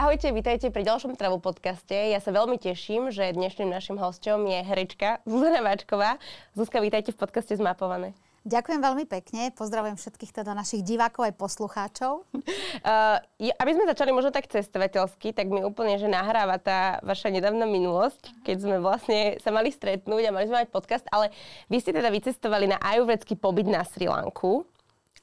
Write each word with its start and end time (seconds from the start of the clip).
Ahojte, 0.00 0.32
vítajte 0.32 0.72
pri 0.72 0.88
ďalšom 0.88 1.12
Travel 1.12 1.44
podcaste. 1.44 1.92
Ja 1.92 2.24
sa 2.24 2.32
veľmi 2.32 2.56
teším, 2.56 3.12
že 3.12 3.36
dnešným 3.36 3.68
našim 3.68 4.00
hosťom 4.00 4.48
je 4.48 4.64
herečka 4.64 5.20
Zuzana 5.28 5.60
Váčková. 5.60 6.16
Zuzka, 6.56 6.80
vítajte 6.80 7.12
v 7.12 7.20
podcaste 7.20 7.52
Zmapované. 7.52 8.16
Ďakujem 8.48 8.80
veľmi 8.80 9.04
pekne, 9.04 9.52
pozdravujem 9.52 10.00
všetkých 10.00 10.32
teda 10.32 10.56
našich 10.56 10.80
divákov 10.88 11.28
aj 11.28 11.34
poslucháčov. 11.36 12.24
Uh, 12.80 13.20
aby 13.60 13.76
sme 13.76 13.84
začali 13.92 14.08
možno 14.08 14.32
tak 14.32 14.48
cestovateľsky, 14.48 15.36
tak 15.36 15.52
mi 15.52 15.60
úplne, 15.60 16.00
že 16.00 16.08
nahráva 16.08 16.56
tá 16.56 16.96
vaša 17.04 17.28
nedávna 17.28 17.68
minulosť, 17.68 18.32
keď 18.40 18.56
sme 18.56 18.76
vlastne 18.80 19.36
sa 19.36 19.52
mali 19.52 19.68
stretnúť 19.68 20.30
a 20.30 20.32
mali 20.32 20.48
sme 20.48 20.64
mať 20.64 20.72
podcast, 20.72 21.04
ale 21.12 21.28
vy 21.68 21.76
ste 21.82 21.92
teda 21.92 22.08
vycestovali 22.08 22.72
na 22.72 22.80
ajurvedský 22.80 23.36
pobyt 23.36 23.68
na 23.68 23.84
Sri 23.84 24.08
Lanku. 24.08 24.64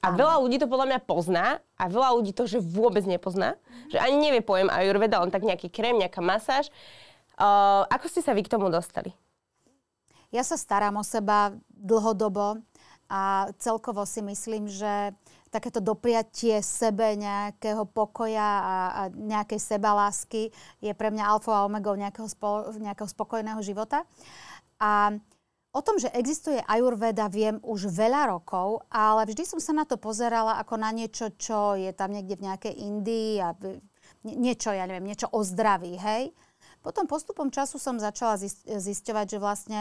A 0.02 0.14
veľa 0.14 0.38
ľudí 0.46 0.62
to 0.62 0.70
podľa 0.70 0.88
mňa 0.94 1.00
pozná 1.10 1.48
a 1.74 1.84
veľa 1.90 2.10
ľudí 2.22 2.32
to, 2.32 2.46
že 2.46 2.62
vôbec 2.62 3.04
nepozná. 3.04 3.58
Že 3.90 3.98
ani 3.98 4.18
nevie 4.30 4.42
pojem 4.46 4.70
Ayurveda, 4.70 5.20
len 5.20 5.34
tak 5.34 5.42
nejaký 5.42 5.74
krém, 5.74 5.98
nejaká 5.98 6.22
masáž. 6.22 6.70
Uh, 7.38 7.86
ako 7.90 8.06
ste 8.10 8.22
sa 8.22 8.34
vy 8.38 8.46
k 8.46 8.54
tomu 8.54 8.70
dostali? 8.70 9.14
Ja 10.30 10.46
sa 10.46 10.60
starám 10.60 11.00
o 11.00 11.04
seba 11.08 11.56
dlhodobo 11.72 12.62
a 13.08 13.48
celkovo 13.58 14.04
si 14.04 14.20
myslím, 14.20 14.68
že 14.68 15.16
takéto 15.48 15.80
dopriatie 15.80 16.60
sebe 16.60 17.16
nejakého 17.16 17.88
pokoja 17.88 18.44
a, 18.44 18.76
a 18.92 19.02
nejakej 19.16 19.60
sebalásky 19.64 20.52
je 20.84 20.92
pre 20.92 21.08
mňa 21.08 21.24
alfa 21.24 21.64
a 21.64 21.66
omega 21.66 21.96
nejakého, 21.96 22.28
spo, 22.28 22.68
nejakého 22.76 23.08
spokojného 23.08 23.62
života. 23.64 24.04
A 24.78 25.16
O 25.78 25.86
tom, 25.86 26.02
že 26.02 26.10
existuje 26.10 26.58
ajurveda, 26.66 27.30
viem 27.30 27.62
už 27.62 27.94
veľa 27.94 28.34
rokov, 28.34 28.82
ale 28.90 29.30
vždy 29.30 29.46
som 29.46 29.62
sa 29.62 29.78
na 29.78 29.86
to 29.86 30.02
pozerala 30.02 30.58
ako 30.58 30.74
na 30.74 30.90
niečo, 30.90 31.30
čo 31.38 31.78
je 31.78 31.94
tam 31.94 32.18
niekde 32.18 32.34
v 32.34 32.50
nejakej 32.50 32.74
Indii 32.82 33.38
a 33.38 33.54
niečo, 34.26 34.74
ja 34.74 34.90
neviem, 34.90 35.06
niečo 35.06 35.30
o 35.30 35.46
zdraví, 35.46 36.02
hej. 36.02 36.34
Potom 36.82 37.06
postupom 37.06 37.54
času 37.54 37.78
som 37.78 38.02
začala 38.02 38.42
zisťovať, 38.66 39.26
že 39.30 39.38
vlastne 39.38 39.80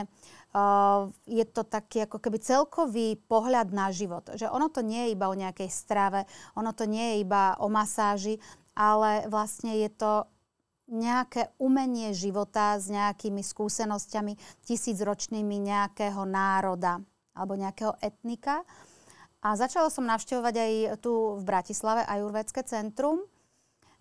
uh, 0.53 1.08
je 1.25 1.44
to 1.48 1.64
taký 1.64 2.05
ako 2.05 2.20
keby 2.20 2.44
celkový 2.44 3.16
pohľad 3.25 3.72
na 3.72 3.88
život. 3.88 4.28
Že 4.36 4.53
ono 4.53 4.69
to 4.69 4.84
nie 4.84 5.08
je 5.08 5.12
iba 5.16 5.33
o 5.33 5.38
nejakej 5.38 5.72
strave, 5.72 6.28
ono 6.60 6.77
to 6.77 6.84
nie 6.84 7.16
je 7.16 7.25
iba 7.25 7.56
o 7.56 7.72
masáži, 7.72 8.36
ale 8.77 9.25
vlastne 9.33 9.72
je 9.81 9.88
to 9.97 10.28
nejaké 10.86 11.50
umenie 11.58 12.14
života 12.14 12.78
s 12.78 12.86
nejakými 12.86 13.42
skúsenosťami 13.42 14.38
tisícročnými 14.62 15.56
nejakého 15.58 16.22
národa 16.22 17.02
alebo 17.34 17.58
nejakého 17.58 17.98
etnika. 17.98 18.62
A 19.42 19.54
začala 19.54 19.92
som 19.92 20.08
navštevovať 20.08 20.54
aj 20.56 20.72
tu 21.02 21.38
v 21.38 21.42
Bratislave 21.42 22.02
ajurvédske 22.06 22.64
centrum, 22.66 23.22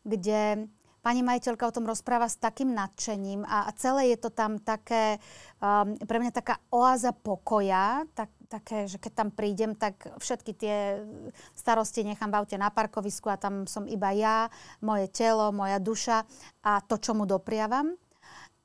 kde 0.05 0.69
pani 1.05 1.21
majiteľka 1.21 1.69
o 1.69 1.75
tom 1.75 1.85
rozpráva 1.85 2.25
s 2.25 2.41
takým 2.41 2.73
nadšením 2.73 3.45
a, 3.45 3.69
celé 3.77 4.17
je 4.17 4.25
to 4.25 4.33
tam 4.33 4.57
také, 4.57 5.21
um, 5.61 5.93
pre 6.01 6.17
mňa 6.17 6.33
taká 6.33 6.57
oáza 6.73 7.13
pokoja, 7.13 8.09
tak, 8.17 8.33
také, 8.55 8.87
že 8.87 8.95
keď 8.95 9.11
tam 9.11 9.29
prídem, 9.35 9.75
tak 9.75 9.99
všetky 10.15 10.51
tie 10.55 11.03
starosti 11.51 12.07
nechám 12.07 12.31
v 12.31 12.39
aute 12.39 12.55
na 12.55 12.71
parkovisku 12.71 13.27
a 13.27 13.35
tam 13.35 13.67
som 13.67 13.83
iba 13.83 14.15
ja, 14.15 14.47
moje 14.79 15.11
telo, 15.11 15.51
moja 15.51 15.75
duša 15.83 16.23
a 16.63 16.79
to, 16.79 16.95
čo 16.95 17.11
mu 17.11 17.27
dopriavam. 17.27 17.99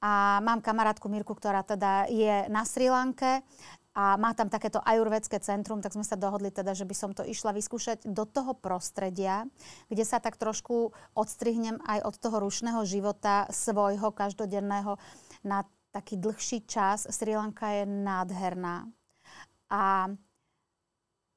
A 0.00 0.40
mám 0.40 0.64
kamarátku 0.64 1.10
Mirku, 1.12 1.36
ktorá 1.36 1.60
teda 1.60 2.08
je 2.08 2.48
na 2.48 2.64
Sri 2.64 2.88
Lanke 2.88 3.44
a 3.92 4.16
má 4.16 4.32
tam 4.32 4.48
takéto 4.48 4.80
ajurvedské 4.80 5.42
centrum, 5.42 5.82
tak 5.82 5.92
sme 5.92 6.06
sa 6.06 6.16
dohodli 6.16 6.48
teda, 6.54 6.72
že 6.72 6.86
by 6.86 6.94
som 6.94 7.10
to 7.10 7.26
išla 7.26 7.50
vyskúšať 7.52 8.06
do 8.06 8.24
toho 8.24 8.54
prostredia, 8.56 9.44
kde 9.90 10.04
sa 10.06 10.22
tak 10.22 10.38
trošku 10.38 10.94
odstrihnem 11.12 11.82
aj 11.84 12.06
od 12.06 12.14
toho 12.16 12.40
rušného 12.40 12.80
života 12.86 13.50
svojho 13.50 14.14
každodenného 14.14 14.96
na 15.42 15.66
taký 15.90 16.16
dlhší 16.16 16.64
čas. 16.70 17.04
Sri 17.10 17.34
Lanka 17.34 17.66
je 17.74 17.84
nádherná. 17.84 18.86
A 19.70 20.10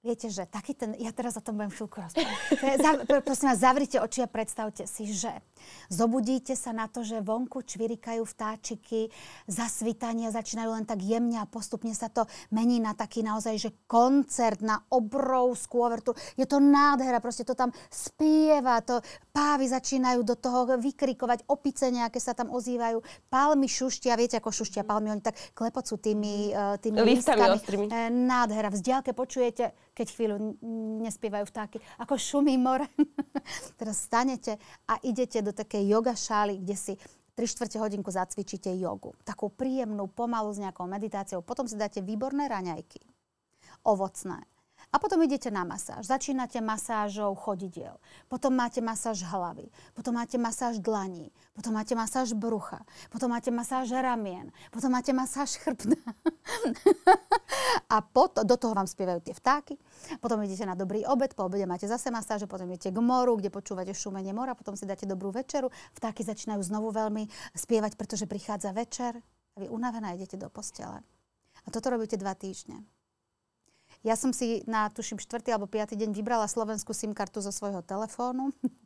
Viete, 0.04 0.28
že 0.28 0.44
taký 0.44 0.76
ten, 0.76 1.00
ja 1.00 1.16
teraz 1.16 1.40
o 1.40 1.44
tom 1.44 1.56
budem 1.56 1.72
chvíľku 1.72 2.04
rozprávať. 2.04 3.08
Prosím 3.24 3.48
vás, 3.56 3.60
zavrite 3.64 4.04
oči 4.04 4.20
a 4.20 4.28
predstavte 4.28 4.84
si, 4.84 5.08
že 5.08 5.32
zobudíte 5.88 6.58
sa 6.58 6.72
na 6.72 6.90
to, 6.90 7.06
že 7.06 7.24
vonku 7.24 7.64
čvirikajú 7.64 8.24
vtáčiky, 8.26 9.10
zasvitania 9.48 10.34
začínajú 10.34 10.70
len 10.74 10.86
tak 10.86 11.02
jemne 11.02 11.40
a 11.40 11.50
postupne 11.50 11.92
sa 11.96 12.10
to 12.10 12.26
mení 12.52 12.82
na 12.82 12.98
taký 12.98 13.22
naozaj, 13.22 13.56
že 13.60 13.70
koncert 13.88 14.60
na 14.60 14.82
obrovskú 14.90 15.86
overtu. 15.86 16.12
Je 16.36 16.46
to 16.50 16.58
nádhera, 16.60 17.24
proste 17.24 17.48
to 17.48 17.54
tam 17.54 17.72
spieva, 17.88 18.82
to 18.82 19.00
pávy 19.32 19.70
začínajú 19.70 20.22
do 20.26 20.36
toho 20.38 20.78
vykrikovať, 20.78 21.48
opice 21.50 21.90
nejaké 21.90 22.18
sa 22.18 22.34
tam 22.34 22.52
ozývajú, 22.52 23.02
palmy 23.30 23.70
šuštia, 23.70 24.18
viete 24.18 24.38
ako 24.38 24.50
šuštia 24.50 24.86
palmy, 24.86 25.14
oni 25.14 25.24
tak 25.24 25.38
klepocú 25.54 25.98
tými, 26.02 26.54
uh, 26.54 26.76
tými 26.82 26.98
listami. 27.02 27.54
listami. 27.54 27.86
E, 27.90 28.10
nádhera, 28.10 28.74
vzdialke 28.74 29.14
počujete 29.14 29.74
keď 29.94 30.08
chvíľu 30.10 30.58
nespievajú 31.06 31.46
vtáky, 31.54 31.78
ako 32.02 32.18
šumí 32.18 32.58
more. 32.58 32.90
Teraz 33.80 34.10
stanete 34.10 34.58
a 34.90 34.98
idete 35.06 35.46
do 35.46 35.53
takej 35.54 35.84
yoga 35.88 36.18
šály, 36.18 36.58
kde 36.58 36.76
si 36.76 36.94
3 37.34 37.50
čtvrte 37.50 37.78
hodinku 37.82 38.14
zacvičíte 38.14 38.70
jogu. 38.78 39.18
Takú 39.26 39.50
príjemnú, 39.50 40.06
pomalu 40.06 40.54
s 40.54 40.62
nejakou 40.62 40.86
meditáciou. 40.86 41.42
Potom 41.42 41.66
si 41.66 41.74
dáte 41.74 42.02
výborné 42.02 42.46
raňajky. 42.46 43.02
Ovocné. 43.86 44.46
A 44.94 45.02
potom 45.02 45.26
idete 45.26 45.50
na 45.50 45.66
masáž. 45.66 46.06
Začínate 46.06 46.62
masážou 46.62 47.36
chodidiel. 47.36 47.98
Potom 48.30 48.54
máte 48.54 48.78
masáž 48.82 49.26
hlavy. 49.26 49.66
Potom 49.94 50.14
máte 50.14 50.38
masáž 50.38 50.80
dlaní. 50.80 51.32
Potom 51.54 51.74
máte 51.74 51.96
masáž 51.96 52.34
brucha. 52.34 52.86
Potom 53.10 53.34
máte 53.34 53.52
masáž 53.52 53.90
ramien. 53.90 54.52
Potom 54.72 54.92
máte 54.92 55.14
masáž 55.14 55.58
chrbna. 55.58 55.98
a 57.90 58.02
pot, 58.02 58.38
do 58.46 58.58
toho 58.58 58.78
vám 58.78 58.86
spievajú 58.86 59.26
tie 59.26 59.34
vtáky. 59.34 59.82
Potom 60.22 60.46
idete 60.46 60.62
na 60.62 60.78
dobrý 60.78 61.10
obed. 61.10 61.34
Po 61.34 61.50
obede 61.50 61.66
máte 61.66 61.90
zase 61.90 62.14
masáž. 62.14 62.46
Potom 62.46 62.70
idete 62.70 62.94
k 62.94 63.00
moru, 63.02 63.42
kde 63.42 63.50
počúvate 63.50 63.98
šumenie 63.98 64.30
mora. 64.30 64.54
Potom 64.54 64.78
si 64.78 64.86
dáte 64.86 65.10
dobrú 65.10 65.34
večeru. 65.34 65.74
Vtáky 65.98 66.22
začínajú 66.22 66.62
znovu 66.62 66.94
veľmi 66.94 67.26
spievať, 67.58 67.98
pretože 67.98 68.30
prichádza 68.30 68.70
večer. 68.70 69.18
A 69.58 69.58
vy 69.58 69.74
unavená 69.74 70.14
idete 70.14 70.38
do 70.38 70.54
postele. 70.54 71.02
A 71.66 71.68
toto 71.74 71.90
robíte 71.90 72.14
dva 72.14 72.38
týždne. 72.38 72.86
Ja 74.04 74.20
som 74.20 74.36
si 74.36 74.68
na, 74.68 74.92
tuším, 74.92 75.16
štvrtý 75.16 75.56
alebo 75.56 75.72
piatý 75.72 75.96
deň 75.96 76.12
vybrala 76.12 76.52
slovenskú 76.52 76.92
SIM 76.92 77.16
kartu 77.16 77.40
zo 77.40 77.56
svojho 77.56 77.80
telefónu. 77.80 78.52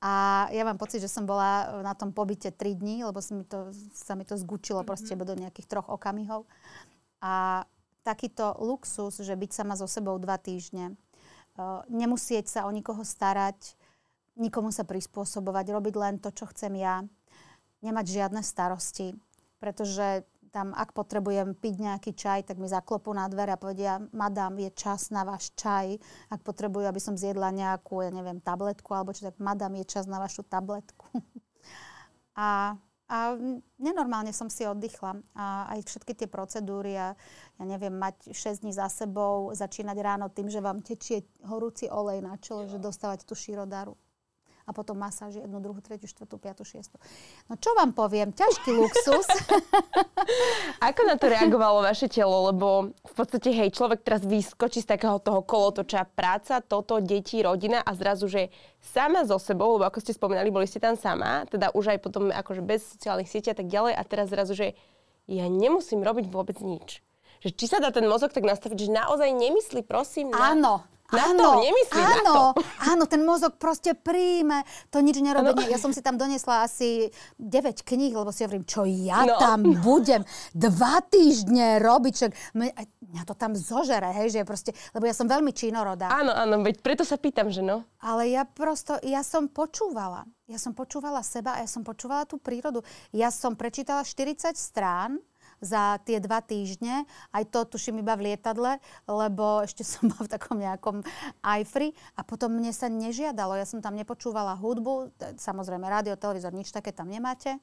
A 0.00 0.48
ja 0.50 0.64
mám 0.64 0.80
pocit, 0.80 0.98
že 0.98 1.12
som 1.12 1.28
bola 1.28 1.80
na 1.84 1.92
tom 1.92 2.10
pobyte 2.10 2.50
3 2.50 2.56
dní, 2.80 3.04
lebo 3.04 3.20
sa 3.20 3.36
mi 3.36 3.44
to, 3.44 3.70
sa 3.92 4.16
mi 4.16 4.24
to 4.24 4.34
zgučilo 4.34 4.80
proste 4.82 5.12
mm-hmm. 5.12 5.28
do 5.28 5.40
nejakých 5.44 5.70
troch 5.70 5.88
okamihov. 5.92 6.48
A 7.20 7.68
takýto 8.00 8.56
luxus, 8.64 9.20
že 9.20 9.36
byť 9.36 9.50
sama 9.52 9.76
so 9.76 9.84
sebou 9.84 10.16
dva 10.16 10.40
týždne, 10.40 10.96
uh, 11.60 11.84
nemusieť 11.92 12.48
sa 12.48 12.60
o 12.64 12.72
nikoho 12.72 13.04
starať, 13.04 13.76
nikomu 14.40 14.72
sa 14.72 14.88
prispôsobovať, 14.88 15.68
robiť 15.68 15.94
len 16.00 16.14
to, 16.16 16.32
čo 16.32 16.48
chcem 16.48 16.80
ja, 16.80 17.04
nemať 17.84 18.06
žiadne 18.08 18.40
starosti, 18.40 19.12
pretože 19.60 20.24
tam, 20.50 20.74
ak 20.74 20.90
potrebujem 20.90 21.54
piť 21.54 21.74
nejaký 21.78 22.10
čaj, 22.12 22.50
tak 22.50 22.58
mi 22.58 22.66
zaklopú 22.66 23.14
na 23.14 23.30
dvere 23.30 23.54
a 23.54 23.58
povedia, 23.58 24.02
madam, 24.10 24.58
je 24.58 24.70
čas 24.74 25.14
na 25.14 25.22
váš 25.22 25.54
čaj. 25.54 25.96
Ak 26.28 26.42
potrebujú, 26.42 26.84
aby 26.90 26.98
som 26.98 27.14
zjedla 27.14 27.54
nejakú, 27.54 28.02
ja 28.02 28.10
neviem, 28.10 28.42
tabletku 28.42 28.90
alebo 28.92 29.14
čo, 29.14 29.30
tak 29.30 29.38
madam, 29.38 29.78
je 29.78 29.86
čas 29.86 30.10
na 30.10 30.18
vašu 30.18 30.42
tabletku. 30.42 31.06
a, 32.38 32.74
a 33.06 33.16
nenormálne 33.78 34.34
som 34.34 34.50
si 34.50 34.66
oddychla. 34.66 35.22
A 35.38 35.70
aj 35.78 35.86
všetky 35.86 36.18
tie 36.18 36.28
procedúry 36.28 36.98
a 36.98 37.14
ja 37.56 37.64
neviem, 37.64 37.94
mať 37.94 38.34
6 38.34 38.66
dní 38.66 38.74
za 38.74 38.90
sebou, 38.90 39.54
začínať 39.54 39.96
ráno 40.02 40.26
tým, 40.28 40.50
že 40.50 40.58
vám 40.58 40.82
tečie 40.82 41.24
horúci 41.46 41.86
olej 41.86 42.26
na 42.26 42.34
čelo, 42.42 42.66
že 42.66 42.82
dostávať 42.82 43.22
tú 43.22 43.38
širodaru 43.38 43.94
a 44.70 44.72
potom 44.72 44.94
masáž 44.94 45.42
jednu, 45.42 45.58
druhú, 45.58 45.82
tretiu, 45.82 46.06
štvrtú, 46.06 46.38
piatu, 46.38 46.62
šiestu. 46.62 46.94
No 47.50 47.58
čo 47.58 47.74
vám 47.74 47.90
poviem, 47.90 48.30
ťažký 48.30 48.70
luxus. 48.70 49.26
Ako 50.86 51.10
na 51.10 51.18
to 51.18 51.26
reagovalo 51.26 51.82
vaše 51.82 52.06
telo? 52.06 52.54
Lebo 52.54 52.94
v 52.94 53.14
podstate, 53.18 53.50
hej, 53.50 53.74
človek 53.74 54.06
teraz 54.06 54.22
vyskočí 54.22 54.78
z 54.86 54.94
takého 54.94 55.18
toho 55.18 55.42
kolotoča 55.42 56.06
práca, 56.06 56.62
toto, 56.62 57.02
deti, 57.02 57.42
rodina 57.42 57.82
a 57.82 57.90
zrazu, 57.98 58.30
že 58.30 58.54
sama 58.78 59.26
so 59.26 59.42
sebou, 59.42 59.74
lebo 59.74 59.90
ako 59.90 59.98
ste 59.98 60.14
spomínali, 60.14 60.54
boli 60.54 60.70
ste 60.70 60.78
tam 60.78 60.94
sama, 60.94 61.50
teda 61.50 61.74
už 61.74 61.98
aj 61.98 61.98
potom 61.98 62.30
akože 62.30 62.62
bez 62.62 62.86
sociálnych 62.94 63.26
sietí 63.26 63.50
a 63.50 63.58
tak 63.58 63.66
ďalej 63.66 63.98
a 63.98 64.02
teraz 64.06 64.30
zrazu, 64.30 64.54
že 64.54 64.78
ja 65.26 65.50
nemusím 65.50 66.06
robiť 66.06 66.30
vôbec 66.30 66.62
nič. 66.62 67.02
Že 67.42 67.50
či 67.58 67.66
sa 67.66 67.82
dá 67.82 67.90
ten 67.90 68.06
mozog 68.06 68.30
tak 68.30 68.46
nastaviť, 68.46 68.86
že 68.86 68.90
naozaj 68.94 69.30
nemyslí, 69.34 69.82
prosím, 69.82 70.30
na... 70.30 70.54
Áno, 70.54 70.84
áno, 71.14 71.64
nemyslí 71.64 72.00
áno, 72.00 72.06
na 72.06 72.22
to. 72.22 72.40
Áno, 72.86 73.02
ten 73.10 73.22
mozog 73.26 73.58
proste 73.58 73.96
príjme, 73.98 74.62
to 74.94 75.02
nič 75.02 75.18
nerobí. 75.18 75.66
Ja 75.66 75.78
som 75.80 75.90
si 75.90 76.04
tam 76.04 76.14
donesla 76.14 76.66
asi 76.66 77.10
9 77.38 77.82
kníh, 77.82 78.14
lebo 78.14 78.30
si 78.30 78.46
hovorím, 78.46 78.66
čo 78.66 78.86
ja 78.86 79.26
no. 79.26 79.38
tam 79.38 79.66
budem 79.82 80.22
dva 80.54 81.02
týždne 81.06 81.82
robiť. 81.82 82.12
Čak, 82.14 82.30
mňa 83.10 83.22
to 83.26 83.34
tam 83.34 83.52
zožere, 83.58 84.10
hej, 84.22 84.30
že 84.30 84.46
proste, 84.46 84.70
lebo 84.94 85.06
ja 85.08 85.14
som 85.14 85.26
veľmi 85.26 85.50
činorodá. 85.50 86.10
Áno, 86.10 86.30
áno, 86.30 86.62
veď 86.62 86.82
preto 86.84 87.02
sa 87.02 87.18
pýtam, 87.18 87.50
že 87.50 87.64
no. 87.64 87.82
Ale 87.98 88.30
ja 88.30 88.46
prosto, 88.46 88.96
ja 89.02 89.26
som 89.26 89.50
počúvala. 89.50 90.26
Ja 90.50 90.58
som 90.58 90.74
počúvala 90.74 91.22
seba 91.22 91.58
a 91.58 91.62
ja 91.62 91.68
som 91.70 91.86
počúvala 91.86 92.26
tú 92.26 92.34
prírodu. 92.38 92.82
Ja 93.14 93.30
som 93.30 93.54
prečítala 93.54 94.02
40 94.02 94.58
strán 94.58 95.22
za 95.60 96.00
tie 96.08 96.18
dva 96.18 96.40
týždne. 96.40 97.04
Aj 97.30 97.44
to 97.44 97.68
tuším 97.68 98.00
iba 98.00 98.16
v 98.16 98.32
lietadle, 98.32 98.80
lebo 99.06 99.64
ešte 99.64 99.84
som 99.90 100.08
bola 100.08 100.26
v 100.26 100.32
takom 100.32 100.56
nejakom 100.58 100.96
ajfri 101.44 101.92
a 102.16 102.24
potom 102.24 102.56
mne 102.56 102.72
sa 102.72 102.88
nežiadalo. 102.88 103.54
Ja 103.56 103.68
som 103.68 103.84
tam 103.84 103.94
nepočúvala 103.94 104.56
hudbu, 104.56 105.12
samozrejme 105.36 105.86
rádio, 105.86 106.16
televízor, 106.16 106.56
nič 106.56 106.72
také 106.72 106.90
tam 106.90 107.12
nemáte. 107.12 107.60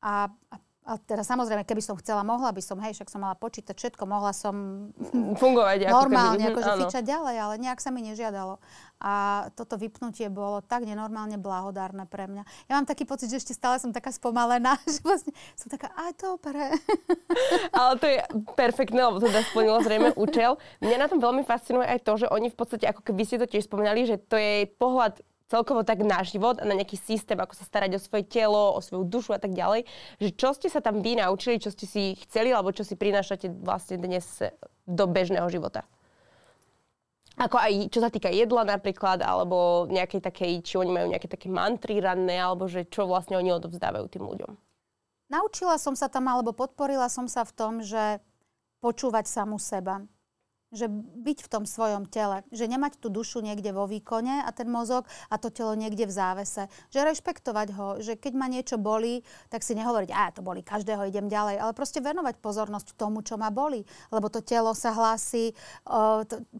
A, 0.00 0.32
a 0.32 0.56
a 0.90 0.98
teda 0.98 1.22
samozrejme, 1.22 1.62
keby 1.62 1.78
som 1.78 1.94
chcela, 2.02 2.26
mohla 2.26 2.50
by 2.50 2.58
som, 2.58 2.74
hej, 2.82 2.98
však 2.98 3.14
som 3.14 3.22
mala 3.22 3.38
počítať 3.38 3.78
všetko, 3.78 4.10
mohla 4.10 4.34
som 4.34 4.90
fungovať 5.38 5.86
ako 5.86 5.94
normálne, 5.94 6.42
keby, 6.42 6.58
akože 6.58 6.70
fičať 6.82 7.04
ďalej, 7.06 7.36
ale 7.38 7.54
nejak 7.62 7.78
sa 7.78 7.94
mi 7.94 8.02
nežiadalo. 8.02 8.58
A 8.98 9.46
toto 9.54 9.78
vypnutie 9.78 10.26
bolo 10.26 10.58
tak 10.66 10.82
nenormálne 10.82 11.38
blahodárne 11.38 12.10
pre 12.10 12.26
mňa. 12.26 12.42
Ja 12.66 12.74
mám 12.74 12.90
taký 12.90 13.06
pocit, 13.06 13.30
že 13.30 13.38
ešte 13.38 13.54
stále 13.54 13.78
som 13.78 13.94
taká 13.94 14.10
spomalená, 14.10 14.82
že 14.90 14.98
vlastne 15.06 15.30
som 15.54 15.70
taká, 15.70 15.94
aj 15.94 16.12
dobre. 16.18 16.74
Ale 17.78 17.92
to 18.02 18.06
je 18.10 18.18
perfektné, 18.58 18.98
lebo 18.98 19.22
teda 19.22 19.46
splnilo 19.46 19.86
zrejme 19.86 20.10
účel. 20.18 20.58
Mňa 20.82 20.96
na 20.98 21.06
tom 21.06 21.22
veľmi 21.22 21.46
fascinuje 21.46 21.86
aj 21.86 22.02
to, 22.02 22.18
že 22.18 22.26
oni 22.34 22.50
v 22.50 22.58
podstate, 22.58 22.90
ako 22.90 23.06
keby 23.06 23.22
ste 23.22 23.38
to 23.38 23.46
tiež 23.46 23.70
spomínali, 23.70 24.10
že 24.10 24.18
to 24.18 24.34
je 24.34 24.66
pohľad 24.74 25.22
celkovo 25.50 25.82
tak 25.82 26.06
na 26.06 26.22
život 26.22 26.62
a 26.62 26.64
na 26.64 26.78
nejaký 26.78 26.94
systém, 26.94 27.34
ako 27.34 27.58
sa 27.58 27.66
starať 27.66 27.98
o 27.98 28.00
svoje 28.00 28.22
telo, 28.30 28.78
o 28.78 28.80
svoju 28.80 29.02
dušu 29.10 29.34
a 29.34 29.42
tak 29.42 29.50
ďalej. 29.50 29.82
Že 30.22 30.28
čo 30.38 30.48
ste 30.54 30.70
sa 30.70 30.78
tam 30.78 31.02
vy 31.02 31.18
naučili, 31.18 31.58
čo 31.58 31.74
ste 31.74 31.90
si 31.90 32.14
chceli, 32.22 32.54
alebo 32.54 32.70
čo 32.70 32.86
si 32.86 32.94
prinášate 32.94 33.50
vlastne 33.66 33.98
dnes 33.98 34.22
do 34.86 35.04
bežného 35.10 35.50
života? 35.50 35.82
Ako 37.40 37.56
aj 37.56 37.90
čo 37.90 38.04
sa 38.04 38.12
týka 38.12 38.30
jedla 38.30 38.62
napríklad, 38.62 39.24
alebo 39.26 39.88
nejakej 39.90 40.22
takej, 40.22 40.52
či 40.62 40.74
oni 40.78 40.92
majú 40.92 41.06
nejaké 41.10 41.26
také 41.26 41.50
mantry 41.50 41.98
ranné, 41.98 42.38
alebo 42.38 42.70
že 42.70 42.86
čo 42.86 43.10
vlastne 43.10 43.34
oni 43.34 43.50
odovzdávajú 43.56 44.06
tým 44.06 44.24
ľuďom. 44.28 44.52
Naučila 45.30 45.78
som 45.80 45.96
sa 45.96 46.06
tam, 46.06 46.28
alebo 46.28 46.54
podporila 46.54 47.08
som 47.08 47.26
sa 47.26 47.42
v 47.46 47.52
tom, 47.54 47.72
že 47.80 48.20
počúvať 48.84 49.24
samu 49.24 49.56
seba 49.56 50.04
že 50.70 50.86
byť 50.90 51.38
v 51.44 51.50
tom 51.50 51.64
svojom 51.66 52.06
tele, 52.06 52.46
že 52.54 52.70
nemať 52.70 53.02
tú 53.02 53.10
dušu 53.10 53.42
niekde 53.42 53.74
vo 53.74 53.90
výkone 53.90 54.42
a 54.46 54.50
ten 54.54 54.70
mozog 54.70 55.06
a 55.26 55.34
to 55.36 55.50
telo 55.50 55.74
niekde 55.74 56.06
v 56.06 56.14
závese. 56.14 56.70
Že 56.94 57.10
rešpektovať 57.10 57.68
ho, 57.74 57.88
že 57.98 58.14
keď 58.14 58.32
ma 58.38 58.46
niečo 58.46 58.78
bolí, 58.78 59.26
tak 59.50 59.66
si 59.66 59.74
nehovoriť, 59.74 60.10
a 60.14 60.30
to 60.30 60.40
boli 60.40 60.62
každého, 60.62 61.10
idem 61.10 61.26
ďalej, 61.26 61.58
ale 61.58 61.72
proste 61.74 61.98
venovať 61.98 62.38
pozornosť 62.38 62.94
tomu, 62.94 63.20
čo 63.26 63.34
ma 63.34 63.50
bolí. 63.50 63.82
Lebo 64.14 64.30
to 64.30 64.40
telo 64.40 64.72
sa 64.72 64.94
hlási, 64.94 65.52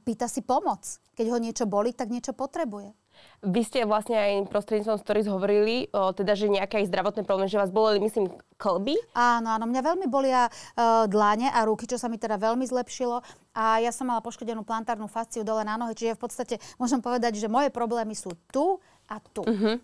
pýta 0.02 0.26
si 0.26 0.42
pomoc. 0.42 0.82
Keď 1.14 1.26
ho 1.30 1.38
niečo 1.38 1.64
bolí, 1.70 1.94
tak 1.94 2.10
niečo 2.10 2.34
potrebuje. 2.34 2.99
Vy 3.40 3.64
ste 3.64 3.88
vlastne 3.88 4.20
aj 4.20 4.52
prostredníctvom 4.52 5.00
stories 5.00 5.24
hovorili, 5.24 5.88
o, 5.96 6.12
teda, 6.12 6.36
že 6.36 6.52
nejaké 6.52 6.84
aj 6.84 6.92
zdravotné 6.92 7.24
problémy, 7.24 7.48
že 7.48 7.56
vás 7.56 7.72
boleli, 7.72 7.96
myslím, 8.04 8.28
klby? 8.60 9.00
Áno, 9.16 9.56
áno, 9.56 9.64
mňa 9.64 9.80
veľmi 9.80 10.06
bolia 10.12 10.52
uh, 10.52 11.08
dlane 11.08 11.48
a 11.48 11.64
ruky, 11.64 11.88
čo 11.88 11.96
sa 11.96 12.12
mi 12.12 12.20
teda 12.20 12.36
veľmi 12.36 12.68
zlepšilo. 12.68 13.24
A 13.56 13.80
ja 13.80 13.96
som 13.96 14.12
mala 14.12 14.20
poškodenú 14.20 14.60
plantárnu 14.60 15.08
fasciu 15.08 15.40
dole 15.40 15.64
na 15.64 15.80
nohe, 15.80 15.96
čiže 15.96 16.20
v 16.20 16.22
podstate 16.22 16.54
môžem 16.76 17.00
povedať, 17.00 17.40
že 17.40 17.48
moje 17.48 17.72
problémy 17.72 18.12
sú 18.12 18.36
tu 18.52 18.76
a 19.08 19.16
tu. 19.32 19.40
Uh-huh 19.48 19.80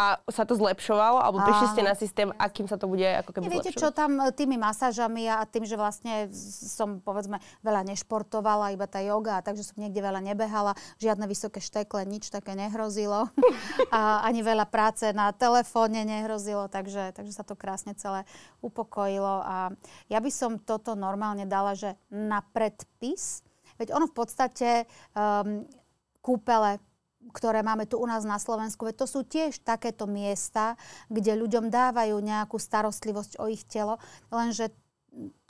a 0.00 0.16
sa 0.32 0.48
to 0.48 0.56
zlepšovalo? 0.56 1.20
Alebo 1.20 1.44
prišli 1.44 1.66
ste 1.76 1.82
na 1.84 1.92
systém, 1.92 2.32
akým 2.40 2.64
sa 2.64 2.80
to 2.80 2.88
bude 2.88 3.04
ako 3.04 3.36
keby 3.36 3.52
Viete, 3.52 3.76
čo 3.76 3.92
tam 3.92 4.16
e, 4.16 4.32
tými 4.32 4.56
masážami 4.56 5.28
a 5.28 5.44
tým, 5.44 5.68
že 5.68 5.76
vlastne 5.76 6.32
som 6.32 7.04
povedzme 7.04 7.36
veľa 7.60 7.84
nešportovala, 7.84 8.72
iba 8.72 8.88
tá 8.88 9.04
yoga, 9.04 9.44
takže 9.44 9.68
som 9.68 9.76
niekde 9.76 10.00
veľa 10.00 10.24
nebehala, 10.24 10.72
žiadne 10.96 11.28
vysoké 11.28 11.60
štekle, 11.60 12.08
nič 12.08 12.32
také 12.32 12.56
nehrozilo. 12.56 13.28
a 13.94 14.24
ani 14.24 14.40
veľa 14.40 14.64
práce 14.72 15.12
na 15.12 15.36
telefóne 15.36 16.08
nehrozilo, 16.08 16.72
takže, 16.72 17.12
takže 17.12 17.36
sa 17.36 17.44
to 17.44 17.52
krásne 17.52 17.92
celé 17.92 18.24
upokojilo. 18.64 19.44
A 19.44 19.76
ja 20.08 20.18
by 20.24 20.30
som 20.32 20.56
toto 20.56 20.96
normálne 20.96 21.44
dala, 21.44 21.76
že 21.76 21.92
na 22.08 22.40
predpis, 22.40 23.44
veď 23.76 23.92
ono 23.92 24.08
v 24.08 24.16
podstate 24.16 24.88
um, 25.12 25.68
kúpele, 26.24 26.80
ktoré 27.30 27.62
máme 27.64 27.86
tu 27.86 27.96
u 27.96 28.06
nás 28.06 28.26
na 28.26 28.36
Slovensku, 28.36 28.84
to 28.92 29.06
sú 29.06 29.24
tiež 29.24 29.62
takéto 29.62 30.04
miesta, 30.04 30.74
kde 31.08 31.38
ľuďom 31.38 31.70
dávajú 31.70 32.18
nejakú 32.18 32.58
starostlivosť 32.58 33.38
o 33.40 33.48
ich 33.48 33.64
telo, 33.64 33.96
lenže 34.28 34.74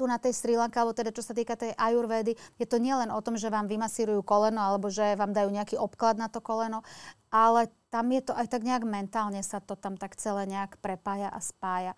tu 0.00 0.08
na 0.08 0.16
tej 0.16 0.32
Sri 0.32 0.56
Lanka, 0.56 0.80
alebo 0.80 0.96
teda 0.96 1.12
čo 1.12 1.20
sa 1.20 1.36
týka 1.36 1.52
tej 1.52 1.76
ajurvédy, 1.76 2.32
je 2.56 2.64
to 2.64 2.80
nielen 2.80 3.12
o 3.12 3.20
tom, 3.20 3.36
že 3.36 3.52
vám 3.52 3.68
vymasírujú 3.68 4.24
koleno, 4.24 4.56
alebo 4.56 4.88
že 4.88 5.12
vám 5.20 5.36
dajú 5.36 5.52
nejaký 5.52 5.76
obklad 5.76 6.16
na 6.16 6.32
to 6.32 6.40
koleno, 6.40 6.80
ale 7.28 7.68
tam 7.92 8.08
je 8.08 8.24
to 8.24 8.32
aj 8.32 8.48
tak 8.48 8.64
nejak 8.64 8.88
mentálne 8.88 9.44
sa 9.44 9.60
to 9.60 9.76
tam 9.76 10.00
tak 10.00 10.16
celé 10.16 10.48
nejak 10.48 10.80
prepája 10.80 11.28
a 11.28 11.40
spája. 11.44 11.92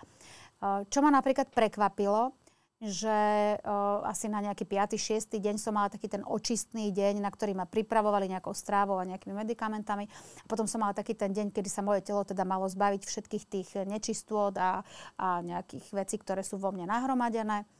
Čo 0.63 0.99
ma 1.07 1.15
napríklad 1.15 1.55
prekvapilo, 1.55 2.35
že 2.83 3.19
uh, 3.63 4.03
asi 4.03 4.27
na 4.27 4.43
nejaký 4.43 4.67
5. 4.67 4.99
6. 4.99 5.39
deň 5.39 5.55
som 5.55 5.71
mala 5.71 5.87
taký 5.87 6.11
ten 6.11 6.27
očistný 6.27 6.91
deň, 6.91 7.23
na 7.23 7.31
ktorý 7.31 7.55
ma 7.55 7.63
pripravovali 7.63 8.27
nejakou 8.27 8.51
strávou 8.51 8.99
a 8.99 9.07
nejakými 9.07 9.39
medikamentami. 9.39 10.11
A 10.43 10.45
potom 10.51 10.67
som 10.67 10.83
mala 10.83 10.91
taký 10.91 11.15
ten 11.15 11.31
deň, 11.31 11.55
kedy 11.55 11.71
sa 11.71 11.87
moje 11.87 12.03
telo 12.03 12.27
teda 12.27 12.43
malo 12.43 12.67
zbaviť 12.67 13.07
všetkých 13.07 13.45
tých 13.47 13.69
nečistôt 13.87 14.51
a, 14.59 14.83
a 15.15 15.27
nejakých 15.47 15.95
vecí, 15.95 16.19
ktoré 16.19 16.43
sú 16.43 16.59
vo 16.59 16.75
mne 16.75 16.91
nahromadené. 16.91 17.71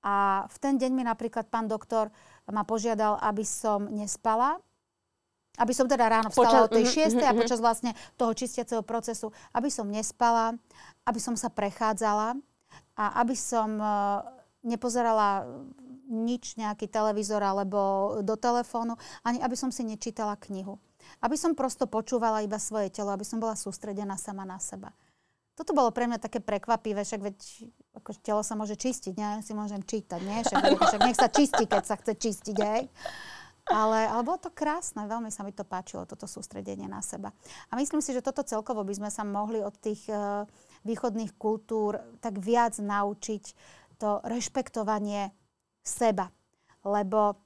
A 0.00 0.48
v 0.48 0.56
ten 0.56 0.80
deň 0.80 0.96
mi 0.96 1.04
napríklad 1.04 1.52
pán 1.52 1.68
doktor 1.68 2.08
ma 2.48 2.64
požiadal, 2.64 3.20
aby 3.20 3.44
som 3.44 3.84
nespala, 3.84 4.56
aby 5.60 5.76
som 5.76 5.84
teda 5.84 6.08
ráno 6.08 6.32
vstala 6.32 6.64
počas, 6.64 6.64
o 6.64 6.72
tej 6.72 6.84
6. 6.88 7.20
Mm-hmm, 7.20 7.28
a 7.28 7.32
mhm. 7.36 7.40
počas 7.44 7.60
vlastne 7.60 7.92
toho 8.16 8.32
čistiaceho 8.32 8.80
procesu, 8.80 9.28
aby 9.52 9.68
som 9.68 9.84
nespala, 9.84 10.56
aby 11.04 11.20
som 11.20 11.36
sa 11.36 11.52
prechádzala 11.52 12.32
a 12.96 13.04
aby 13.20 13.36
som 13.36 13.76
nepozerala 14.62 15.46
nič, 16.08 16.56
nejaký 16.56 16.88
televízor 16.88 17.44
alebo 17.44 17.78
do 18.24 18.34
telefónu, 18.34 18.96
ani 19.22 19.38
aby 19.44 19.54
som 19.54 19.68
si 19.68 19.84
nečítala 19.84 20.40
knihu. 20.48 20.80
Aby 21.20 21.36
som 21.36 21.52
prosto 21.52 21.84
počúvala 21.84 22.44
iba 22.44 22.56
svoje 22.56 22.88
telo, 22.92 23.12
aby 23.12 23.24
som 23.24 23.40
bola 23.40 23.56
sústredená 23.56 24.16
sama 24.16 24.48
na 24.48 24.56
seba. 24.56 24.92
Toto 25.58 25.74
bolo 25.74 25.90
pre 25.90 26.06
mňa 26.06 26.22
také 26.22 26.38
prekvapivé, 26.38 27.02
však 27.02 27.18
veď 27.18 27.36
ako 27.98 28.10
telo 28.22 28.42
sa 28.46 28.54
môže 28.54 28.78
čistiť? 28.78 29.14
Ja 29.18 29.42
si 29.42 29.52
môžem 29.58 29.82
čítať, 29.82 30.20
nie? 30.22 30.38
Však, 30.46 30.62
však 30.94 31.00
nech 31.02 31.18
sa 31.18 31.28
čistí, 31.28 31.64
keď 31.66 31.82
sa 31.82 31.98
chce 31.98 32.14
čistiť, 32.14 32.56
hej? 32.62 32.82
Ale, 33.68 34.08
ale 34.08 34.22
bolo 34.24 34.40
to 34.40 34.48
krásne, 34.48 35.04
veľmi 35.04 35.28
sa 35.28 35.44
mi 35.44 35.52
to 35.52 35.60
páčilo, 35.60 36.08
toto 36.08 36.24
sústredenie 36.24 36.88
na 36.88 37.04
seba. 37.04 37.36
A 37.68 37.76
myslím 37.76 38.00
si, 38.00 38.16
že 38.16 38.24
toto 38.24 38.40
celkovo 38.40 38.80
by 38.80 38.94
sme 38.96 39.10
sa 39.12 39.28
mohli 39.28 39.60
od 39.60 39.76
tých 39.76 40.08
uh, 40.08 40.48
východných 40.88 41.36
kultúr 41.36 42.00
tak 42.24 42.40
viac 42.40 42.80
naučiť 42.80 43.44
to 43.98 44.22
rešpektovanie 44.24 45.34
seba. 45.82 46.30
Lebo 46.86 47.36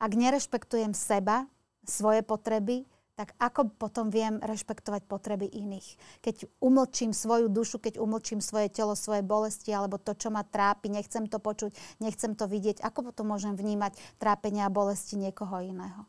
ak 0.00 0.12
nerešpektujem 0.12 0.92
seba, 0.92 1.48
svoje 1.84 2.22
potreby, 2.22 2.84
tak 3.18 3.36
ako 3.36 3.68
potom 3.76 4.08
viem 4.08 4.40
rešpektovať 4.40 5.04
potreby 5.04 5.44
iných? 5.44 5.96
Keď 6.24 6.48
umlčím 6.64 7.12
svoju 7.12 7.52
dušu, 7.52 7.76
keď 7.76 8.00
umlčím 8.00 8.40
svoje 8.40 8.72
telo, 8.72 8.96
svoje 8.96 9.20
bolesti 9.20 9.76
alebo 9.76 10.00
to, 10.00 10.16
čo 10.16 10.32
ma 10.32 10.40
trápi, 10.40 10.88
nechcem 10.88 11.28
to 11.28 11.36
počuť, 11.36 12.00
nechcem 12.00 12.32
to 12.32 12.48
vidieť, 12.48 12.80
ako 12.80 13.12
potom 13.12 13.28
môžem 13.28 13.52
vnímať 13.52 13.92
trápenia 14.16 14.68
a 14.68 14.72
bolesti 14.72 15.20
niekoho 15.20 15.60
iného? 15.60 16.08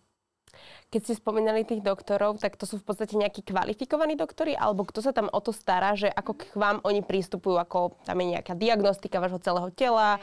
Keď 0.91 1.01
ste 1.07 1.13
spomínali 1.19 1.63
tých 1.63 1.79
doktorov, 1.79 2.39
tak 2.39 2.59
to 2.59 2.67
sú 2.67 2.79
v 2.79 2.85
podstate 2.85 3.15
nejakí 3.15 3.47
kvalifikovaní 3.47 4.19
doktori, 4.19 4.53
alebo 4.53 4.83
kto 4.83 4.99
sa 4.99 5.15
tam 5.15 5.31
o 5.31 5.39
to 5.39 5.55
stará, 5.55 5.95
že 5.95 6.11
ako 6.11 6.31
k 6.35 6.43
vám 6.59 6.77
oni 6.83 7.01
prístupujú, 7.01 7.55
ako 7.57 7.95
tam 8.03 8.19
je 8.19 8.37
nejaká 8.37 8.53
diagnostika 8.55 9.23
vášho 9.23 9.39
celého 9.39 9.71
tela, 9.71 10.19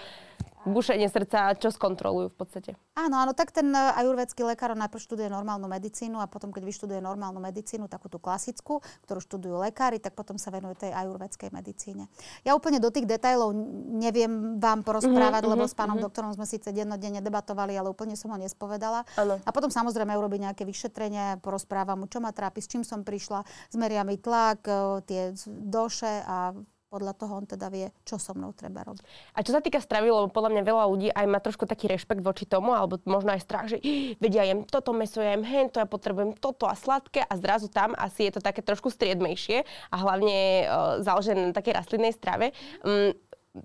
bušenie 0.67 1.07
srdca, 1.07 1.55
čo 1.55 1.71
skontrolujú 1.71 2.35
v 2.35 2.37
podstate. 2.37 2.71
Áno, 2.99 3.21
áno, 3.23 3.33
tak 3.37 3.55
ten 3.55 3.71
e, 3.71 3.79
ajurvedský 4.03 4.43
lekár 4.43 4.75
najprv 4.75 4.99
študuje 4.99 5.31
normálnu 5.31 5.71
medicínu 5.71 6.19
a 6.19 6.27
potom, 6.27 6.50
keď 6.50 6.67
vyštuduje 6.67 6.99
normálnu 6.99 7.38
medicínu, 7.38 7.87
takú 7.87 8.11
tú 8.11 8.19
klasickú, 8.19 8.83
ktorú 9.07 9.23
študujú 9.23 9.57
lekári, 9.62 10.03
tak 10.03 10.19
potom 10.19 10.35
sa 10.35 10.50
venuje 10.50 10.75
tej 10.75 10.91
ajurvedskej 10.91 11.55
medicíne. 11.55 12.11
Ja 12.43 12.59
úplne 12.59 12.83
do 12.83 12.91
tých 12.91 13.07
detajlov 13.07 13.55
neviem 13.99 14.59
vám 14.59 14.83
porozprávať, 14.83 15.43
uh-huh, 15.47 15.53
lebo 15.55 15.65
uh-huh, 15.67 15.73
s 15.73 15.79
pánom 15.79 15.95
uh-huh. 15.95 16.11
doktorom 16.11 16.35
sme 16.35 16.47
síce 16.49 16.75
dennodenne 16.75 17.23
debatovali, 17.23 17.79
ale 17.79 17.93
úplne 17.93 18.19
som 18.19 18.35
ho 18.35 18.38
nespovedala. 18.38 19.07
Ano. 19.15 19.38
A 19.43 19.50
potom 19.55 19.71
samozrejme 19.71 20.11
urobiť 20.17 20.50
nejaké 20.50 20.62
vyšetrenie, 20.67 21.38
porozprávam 21.45 22.03
mu, 22.03 22.07
čo 22.11 22.19
ma 22.19 22.35
trápi, 22.35 22.59
s 22.59 22.71
čím 22.71 22.83
som 22.83 23.07
prišla, 23.07 23.47
zmeria 23.71 24.03
mi 24.03 24.19
tlak, 24.19 24.67
e, 24.67 24.73
tie 25.07 25.23
doše 25.47 26.23
a 26.27 26.55
podľa 26.88 27.12
toho 27.14 27.33
on 27.38 27.45
teda 27.45 27.68
vie, 27.68 27.92
čo 28.02 28.16
so 28.16 28.33
mnou 28.33 28.57
treba 28.57 28.80
robiť. 28.80 29.04
A 29.37 29.45
čo 29.45 29.52
sa 29.52 29.61
týka 29.61 29.76
stravy, 29.76 30.09
lebo 30.09 30.33
podľa 30.33 30.57
mňa 30.57 30.62
veľa 30.64 30.85
ľudí 30.88 31.09
aj 31.12 31.26
má 31.28 31.38
trošku 31.38 31.68
taký 31.68 31.85
rešpekt 31.87 32.25
voči 32.25 32.49
tomu, 32.49 32.73
alebo 32.73 32.97
možno 33.04 33.37
aj 33.37 33.45
strach, 33.45 33.66
že 33.68 33.78
vedia, 34.16 34.49
jem 34.49 34.64
toto 34.64 34.97
meso, 34.97 35.21
ja 35.21 35.37
jem 35.37 35.45
hen, 35.45 35.68
to 35.68 35.85
ja 35.85 35.87
potrebujem 35.87 36.33
toto 36.40 36.64
a 36.64 36.73
sladké 36.73 37.28
a 37.28 37.33
zrazu 37.37 37.68
tam 37.68 37.92
asi 38.00 38.33
je 38.33 38.37
to 38.37 38.40
také 38.40 38.64
trošku 38.64 38.88
striedmejšie 38.88 39.68
a 39.92 39.97
hlavne 40.00 40.37
uh, 40.64 40.68
založené 41.04 41.52
na 41.52 41.54
takej 41.54 41.76
rastlinnej 41.76 42.16
strave. 42.16 42.57
Um, 42.80 43.12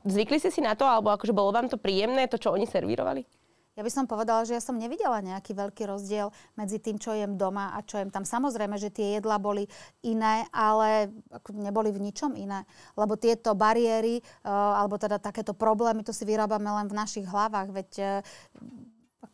zvykli 0.03 0.43
ste 0.43 0.51
si 0.51 0.59
na 0.59 0.75
to, 0.75 0.83
alebo 0.83 1.15
akože 1.15 1.31
bolo 1.31 1.55
vám 1.55 1.71
to 1.71 1.79
príjemné, 1.79 2.27
to, 2.27 2.35
čo 2.35 2.51
oni 2.51 2.67
servírovali? 2.67 3.42
Ja 3.73 3.81
by 3.81 3.89
som 3.89 4.05
povedala, 4.05 4.45
že 4.45 4.53
ja 4.53 4.61
som 4.61 4.77
nevidela 4.77 5.17
nejaký 5.17 5.57
veľký 5.57 5.89
rozdiel 5.89 6.29
medzi 6.53 6.77
tým, 6.77 7.01
čo 7.01 7.17
jem 7.17 7.41
doma 7.41 7.73
a 7.73 7.81
čo 7.81 7.97
jem 7.97 8.13
tam. 8.13 8.21
Samozrejme, 8.21 8.77
že 8.77 8.93
tie 8.93 9.17
jedla 9.17 9.41
boli 9.41 9.65
iné, 10.05 10.45
ale 10.53 11.09
neboli 11.49 11.89
v 11.89 12.05
ničom 12.05 12.37
iné. 12.37 12.69
Lebo 12.93 13.17
tieto 13.17 13.57
bariéry, 13.57 14.21
uh, 14.45 14.77
alebo 14.77 15.01
teda 15.01 15.17
takéto 15.17 15.57
problémy, 15.57 16.05
to 16.05 16.13
si 16.13 16.21
vyrábame 16.21 16.69
len 16.69 16.85
v 16.85 16.97
našich 16.97 17.25
hlavách. 17.25 17.73
Veď 17.73 17.89
uh, 17.97 18.09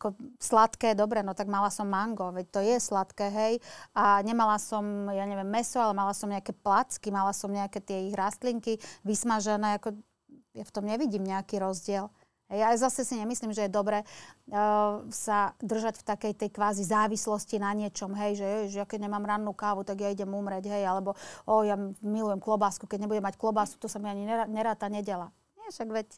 ako 0.00 0.16
sladké, 0.40 0.96
dobre, 0.96 1.20
no 1.20 1.36
tak 1.36 1.44
mala 1.44 1.68
som 1.68 1.84
mango, 1.84 2.32
veď 2.32 2.46
to 2.48 2.60
je 2.64 2.80
sladké, 2.80 3.28
hej. 3.28 3.54
A 3.92 4.24
nemala 4.24 4.56
som, 4.56 5.12
ja 5.12 5.28
neviem, 5.28 5.44
meso, 5.44 5.76
ale 5.76 5.92
mala 5.92 6.16
som 6.16 6.32
nejaké 6.32 6.56
placky, 6.56 7.12
mala 7.12 7.36
som 7.36 7.52
nejaké 7.52 7.84
tie 7.84 8.08
ich 8.08 8.16
rastlinky 8.16 8.80
vysmažené, 9.04 9.76
ako 9.76 10.00
ja 10.56 10.64
v 10.64 10.72
tom 10.72 10.88
nevidím 10.88 11.28
nejaký 11.28 11.60
rozdiel. 11.60 12.08
Ja 12.50 12.74
zase 12.74 13.06
si 13.06 13.14
nemyslím, 13.14 13.54
že 13.54 13.66
je 13.66 13.72
dobre 13.72 14.02
uh, 14.02 15.06
sa 15.14 15.54
držať 15.62 16.02
v 16.02 16.06
takej 16.06 16.32
tej 16.34 16.50
kvázi 16.50 16.82
závislosti 16.82 17.62
na 17.62 17.70
niečom, 17.70 18.10
hej, 18.18 18.42
že, 18.42 18.48
že 18.74 18.76
ja 18.82 18.86
keď 18.86 19.06
nemám 19.06 19.22
rannú 19.22 19.54
kávu, 19.54 19.86
tak 19.86 20.02
ja 20.02 20.10
idem 20.10 20.34
umrieť, 20.34 20.66
hej, 20.66 20.82
alebo 20.82 21.14
o, 21.46 21.62
ja 21.62 21.78
milujem 22.02 22.42
klobásku, 22.42 22.90
keď 22.90 23.06
nebudem 23.06 23.22
mať 23.22 23.38
klobásu, 23.38 23.78
to 23.78 23.86
sa 23.86 24.02
mi 24.02 24.10
ani 24.10 24.26
neráta 24.50 24.90
nedela. 24.90 25.30
Nie, 25.62 25.70
však 25.70 25.88
veď 25.94 26.08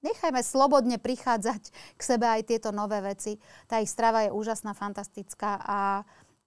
nechajme 0.00 0.40
slobodne 0.40 0.96
prichádzať 0.96 1.62
k 1.96 2.00
sebe 2.00 2.24
aj 2.24 2.48
tieto 2.48 2.72
nové 2.72 3.04
veci. 3.04 3.36
Tá 3.68 3.82
ich 3.84 3.92
strava 3.92 4.24
je 4.24 4.32
úžasná, 4.32 4.72
fantastická 4.72 5.60
a 5.60 5.80
a 5.98 6.00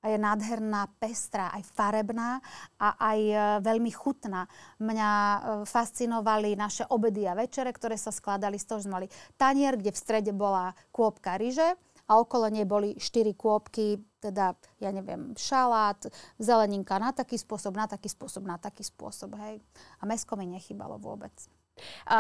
je 0.10 0.18
nádherná, 0.18 0.90
pestrá, 0.98 1.54
aj 1.54 1.62
farebná 1.78 2.42
a 2.82 2.98
aj 2.98 3.20
e, 3.22 3.36
veľmi 3.62 3.92
chutná. 3.94 4.50
Mňa 4.82 5.10
e, 5.10 5.38
fascinovali 5.70 6.58
naše 6.58 6.90
obedy 6.90 7.30
a 7.30 7.38
večere, 7.38 7.70
ktoré 7.70 8.00
sa 8.00 8.10
skladali 8.10 8.58
z 8.58 8.66
toho, 8.66 8.80
že 8.82 8.90
mali 8.90 9.08
tanier, 9.38 9.78
kde 9.78 9.94
v 9.94 10.02
strede 10.02 10.32
bola 10.34 10.74
kôpka 10.90 11.38
ryže 11.38 11.78
a 12.10 12.18
okolo 12.18 12.50
nej 12.50 12.66
boli 12.66 12.98
štyri 12.98 13.38
kôpky, 13.38 14.02
teda, 14.20 14.58
ja 14.82 14.90
neviem, 14.90 15.38
šalát, 15.38 16.02
zeleninka 16.42 16.98
na 16.98 17.14
taký 17.14 17.38
spôsob, 17.38 17.78
na 17.78 17.86
taký 17.86 18.10
spôsob, 18.10 18.44
na 18.44 18.58
taký 18.58 18.84
spôsob, 18.84 19.38
hej. 19.48 19.62
A 20.02 20.10
mesko 20.10 20.34
mi 20.36 20.50
nechybalo 20.50 20.98
vôbec. 20.98 21.34
A 22.08 22.20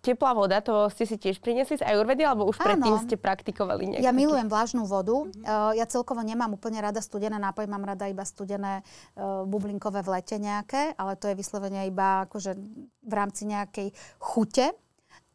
teplá 0.00 0.32
voda, 0.36 0.60
to 0.60 0.88
ste 0.92 1.04
si 1.08 1.16
tiež 1.16 1.38
priniesli 1.42 1.80
z 1.80 1.86
Ayurvedy, 1.86 2.24
alebo 2.24 2.48
už 2.48 2.58
predtým 2.58 2.96
ste 3.02 3.16
praktikovali 3.16 3.96
nejaké? 3.96 4.04
Ja 4.04 4.12
milujem 4.12 4.48
vlažnú 4.50 4.84
vodu. 4.88 5.26
Uh, 5.26 5.72
ja 5.76 5.86
celkovo 5.88 6.20
nemám 6.20 6.54
úplne 6.54 6.80
rada 6.82 7.00
studené 7.00 7.36
nápoje, 7.36 7.70
mám 7.70 7.84
rada 7.84 8.08
iba 8.08 8.22
studené 8.22 8.82
uh, 9.16 9.44
bublinkové 9.48 10.02
v 10.04 10.20
lete 10.20 10.36
nejaké, 10.36 10.94
ale 10.96 11.16
to 11.16 11.30
je 11.30 11.38
vyslovene 11.38 11.86
iba 11.88 12.26
akože 12.28 12.56
v 13.02 13.12
rámci 13.12 13.48
nejakej 13.48 13.88
chute. 14.20 14.72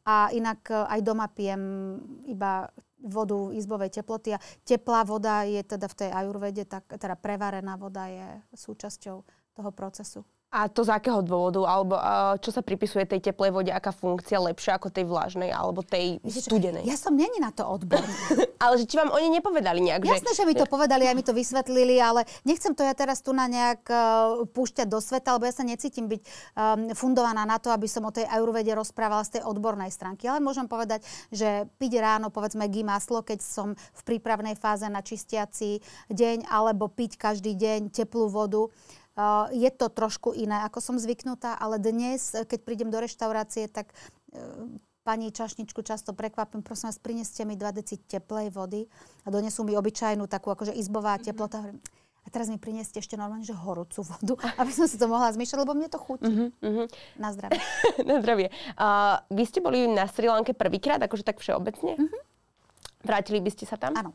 A 0.08 0.32
inak 0.32 0.64
uh, 0.72 0.88
aj 0.88 1.00
doma 1.04 1.28
pijem 1.28 1.62
iba 2.28 2.72
vodu 2.98 3.54
izbovej 3.54 3.94
teploty 3.94 4.34
a 4.34 4.42
teplá 4.66 5.06
voda 5.06 5.46
je 5.46 5.62
teda 5.62 5.86
v 5.86 5.96
tej 5.96 6.10
ajurvede, 6.12 6.64
tak, 6.66 6.90
teda 6.98 7.14
prevarená 7.14 7.78
voda 7.78 8.10
je 8.10 8.26
súčasťou 8.58 9.18
toho 9.54 9.72
procesu. 9.72 10.26
A 10.48 10.72
to 10.72 10.88
z 10.88 10.96
akého 10.96 11.20
dôvodu? 11.20 11.60
Alebo 11.68 12.00
uh, 12.00 12.40
čo 12.40 12.56
sa 12.56 12.64
pripisuje 12.64 13.04
tej 13.04 13.20
teplej 13.20 13.52
vode? 13.52 13.68
Aká 13.68 13.92
funkcia 13.92 14.40
lepšia 14.40 14.80
ako 14.80 14.88
tej 14.88 15.04
vlažnej 15.04 15.52
alebo 15.52 15.84
tej 15.84 16.24
studenej? 16.24 16.88
Ja 16.88 16.96
som 16.96 17.20
není 17.20 17.36
na 17.44 17.52
to 17.52 17.68
odborný. 17.68 18.08
ale 18.64 18.80
že 18.80 18.88
či 18.88 18.96
vám 18.96 19.12
oni 19.12 19.28
nepovedali 19.28 19.84
nejak? 19.84 20.08
Jasné, 20.08 20.32
že... 20.32 20.40
že 20.40 20.48
mi 20.48 20.56
to 20.56 20.64
povedali, 20.64 21.04
aj 21.04 21.16
mi 21.20 21.24
to 21.28 21.36
vysvetlili, 21.36 22.00
ale 22.00 22.24
nechcem 22.48 22.72
to 22.72 22.80
ja 22.80 22.96
teraz 22.96 23.20
tu 23.20 23.36
na 23.36 23.52
nejak 23.52 23.92
uh, 23.92 24.48
púšťať 24.48 24.88
do 24.88 25.04
sveta, 25.04 25.36
lebo 25.36 25.52
ja 25.52 25.52
sa 25.52 25.68
necítim 25.68 26.08
byť 26.08 26.22
um, 26.24 26.96
fundovaná 26.96 27.44
na 27.44 27.60
to, 27.60 27.68
aby 27.68 27.92
som 27.92 28.08
o 28.08 28.16
tej 28.16 28.24
ajurvede 28.32 28.72
rozprávala 28.72 29.28
z 29.28 29.40
tej 29.40 29.42
odbornej 29.44 29.92
stránky. 29.92 30.32
Ale 30.32 30.40
môžem 30.40 30.72
povedať, 30.72 31.04
že 31.28 31.68
piť 31.76 32.00
ráno, 32.00 32.32
povedzme, 32.32 32.64
gý 32.72 32.88
maslo, 32.88 33.20
keď 33.20 33.44
som 33.44 33.76
v 33.76 34.02
prípravnej 34.08 34.56
fáze 34.56 34.88
na 34.88 35.04
čistiaci 35.04 35.84
deň, 36.08 36.48
alebo 36.48 36.88
piť 36.88 37.20
každý 37.20 37.52
deň 37.52 37.92
teplú 37.92 38.32
vodu, 38.32 38.72
je 39.50 39.70
to 39.74 39.90
trošku 39.90 40.34
iné, 40.38 40.62
ako 40.62 40.78
som 40.78 40.96
zvyknutá, 41.02 41.58
ale 41.58 41.82
dnes, 41.82 42.38
keď 42.38 42.60
prídem 42.62 42.90
do 42.94 43.02
reštaurácie, 43.02 43.66
tak 43.66 43.90
uh, 43.90 44.70
pani 45.08 45.32
čašničku 45.32 45.82
často 45.88 46.12
prekvapím, 46.12 46.60
prosím 46.60 46.92
vás, 46.92 47.00
prineste 47.00 47.48
mi 47.48 47.56
2 47.56 47.80
deci 47.80 47.96
teplej 47.96 48.52
vody 48.52 48.84
a 49.24 49.32
donesú 49.32 49.64
mi 49.64 49.72
obyčajnú 49.80 50.28
takú 50.28 50.52
akože 50.52 50.76
izbová 50.76 51.16
mm-hmm. 51.16 51.28
teplota. 51.32 51.64
A 52.22 52.28
teraz 52.28 52.52
mi 52.52 52.60
prineste 52.60 53.00
ešte 53.00 53.16
normálne, 53.16 53.48
že 53.48 53.56
horúcu 53.56 54.04
vodu, 54.04 54.36
aby 54.62 54.72
som 54.76 54.84
si 54.84 55.00
to 55.00 55.08
mohla 55.08 55.32
zmýšľať, 55.32 55.60
lebo 55.64 55.72
mne 55.72 55.88
to 55.88 55.96
chutí. 55.96 56.28
Mm-hmm. 56.28 56.88
Na 57.24 57.32
zdravie. 57.32 57.60
na 58.12 58.16
zdravie. 58.20 58.48
Uh, 58.76 59.24
vy 59.32 59.44
ste 59.48 59.64
boli 59.64 59.88
na 59.88 60.12
Sri 60.12 60.28
Lanke 60.28 60.52
prvýkrát, 60.52 61.00
akože 61.00 61.24
tak 61.24 61.40
všeobecne? 61.40 61.96
Mm-hmm. 61.96 62.22
Vrátili 63.08 63.40
by 63.40 63.50
ste 63.56 63.64
sa 63.64 63.80
tam? 63.80 63.96
Áno. 63.96 64.12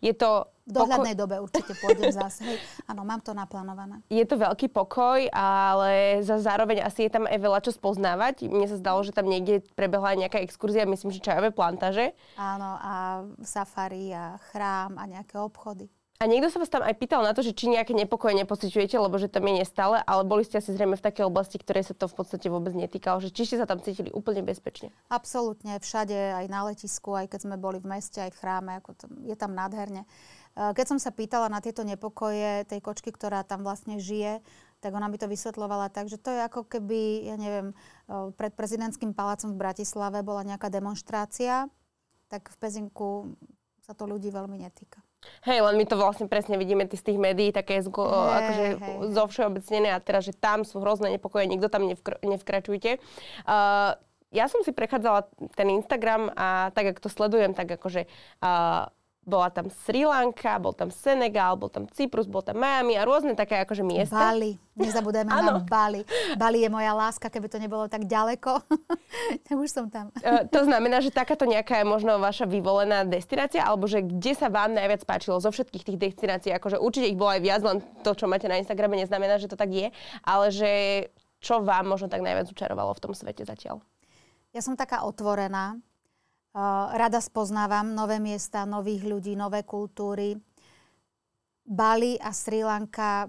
Je 0.00 0.12
to... 0.16 0.48
V 0.66 0.74
dohľadnej 0.74 1.14
poko- 1.14 1.22
dobe 1.22 1.36
určite 1.46 1.72
pôjdem 1.78 2.10
zase. 2.10 2.42
Hej. 2.42 2.58
Áno, 2.90 3.06
mám 3.06 3.22
to 3.22 3.30
naplánované. 3.30 4.02
Je 4.10 4.26
to 4.26 4.34
veľký 4.34 4.66
pokoj, 4.74 5.30
ale 5.30 6.18
za 6.26 6.42
zároveň 6.42 6.82
asi 6.82 7.06
je 7.06 7.14
tam 7.14 7.24
aj 7.30 7.38
veľa 7.38 7.62
čo 7.62 7.70
spoznávať. 7.70 8.50
Mne 8.50 8.66
sa 8.66 8.74
zdalo, 8.74 9.06
že 9.06 9.14
tam 9.14 9.30
niekde 9.30 9.62
prebehla 9.78 10.18
nejaká 10.18 10.42
exkurzia, 10.42 10.82
myslím, 10.90 11.14
že 11.14 11.22
čajové 11.22 11.54
plantáže. 11.54 12.18
Áno, 12.34 12.82
a 12.82 13.22
safari 13.46 14.10
a 14.10 14.42
chrám 14.50 14.98
a 14.98 15.06
nejaké 15.06 15.38
obchody. 15.38 15.86
A 16.16 16.24
niekto 16.24 16.48
sa 16.48 16.56
vás 16.56 16.72
tam 16.72 16.80
aj 16.80 16.96
pýtal 16.96 17.20
na 17.20 17.36
to, 17.36 17.44
že 17.44 17.52
či 17.52 17.68
nejaké 17.68 17.92
nepokoje 17.92 18.32
nepociťujete, 18.40 18.96
lebo 18.96 19.20
že 19.20 19.28
tam 19.28 19.44
je 19.52 19.60
nestále, 19.60 20.00
ale 20.00 20.24
boli 20.24 20.48
ste 20.48 20.56
asi 20.56 20.72
zrejme 20.72 20.96
v 20.96 21.04
takej 21.04 21.28
oblasti, 21.28 21.60
ktorej 21.60 21.92
sa 21.92 21.94
to 21.94 22.08
v 22.08 22.16
podstate 22.16 22.48
vôbec 22.48 22.72
netýkalo, 22.72 23.20
že 23.20 23.28
či 23.28 23.44
ste 23.44 23.60
sa 23.60 23.68
tam 23.68 23.84
cítili 23.84 24.08
úplne 24.16 24.40
bezpečne. 24.40 24.96
Absolútne, 25.12 25.76
všade, 25.76 26.16
aj 26.40 26.46
na 26.48 26.72
letisku, 26.72 27.12
aj 27.12 27.28
keď 27.28 27.40
sme 27.44 27.56
boli 27.60 27.84
v 27.84 27.92
meste, 27.92 28.16
aj 28.24 28.32
v 28.32 28.40
chráme, 28.40 28.72
ako 28.80 28.90
to, 28.96 29.04
je 29.28 29.36
tam 29.36 29.52
nádherne. 29.52 30.08
E, 30.08 30.08
keď 30.72 30.96
som 30.96 30.98
sa 30.98 31.12
pýtala 31.12 31.52
na 31.52 31.60
tieto 31.60 31.84
nepokoje 31.84 32.64
tej 32.64 32.80
kočky, 32.80 33.12
ktorá 33.12 33.44
tam 33.44 33.60
vlastne 33.60 34.00
žije, 34.00 34.40
tak 34.80 34.96
ona 34.96 35.12
by 35.12 35.20
to 35.20 35.28
vysvetlovala 35.28 35.92
tak, 35.92 36.08
že 36.08 36.16
to 36.16 36.32
je 36.32 36.40
ako 36.48 36.64
keby, 36.64 37.28
ja 37.28 37.36
neviem, 37.36 37.76
e, 38.08 38.32
pred 38.32 38.56
prezidentským 38.56 39.12
palácom 39.12 39.52
v 39.52 39.60
Bratislave 39.60 40.24
bola 40.24 40.48
nejaká 40.48 40.72
demonstrácia, 40.72 41.68
tak 42.32 42.48
v 42.48 42.56
Pezinku 42.56 43.36
sa 43.84 43.92
to 43.92 44.08
ľudí 44.08 44.32
veľmi 44.32 44.64
netýka. 44.64 45.05
Hej, 45.44 45.62
len 45.62 45.74
my 45.78 45.84
to 45.86 45.96
vlastne 45.98 46.26
presne 46.26 46.58
vidíme 46.58 46.88
z 46.88 47.02
tých 47.02 47.18
médií, 47.20 47.54
také 47.54 47.78
zgo, 47.82 48.04
hey, 48.06 48.36
akože 48.40 48.64
hey. 48.66 48.96
zo 49.14 49.24
všeobecnené 49.30 49.88
a 49.94 50.02
teraz, 50.02 50.26
že 50.26 50.34
tam 50.34 50.66
sú 50.66 50.82
hrozné 50.82 51.14
nepokoje, 51.14 51.46
nikto 51.46 51.70
tam 51.70 51.86
nevkr- 51.86 52.20
nevkračujte. 52.24 52.98
Uh, 53.46 53.94
ja 54.34 54.50
som 54.50 54.60
si 54.66 54.74
prechádzala 54.74 55.30
ten 55.54 55.70
Instagram 55.70 56.34
a 56.34 56.74
tak, 56.74 56.96
ak 56.96 56.98
to 56.98 57.08
sledujem, 57.08 57.54
tak 57.54 57.70
akože 57.70 58.10
uh, 58.42 58.90
bola 59.26 59.50
tam 59.50 59.66
Sri 59.82 60.06
Lanka, 60.06 60.54
bol 60.62 60.70
tam 60.70 60.86
Senegal, 60.94 61.58
bol 61.58 61.66
tam 61.66 61.90
Cyprus, 61.90 62.30
bol 62.30 62.46
tam 62.46 62.62
Miami 62.62 62.94
a 62.94 63.02
rôzne 63.02 63.34
také 63.34 63.58
akože 63.66 63.82
miesta. 63.82 64.14
Bali, 64.14 64.54
nezabudajme 64.78 65.26
na 65.26 65.58
Bali. 65.66 66.06
Bali 66.38 66.62
je 66.62 66.70
moja 66.70 66.94
láska, 66.94 67.26
keby 67.26 67.50
to 67.50 67.58
nebolo 67.58 67.90
tak 67.90 68.06
ďaleko, 68.06 68.62
tak 69.50 69.56
už 69.58 69.66
som 69.66 69.90
tam. 69.90 70.14
Uh, 70.22 70.46
to 70.46 70.62
znamená, 70.62 71.02
že 71.02 71.10
takáto 71.10 71.42
nejaká 71.42 71.82
je 71.82 71.86
možno 71.90 72.22
vaša 72.22 72.46
vyvolená 72.46 73.02
destinácia, 73.02 73.66
alebo 73.66 73.90
že 73.90 74.06
kde 74.06 74.38
sa 74.38 74.46
vám 74.46 74.70
najviac 74.78 75.02
páčilo 75.02 75.42
zo 75.42 75.50
všetkých 75.50 75.82
tých 75.82 75.98
destinácií, 75.98 76.54
akože 76.54 76.78
určite 76.78 77.10
ich 77.10 77.18
bolo 77.18 77.34
aj 77.34 77.42
viac, 77.42 77.60
len 77.66 77.82
to, 78.06 78.14
čo 78.14 78.30
máte 78.30 78.46
na 78.46 78.62
Instagrame, 78.62 78.94
neznamená, 78.94 79.42
že 79.42 79.50
to 79.50 79.58
tak 79.58 79.74
je, 79.74 79.90
ale 80.22 80.54
že 80.54 80.70
čo 81.42 81.66
vám 81.66 81.90
možno 81.90 82.06
tak 82.06 82.22
najviac 82.22 82.46
učarovalo 82.46 82.94
v 82.94 83.02
tom 83.02 83.10
svete 83.10 83.42
zatiaľ? 83.42 83.82
Ja 84.54 84.62
som 84.62 84.78
taká 84.78 85.02
otvorená 85.02 85.82
Rada 86.96 87.20
spoznávam 87.20 87.92
nové 87.92 88.16
miesta, 88.16 88.64
nových 88.64 89.04
ľudí, 89.04 89.36
nové 89.36 89.60
kultúry. 89.68 90.40
Bali 91.68 92.16
a 92.16 92.32
Sri 92.32 92.64
Lanka 92.64 93.28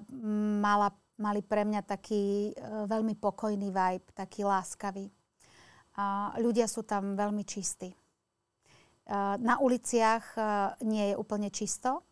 mala, 0.63 0.95
mali 1.19 1.43
pre 1.43 1.67
mňa 1.67 1.81
taký 1.83 2.55
e, 2.55 2.87
veľmi 2.87 3.19
pokojný 3.19 3.67
vibe, 3.67 4.07
taký 4.15 4.47
láskavý. 4.47 5.11
Ľudia 6.37 6.69
sú 6.69 6.85
tam 6.85 7.17
veľmi 7.17 7.41
čistí. 7.41 7.89
Na 9.41 9.57
uliciach 9.59 10.25
e, 10.37 10.41
nie 10.85 11.11
je 11.11 11.19
úplne 11.19 11.49
čisto, 11.49 12.05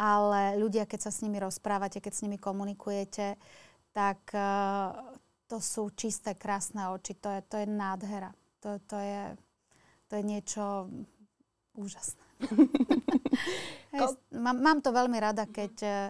ale 0.00 0.56
ľudia, 0.58 0.88
keď 0.88 1.06
sa 1.06 1.12
s 1.12 1.22
nimi 1.22 1.36
rozprávate, 1.38 2.00
keď 2.00 2.12
s 2.14 2.24
nimi 2.24 2.40
komunikujete, 2.40 3.36
tak 3.94 4.26
e, 4.34 4.42
to 5.46 5.62
sú 5.62 5.94
čisté, 5.94 6.34
krásne 6.34 6.90
oči. 6.90 7.14
To 7.22 7.30
je, 7.30 7.40
to 7.46 7.54
je 7.62 7.66
nádhera. 7.70 8.34
To, 8.64 8.80
to 8.90 8.96
je 8.98 9.45
to 10.06 10.12
je 10.18 10.24
niečo 10.24 10.90
úžasné. 11.76 12.24
Hej, 13.92 14.16
mám, 14.36 14.56
mám 14.60 14.78
to 14.80 14.92
veľmi 14.92 15.18
rada, 15.20 15.48
keď, 15.48 16.08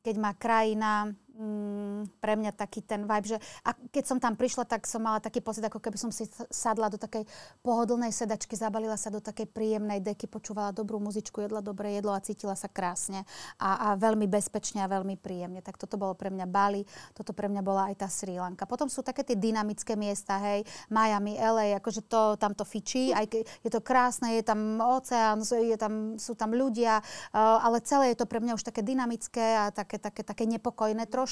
keď 0.00 0.14
má 0.18 0.32
krajina 0.36 1.12
mm, 1.38 2.18
pre 2.18 2.34
mňa 2.34 2.52
taký 2.52 2.82
ten 2.82 3.06
vibe, 3.06 3.26
že 3.26 3.38
a 3.62 3.72
keď 3.94 4.04
som 4.04 4.18
tam 4.18 4.34
prišla, 4.34 4.66
tak 4.66 4.84
som 4.84 5.00
mala 5.00 5.22
taký 5.22 5.38
pocit, 5.40 5.62
ako 5.62 5.78
keby 5.78 5.96
som 5.96 6.10
si 6.10 6.26
sadla 6.50 6.90
do 6.90 6.98
takej 6.98 7.24
pohodlnej 7.62 8.10
sedačky, 8.10 8.58
zabalila 8.58 8.98
sa 8.98 9.08
do 9.08 9.22
takej 9.22 9.48
príjemnej 9.48 10.02
deky, 10.02 10.26
počúvala 10.26 10.74
dobrú 10.74 10.98
muzičku, 10.98 11.40
jedla 11.40 11.62
dobré 11.62 11.96
jedlo 11.98 12.12
a 12.12 12.20
cítila 12.20 12.58
sa 12.58 12.66
krásne 12.66 13.22
a, 13.56 13.94
a 13.94 13.98
veľmi 13.98 14.26
bezpečne 14.26 14.82
a 14.82 14.90
veľmi 14.90 15.16
príjemne. 15.16 15.62
Tak 15.62 15.78
toto 15.78 15.96
bolo 15.96 16.18
pre 16.18 16.28
mňa 16.34 16.46
Bali, 16.50 16.82
toto 17.14 17.30
pre 17.30 17.46
mňa 17.46 17.62
bola 17.62 17.88
aj 17.94 18.04
tá 18.04 18.08
Sri 18.10 18.36
Lanka. 18.36 18.66
Potom 18.66 18.90
sú 18.90 19.06
také 19.06 19.22
tie 19.22 19.38
dynamické 19.38 19.94
miesta, 19.94 20.36
hej, 20.42 20.66
Miami, 20.90 21.38
LA, 21.38 21.78
akože 21.78 22.04
to, 22.10 22.34
tam 22.36 22.52
to 22.52 22.66
fičí, 22.66 23.14
aj 23.14 23.30
ke, 23.30 23.46
je 23.62 23.70
to 23.70 23.78
krásne, 23.78 24.34
je 24.34 24.44
tam 24.44 24.82
oceán, 24.82 25.40
je 25.46 25.76
tam, 25.78 26.18
sú 26.18 26.34
tam 26.34 26.50
ľudia, 26.50 26.98
uh, 26.98 27.62
ale 27.62 27.84
celé 27.84 28.12
je 28.12 28.24
to 28.24 28.26
pre 28.26 28.42
mňa 28.42 28.56
už 28.58 28.64
také 28.66 28.82
dynamické 28.82 29.54
a 29.54 29.70
také, 29.70 30.00
také, 30.00 30.26
také 30.26 30.44
nepokojné 30.48 31.06
trošku, 31.06 31.27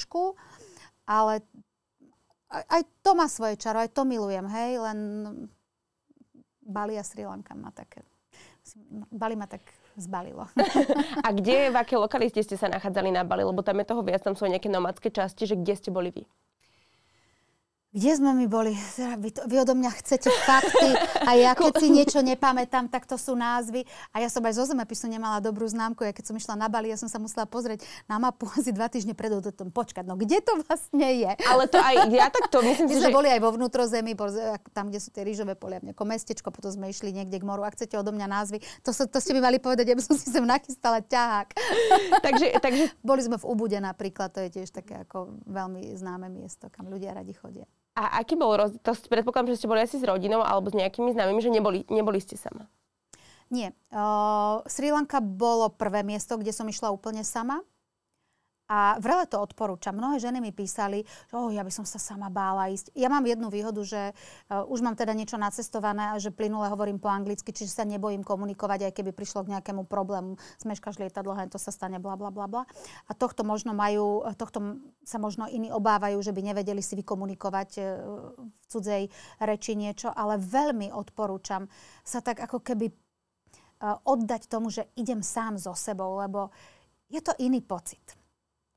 ale 1.07 1.41
aj, 2.51 2.83
to 3.03 3.11
má 3.15 3.27
svoje 3.27 3.57
čaro, 3.57 3.81
aj 3.81 3.91
to 3.91 4.03
milujem, 4.03 4.45
hej, 4.47 4.79
len 4.79 4.99
Bali 6.63 6.99
a 6.99 7.03
Sri 7.03 7.23
Lanka 7.23 7.55
má 7.55 7.71
také, 7.71 8.03
Bali 9.11 9.35
ma 9.39 9.47
tak 9.47 9.63
zbalilo. 9.95 10.45
a 11.25 11.29
kde, 11.31 11.71
v 11.71 11.75
aké 11.79 11.95
lokalite 11.95 12.43
ste 12.43 12.59
sa 12.59 12.69
nachádzali 12.69 13.09
na 13.09 13.23
Bali? 13.23 13.41
Lebo 13.43 13.63
tam 13.63 13.79
je 13.79 13.87
toho 13.87 14.03
viac, 14.03 14.21
tam 14.21 14.35
sú 14.35 14.45
nejaké 14.45 14.69
nomadské 14.69 15.09
časti, 15.09 15.47
že 15.47 15.55
kde 15.57 15.73
ste 15.73 15.89
boli 15.89 16.13
vy? 16.13 16.23
Kde 17.97 18.13
sme 18.13 18.29
my 18.29 18.45
boli? 18.45 18.77
Vy, 19.17 19.33
to, 19.33 19.41
vy 19.49 19.57
odo 19.57 19.73
mňa 19.73 19.89
chcete 19.97 20.29
fakty 20.45 20.93
a 21.25 21.33
ja 21.33 21.57
keď 21.57 21.81
si 21.81 21.89
niečo 21.89 22.21
nepamätám, 22.21 22.93
tak 22.93 23.09
to 23.09 23.17
sú 23.17 23.33
názvy. 23.33 23.89
A 24.13 24.21
ja 24.21 24.29
som 24.29 24.45
aj 24.45 24.53
zo 24.53 24.69
zemepisu 24.69 25.09
nemala 25.09 25.41
dobrú 25.41 25.65
známku. 25.65 26.05
Ja 26.05 26.13
keď 26.13 26.29
som 26.29 26.37
išla 26.37 26.53
na 26.53 26.69
Bali, 26.69 26.93
ja 26.93 26.99
som 27.01 27.09
sa 27.09 27.17
musela 27.17 27.49
pozrieť 27.49 27.81
na 28.05 28.21
mapu 28.21 28.45
asi 28.57 28.69
dva 28.69 28.85
týždne 28.85 29.17
pred 29.17 29.33
tom 29.57 29.73
počkať. 29.73 30.05
No 30.05 30.13
kde 30.13 30.45
to 30.45 30.61
vlastne 30.61 31.09
je? 31.09 31.31
Ale 31.49 31.65
to 31.65 31.81
aj 31.81 32.05
ja 32.13 32.29
takto 32.29 32.61
myslím 32.61 32.85
My 32.85 32.93
si, 32.93 33.01
sme 33.01 33.09
že... 33.09 33.17
boli 33.17 33.29
aj 33.33 33.41
vo 33.41 33.49
vnútrozemí, 33.57 34.13
tam, 34.77 34.93
kde 34.93 35.01
sú 35.01 35.09
tie 35.09 35.25
rýžové 35.25 35.57
polia, 35.57 35.81
ako 35.81 36.05
mestečko, 36.05 36.53
potom 36.53 36.69
sme 36.69 36.93
išli 36.93 37.09
niekde 37.09 37.41
k 37.41 37.49
moru. 37.49 37.65
Ak 37.65 37.73
chcete 37.81 37.97
odo 37.97 38.13
mňa 38.13 38.29
názvy, 38.29 38.61
to, 38.85 38.93
to 38.93 39.17
ste 39.17 39.33
mi 39.33 39.41
mali 39.41 39.57
povedať, 39.57 39.89
aby 39.89 40.05
som 40.05 40.13
si 40.13 40.29
sem 40.29 40.45
nachystala 40.45 41.01
ťahák. 41.01 41.49
takže, 42.29 42.61
takže... 42.61 42.93
Boli 43.01 43.25
sme 43.25 43.41
v 43.41 43.45
Ubude 43.49 43.81
napríklad, 43.81 44.37
to 44.37 44.45
je 44.45 44.61
tiež 44.61 44.69
také 44.69 45.01
ako 45.01 45.41
veľmi 45.49 45.97
známe 45.97 46.29
miesto, 46.29 46.69
kam 46.69 46.93
ľudia 46.93 47.17
radi 47.17 47.33
chodia. 47.33 47.65
A 47.97 48.21
aký 48.21 48.37
bol 48.37 48.53
roz... 48.53 48.77
To 48.85 48.93
predpokladám, 49.09 49.57
že 49.57 49.65
ste 49.65 49.69
boli 49.69 49.81
asi 49.81 49.97
s 49.97 50.05
rodinou 50.05 50.45
alebo 50.45 50.69
s 50.69 50.77
nejakými 50.77 51.17
známymi, 51.17 51.41
že 51.41 51.49
neboli, 51.49 51.81
neboli 51.89 52.21
ste 52.21 52.37
sama. 52.37 52.69
Nie. 53.49 53.73
Uh, 53.89 54.61
Sri 54.69 54.93
Lanka 54.93 55.17
bolo 55.17 55.73
prvé 55.73 56.05
miesto, 56.05 56.37
kde 56.37 56.53
som 56.53 56.69
išla 56.69 56.93
úplne 56.93 57.25
sama. 57.25 57.65
A 58.67 58.99
vrele 58.99 59.23
to 59.31 59.39
odporúčam. 59.39 59.95
Mnohé 59.95 60.19
ženy 60.19 60.43
mi 60.43 60.51
písali, 60.51 61.07
že 61.31 61.35
oh, 61.39 61.47
ja 61.47 61.63
by 61.63 61.71
som 61.71 61.87
sa 61.87 61.95
sama 61.95 62.27
bála 62.27 62.67
ísť. 62.67 62.91
Ja 62.99 63.07
mám 63.07 63.23
jednu 63.23 63.47
výhodu, 63.47 63.79
že 63.79 64.11
uh, 64.11 64.67
už 64.67 64.83
mám 64.83 64.99
teda 64.99 65.15
niečo 65.15 65.39
nacestované 65.39 66.11
a 66.11 66.19
že 66.19 66.35
plynule 66.35 66.67
hovorím 66.67 66.99
po 66.99 67.07
anglicky, 67.07 67.55
čiže 67.55 67.71
sa 67.71 67.87
nebojím 67.87 68.27
komunikovať, 68.27 68.91
aj 68.91 68.93
keby 68.99 69.15
prišlo 69.15 69.47
k 69.47 69.55
nejakému 69.55 69.87
problému. 69.87 70.35
Zmeškaš 70.59 70.99
lietadlo, 70.99 71.31
to 71.47 71.55
sa 71.55 71.71
stane, 71.71 71.95
bla, 72.03 72.19
bla, 72.19 72.27
bla, 72.27 72.51
bla. 72.51 72.63
A 73.07 73.15
tohto 73.15 73.47
možno 73.47 73.71
majú, 73.71 74.27
tohto 74.35 74.83
sa 75.07 75.15
možno 75.15 75.47
iní 75.47 75.71
obávajú, 75.71 76.19
že 76.19 76.35
by 76.35 76.51
nevedeli 76.51 76.83
si 76.83 76.99
vykomunikovať 76.99 77.69
uh, 77.79 77.85
v 78.35 78.65
cudzej 78.67 79.07
reči 79.39 79.79
niečo, 79.79 80.11
ale 80.11 80.35
veľmi 80.43 80.91
odporúčam 80.91 81.71
sa 82.03 82.19
tak 82.19 82.43
ako 82.43 82.59
keby 82.59 82.91
uh, 82.91 83.95
oddať 84.03 84.51
tomu, 84.51 84.67
že 84.67 84.91
idem 84.99 85.23
sám 85.23 85.55
so 85.55 85.71
sebou, 85.71 86.19
lebo 86.19 86.51
je 87.07 87.23
to 87.23 87.31
iný 87.39 87.63
pocit. 87.63 88.26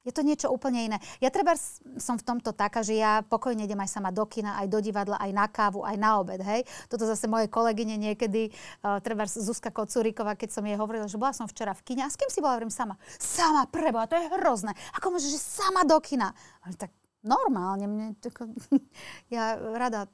Je 0.00 0.12
to 0.16 0.25
niečo 0.25 0.49
úplne 0.49 0.88
iné. 0.88 0.97
Ja 1.21 1.28
treba 1.28 1.52
som 2.00 2.16
v 2.16 2.25
tomto 2.25 2.57
taká, 2.57 2.80
že 2.80 2.97
ja 2.97 3.21
pokojne 3.21 3.69
idem 3.69 3.76
aj 3.85 4.00
sama 4.00 4.09
do 4.09 4.25
kina, 4.25 4.57
aj 4.57 4.73
do 4.73 4.80
divadla, 4.80 5.21
aj 5.21 5.30
na 5.37 5.45
kávu, 5.45 5.85
aj 5.85 5.97
na 6.00 6.16
obed, 6.16 6.40
hej. 6.40 6.64
Toto 6.88 7.04
zase 7.04 7.28
moje 7.28 7.52
kolegyne 7.52 8.00
niekedy, 8.00 8.49
uh, 8.80 8.97
treba 9.04 9.28
Zuzka 9.28 9.69
Kocuríková, 9.69 10.40
keď 10.40 10.57
som 10.57 10.64
jej 10.64 10.80
hovorila, 10.80 11.04
že 11.04 11.21
bola 11.21 11.37
som 11.37 11.45
včera 11.45 11.76
v 11.76 11.85
kine. 11.85 12.02
A 12.04 12.09
s 12.09 12.16
kým 12.16 12.33
si 12.33 12.40
bola? 12.40 12.57
Hovorím 12.57 12.73
sama. 12.73 12.97
Sama, 13.21 13.69
preboha, 13.69 14.09
to 14.09 14.16
je 14.16 14.25
hrozné. 14.40 14.73
Ako 14.97 15.12
môže, 15.12 15.28
že 15.28 15.37
sama 15.37 15.85
do 15.85 16.00
kina? 16.00 16.33
Ale 16.64 16.80
tak 16.80 16.97
normálne, 17.21 17.85
mne, 17.85 18.07
tako, 18.25 18.49
ja 19.35 19.61
rada 19.76 20.09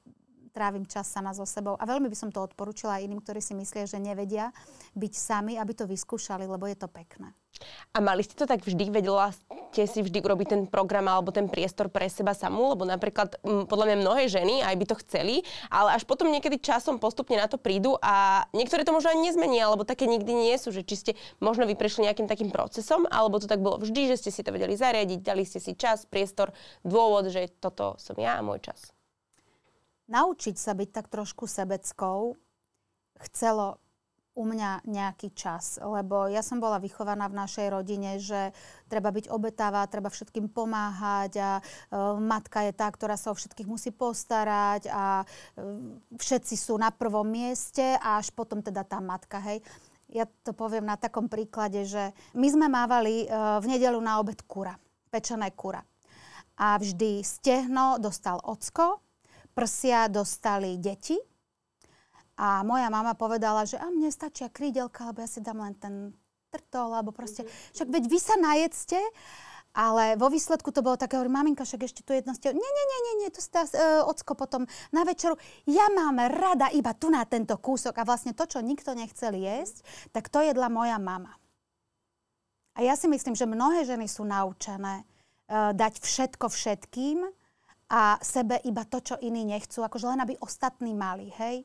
trávim 0.56 0.88
čas 0.88 1.12
sama 1.12 1.36
so 1.36 1.44
sebou. 1.44 1.76
A 1.76 1.84
veľmi 1.84 2.08
by 2.08 2.16
som 2.16 2.32
to 2.32 2.40
odporúčila 2.40 2.96
aj 2.96 3.04
iným, 3.04 3.20
ktorí 3.20 3.44
si 3.44 3.52
myslia, 3.52 3.84
že 3.84 4.00
nevedia 4.00 4.56
byť 4.96 5.12
sami, 5.12 5.60
aby 5.60 5.76
to 5.76 5.84
vyskúšali, 5.84 6.48
lebo 6.48 6.64
je 6.64 6.80
to 6.80 6.88
pekné. 6.88 7.36
A 7.96 8.04
mali 8.04 8.20
ste 8.20 8.36
to 8.36 8.44
tak 8.44 8.60
vždy? 8.64 8.92
Vedela 8.92 9.32
ste 9.72 9.88
si 9.88 10.00
vždy 10.04 10.20
urobiť 10.20 10.48
ten 10.52 10.62
program 10.68 11.08
alebo 11.08 11.32
ten 11.32 11.48
priestor 11.48 11.88
pre 11.88 12.08
seba 12.12 12.36
samú? 12.36 12.72
Lebo 12.76 12.84
napríklad 12.84 13.40
m, 13.40 13.64
podľa 13.64 13.92
mňa 13.92 13.96
mnohé 14.04 14.22
ženy 14.28 14.60
aj 14.60 14.76
by 14.76 14.84
to 14.84 14.96
chceli, 15.04 15.36
ale 15.72 15.96
až 15.96 16.04
potom 16.04 16.28
niekedy 16.28 16.60
časom 16.60 17.00
postupne 17.00 17.36
na 17.40 17.48
to 17.48 17.56
prídu 17.56 17.96
a 18.00 18.44
niektoré 18.52 18.84
to 18.84 18.92
možno 18.92 19.12
ani 19.12 19.32
nezmenia, 19.32 19.68
alebo 19.68 19.88
také 19.88 20.04
nikdy 20.04 20.32
nie 20.36 20.56
sú, 20.60 20.72
že 20.72 20.84
či 20.84 20.96
ste 20.96 21.12
možno 21.40 21.64
vy 21.64 21.76
prešli 21.76 22.08
nejakým 22.08 22.28
takým 22.28 22.52
procesom, 22.52 23.08
alebo 23.08 23.40
to 23.40 23.48
tak 23.48 23.60
bolo 23.60 23.80
vždy, 23.80 24.12
že 24.12 24.20
ste 24.20 24.30
si 24.32 24.44
to 24.44 24.52
vedeli 24.52 24.76
zariadiť, 24.76 25.20
dali 25.24 25.44
ste 25.44 25.60
si 25.60 25.76
čas, 25.76 26.04
priestor, 26.04 26.52
dôvod, 26.84 27.28
že 27.32 27.48
toto 27.56 27.96
som 27.96 28.16
ja 28.20 28.40
a 28.40 28.44
môj 28.44 28.64
čas 28.72 28.95
naučiť 30.06 30.56
sa 30.58 30.72
byť 30.74 30.88
tak 30.90 31.06
trošku 31.10 31.46
sebeckou 31.46 32.38
chcelo 33.16 33.80
u 34.36 34.44
mňa 34.44 34.84
nejaký 34.84 35.32
čas, 35.32 35.80
lebo 35.80 36.28
ja 36.28 36.44
som 36.44 36.60
bola 36.60 36.76
vychovaná 36.76 37.24
v 37.32 37.40
našej 37.40 37.72
rodine, 37.72 38.20
že 38.20 38.52
treba 38.84 39.08
byť 39.08 39.32
obetavá, 39.32 39.88
treba 39.88 40.12
všetkým 40.12 40.52
pomáhať 40.52 41.32
a 41.40 41.50
e, 41.56 41.62
matka 42.20 42.68
je 42.68 42.76
tá, 42.76 42.84
ktorá 42.92 43.16
sa 43.16 43.32
o 43.32 43.38
všetkých 43.38 43.64
musí 43.64 43.96
postarať 43.96 44.92
a 44.92 45.24
e, 45.24 45.26
všetci 46.20 46.52
sú 46.52 46.76
na 46.76 46.92
prvom 46.92 47.24
mieste 47.24 47.96
a 47.96 48.20
až 48.20 48.28
potom 48.36 48.60
teda 48.60 48.84
tá 48.84 49.00
matka, 49.00 49.40
hej. 49.40 49.64
Ja 50.12 50.28
to 50.44 50.52
poviem 50.52 50.84
na 50.84 51.00
takom 51.00 51.32
príklade, 51.32 51.88
že 51.88 52.12
my 52.36 52.46
sme 52.52 52.68
mávali 52.68 53.24
e, 53.24 53.26
v 53.32 53.64
nedelu 53.72 53.96
na 54.04 54.20
obed 54.20 54.44
kura, 54.44 54.76
pečené 55.08 55.48
kura. 55.56 55.80
A 56.60 56.76
vždy 56.76 57.24
stehno 57.24 57.96
dostal 57.96 58.36
ocko, 58.44 59.05
prsia 59.56 60.12
dostali 60.12 60.76
deti. 60.76 61.16
A 62.36 62.60
moja 62.60 62.92
mama 62.92 63.16
povedala, 63.16 63.64
že 63.64 63.80
a 63.80 63.88
mne 63.88 64.12
stačia 64.12 64.52
krídelka, 64.52 65.08
lebo 65.08 65.24
ja 65.24 65.28
si 65.32 65.40
dám 65.40 65.64
len 65.64 65.72
ten 65.80 66.12
trtol, 66.52 66.92
alebo 66.92 67.08
proste, 67.08 67.48
mm-hmm. 67.48 67.72
však 67.72 67.88
veď 67.88 68.04
vy 68.12 68.18
sa 68.20 68.36
najedzte, 68.36 69.00
ale 69.76 70.16
vo 70.20 70.28
výsledku 70.32 70.68
to 70.72 70.80
bolo 70.80 71.00
také, 71.00 71.16
hovorím, 71.16 71.36
maminka, 71.36 71.64
však 71.64 71.84
ešte 71.84 72.00
tu 72.04 72.12
jedno 72.12 72.32
ste... 72.32 72.52
Nie, 72.52 72.60
nie, 72.60 72.86
nie, 72.88 73.00
nie, 73.00 73.14
nie, 73.24 73.28
to 73.32 73.40
si 73.40 73.52
dá 73.52 73.64
uh, 73.64 74.08
ocko 74.08 74.32
potom 74.32 74.64
na 74.88 75.04
večeru. 75.04 75.36
Ja 75.68 75.88
mám 75.92 76.16
rada 76.28 76.72
iba 76.72 76.96
tu 76.96 77.12
na 77.12 77.24
tento 77.28 77.56
kúsok 77.60 77.96
a 78.00 78.08
vlastne 78.08 78.32
to, 78.32 78.48
čo 78.48 78.64
nikto 78.64 78.96
nechcel 78.96 79.36
jesť, 79.36 79.84
tak 80.16 80.32
to 80.32 80.40
jedla 80.40 80.72
moja 80.72 80.96
mama. 80.96 81.36
A 82.76 82.84
ja 82.84 82.96
si 82.96 83.08
myslím, 83.08 83.32
že 83.32 83.48
mnohé 83.48 83.84
ženy 83.84 84.08
sú 84.08 84.24
naučené 84.24 85.04
uh, 85.48 85.76
dať 85.76 86.00
všetko 86.00 86.52
všetkým, 86.52 87.24
a 87.86 88.18
sebe 88.18 88.58
iba 88.66 88.82
to, 88.82 88.98
čo 88.98 89.14
iní 89.22 89.46
nechcú, 89.46 89.82
akože 89.86 90.10
len 90.10 90.20
aby 90.22 90.34
ostatní 90.42 90.90
mali, 90.90 91.30
hej. 91.38 91.62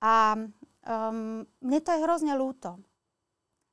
A 0.00 0.36
um, 0.36 1.44
mne 1.44 1.80
to 1.84 1.92
je 1.92 2.04
hrozne 2.04 2.32
ľúto. 2.36 2.80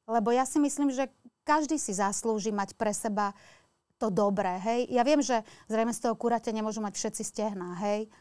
Lebo 0.04 0.36
ja 0.36 0.44
si 0.44 0.60
myslím, 0.60 0.92
že 0.92 1.08
každý 1.48 1.80
si 1.80 1.96
zaslúži 1.96 2.52
mať 2.52 2.76
pre 2.76 2.92
seba 2.92 3.32
to 3.96 4.12
dobré, 4.12 4.60
hej. 4.60 4.92
Ja 4.92 5.08
viem, 5.08 5.24
že 5.24 5.48
zrejme 5.72 5.96
z 5.96 6.04
toho 6.04 6.20
kurate 6.20 6.52
nemôžu 6.52 6.84
mať 6.84 7.00
všetci 7.00 7.24
stehná, 7.24 7.80
hej. 7.80 8.12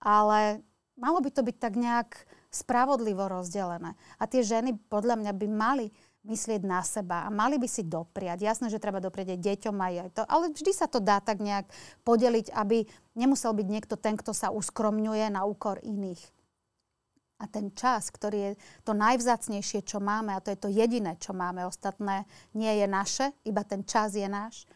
Ale 0.00 0.64
malo 0.96 1.20
by 1.20 1.28
to 1.28 1.44
byť 1.44 1.56
tak 1.60 1.76
nejak 1.76 2.24
spravodlivo 2.48 3.28
rozdelené. 3.28 3.92
A 4.16 4.24
tie 4.24 4.40
ženy 4.40 4.80
podľa 4.88 5.20
mňa 5.20 5.32
by 5.36 5.46
mali 5.52 5.86
myslieť 6.20 6.60
na 6.68 6.84
seba 6.84 7.24
a 7.24 7.32
mali 7.32 7.56
by 7.56 7.64
si 7.64 7.80
dopriať. 7.80 8.44
Jasné, 8.44 8.68
že 8.68 8.82
treba 8.82 9.00
dopriať 9.00 9.36
aj 9.36 9.40
deťom 9.40 9.76
aj, 9.76 9.94
aj 10.04 10.10
to, 10.12 10.22
ale 10.28 10.52
vždy 10.52 10.72
sa 10.76 10.84
to 10.84 11.00
dá 11.00 11.16
tak 11.24 11.40
nejak 11.40 11.64
podeliť, 12.04 12.52
aby 12.52 12.84
nemusel 13.16 13.56
byť 13.56 13.66
niekto 13.68 13.96
ten, 13.96 14.20
kto 14.20 14.36
sa 14.36 14.52
uskromňuje 14.52 15.32
na 15.32 15.48
úkor 15.48 15.80
iných. 15.80 16.20
A 17.40 17.48
ten 17.48 17.72
čas, 17.72 18.12
ktorý 18.12 18.52
je 18.52 18.52
to 18.84 18.92
najvzácnejšie, 18.92 19.80
čo 19.80 19.96
máme, 19.96 20.36
a 20.36 20.44
to 20.44 20.52
je 20.52 20.60
to 20.60 20.68
jediné, 20.68 21.16
čo 21.16 21.32
máme, 21.32 21.64
ostatné 21.64 22.28
nie 22.52 22.84
je 22.84 22.84
naše, 22.84 23.32
iba 23.48 23.64
ten 23.64 23.80
čas 23.88 24.12
je 24.12 24.28
náš, 24.28 24.68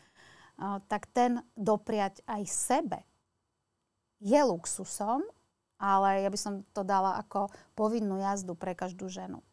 tak 0.88 1.04
ten 1.12 1.44
dopriať 1.52 2.24
aj 2.24 2.42
sebe 2.48 2.98
je 4.24 4.40
luxusom, 4.40 5.20
ale 5.76 6.24
ja 6.24 6.32
by 6.32 6.38
som 6.40 6.64
to 6.72 6.80
dala 6.80 7.20
ako 7.20 7.52
povinnú 7.76 8.16
jazdu 8.16 8.56
pre 8.56 8.72
každú 8.72 9.12
ženu 9.12 9.44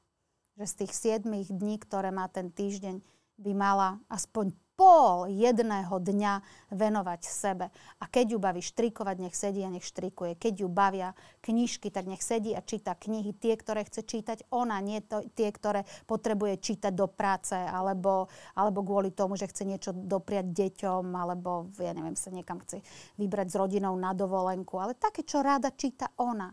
že 0.60 0.66
z 0.68 0.74
tých 0.86 0.94
7 1.24 1.28
dní, 1.52 1.76
ktoré 1.80 2.12
má 2.12 2.28
ten 2.28 2.52
týždeň, 2.52 3.00
by 3.42 3.52
mala 3.58 3.98
aspoň 4.06 4.54
pol 4.82 5.30
jedného 5.30 5.94
dňa 5.94 6.42
venovať 6.74 7.22
sebe. 7.22 7.70
A 8.02 8.10
keď 8.10 8.34
ju 8.34 8.38
baví 8.42 8.66
štrikovať, 8.66 9.16
nech 9.22 9.38
sedí 9.38 9.62
a 9.62 9.70
nech 9.70 9.86
štrikuje. 9.86 10.34
Keď 10.34 10.66
ju 10.66 10.68
bavia 10.74 11.14
knižky, 11.46 11.94
tak 11.94 12.10
nech 12.10 12.26
sedí 12.26 12.58
a 12.58 12.66
číta 12.66 12.98
knihy, 12.98 13.38
tie, 13.38 13.54
ktoré 13.54 13.86
chce 13.86 14.02
čítať 14.02 14.50
ona, 14.50 14.82
nie 14.82 15.06
to, 15.06 15.22
tie, 15.38 15.54
ktoré 15.54 15.86
potrebuje 16.10 16.58
čítať 16.58 16.98
do 16.98 17.06
práce, 17.06 17.54
alebo, 17.54 18.26
alebo 18.58 18.82
kvôli 18.82 19.14
tomu, 19.14 19.38
že 19.38 19.46
chce 19.54 19.70
niečo 19.70 19.94
dopriať 19.94 20.50
deťom, 20.50 21.14
alebo 21.14 21.70
ja 21.78 21.94
neviem, 21.94 22.18
sa 22.18 22.34
niekam 22.34 22.58
chce 22.66 22.82
vybrať 23.22 23.54
s 23.54 23.60
rodinou 23.62 23.94
na 23.94 24.18
dovolenku. 24.18 24.82
Ale 24.82 24.98
také, 24.98 25.22
čo 25.22 25.46
ráda 25.46 25.70
číta 25.78 26.10
ona. 26.18 26.50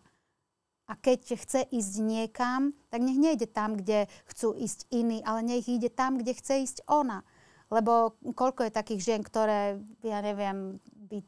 A 0.88 0.96
keď 0.96 1.36
chce 1.36 1.60
ísť 1.68 1.94
niekam, 2.00 2.72
tak 2.88 3.04
nech 3.04 3.20
nejde 3.20 3.44
tam, 3.44 3.76
kde 3.76 4.08
chcú 4.24 4.56
ísť 4.56 4.88
iní, 4.88 5.20
ale 5.20 5.44
nech 5.44 5.68
ide 5.68 5.92
tam, 5.92 6.16
kde 6.16 6.32
chce 6.32 6.64
ísť 6.64 6.78
ona. 6.88 7.22
Lebo 7.68 8.16
koľko 8.32 8.64
je 8.64 8.72
takých 8.72 9.04
žien, 9.04 9.20
ktoré, 9.20 9.76
ja 10.00 10.24
neviem, 10.24 10.80
by 11.12 11.20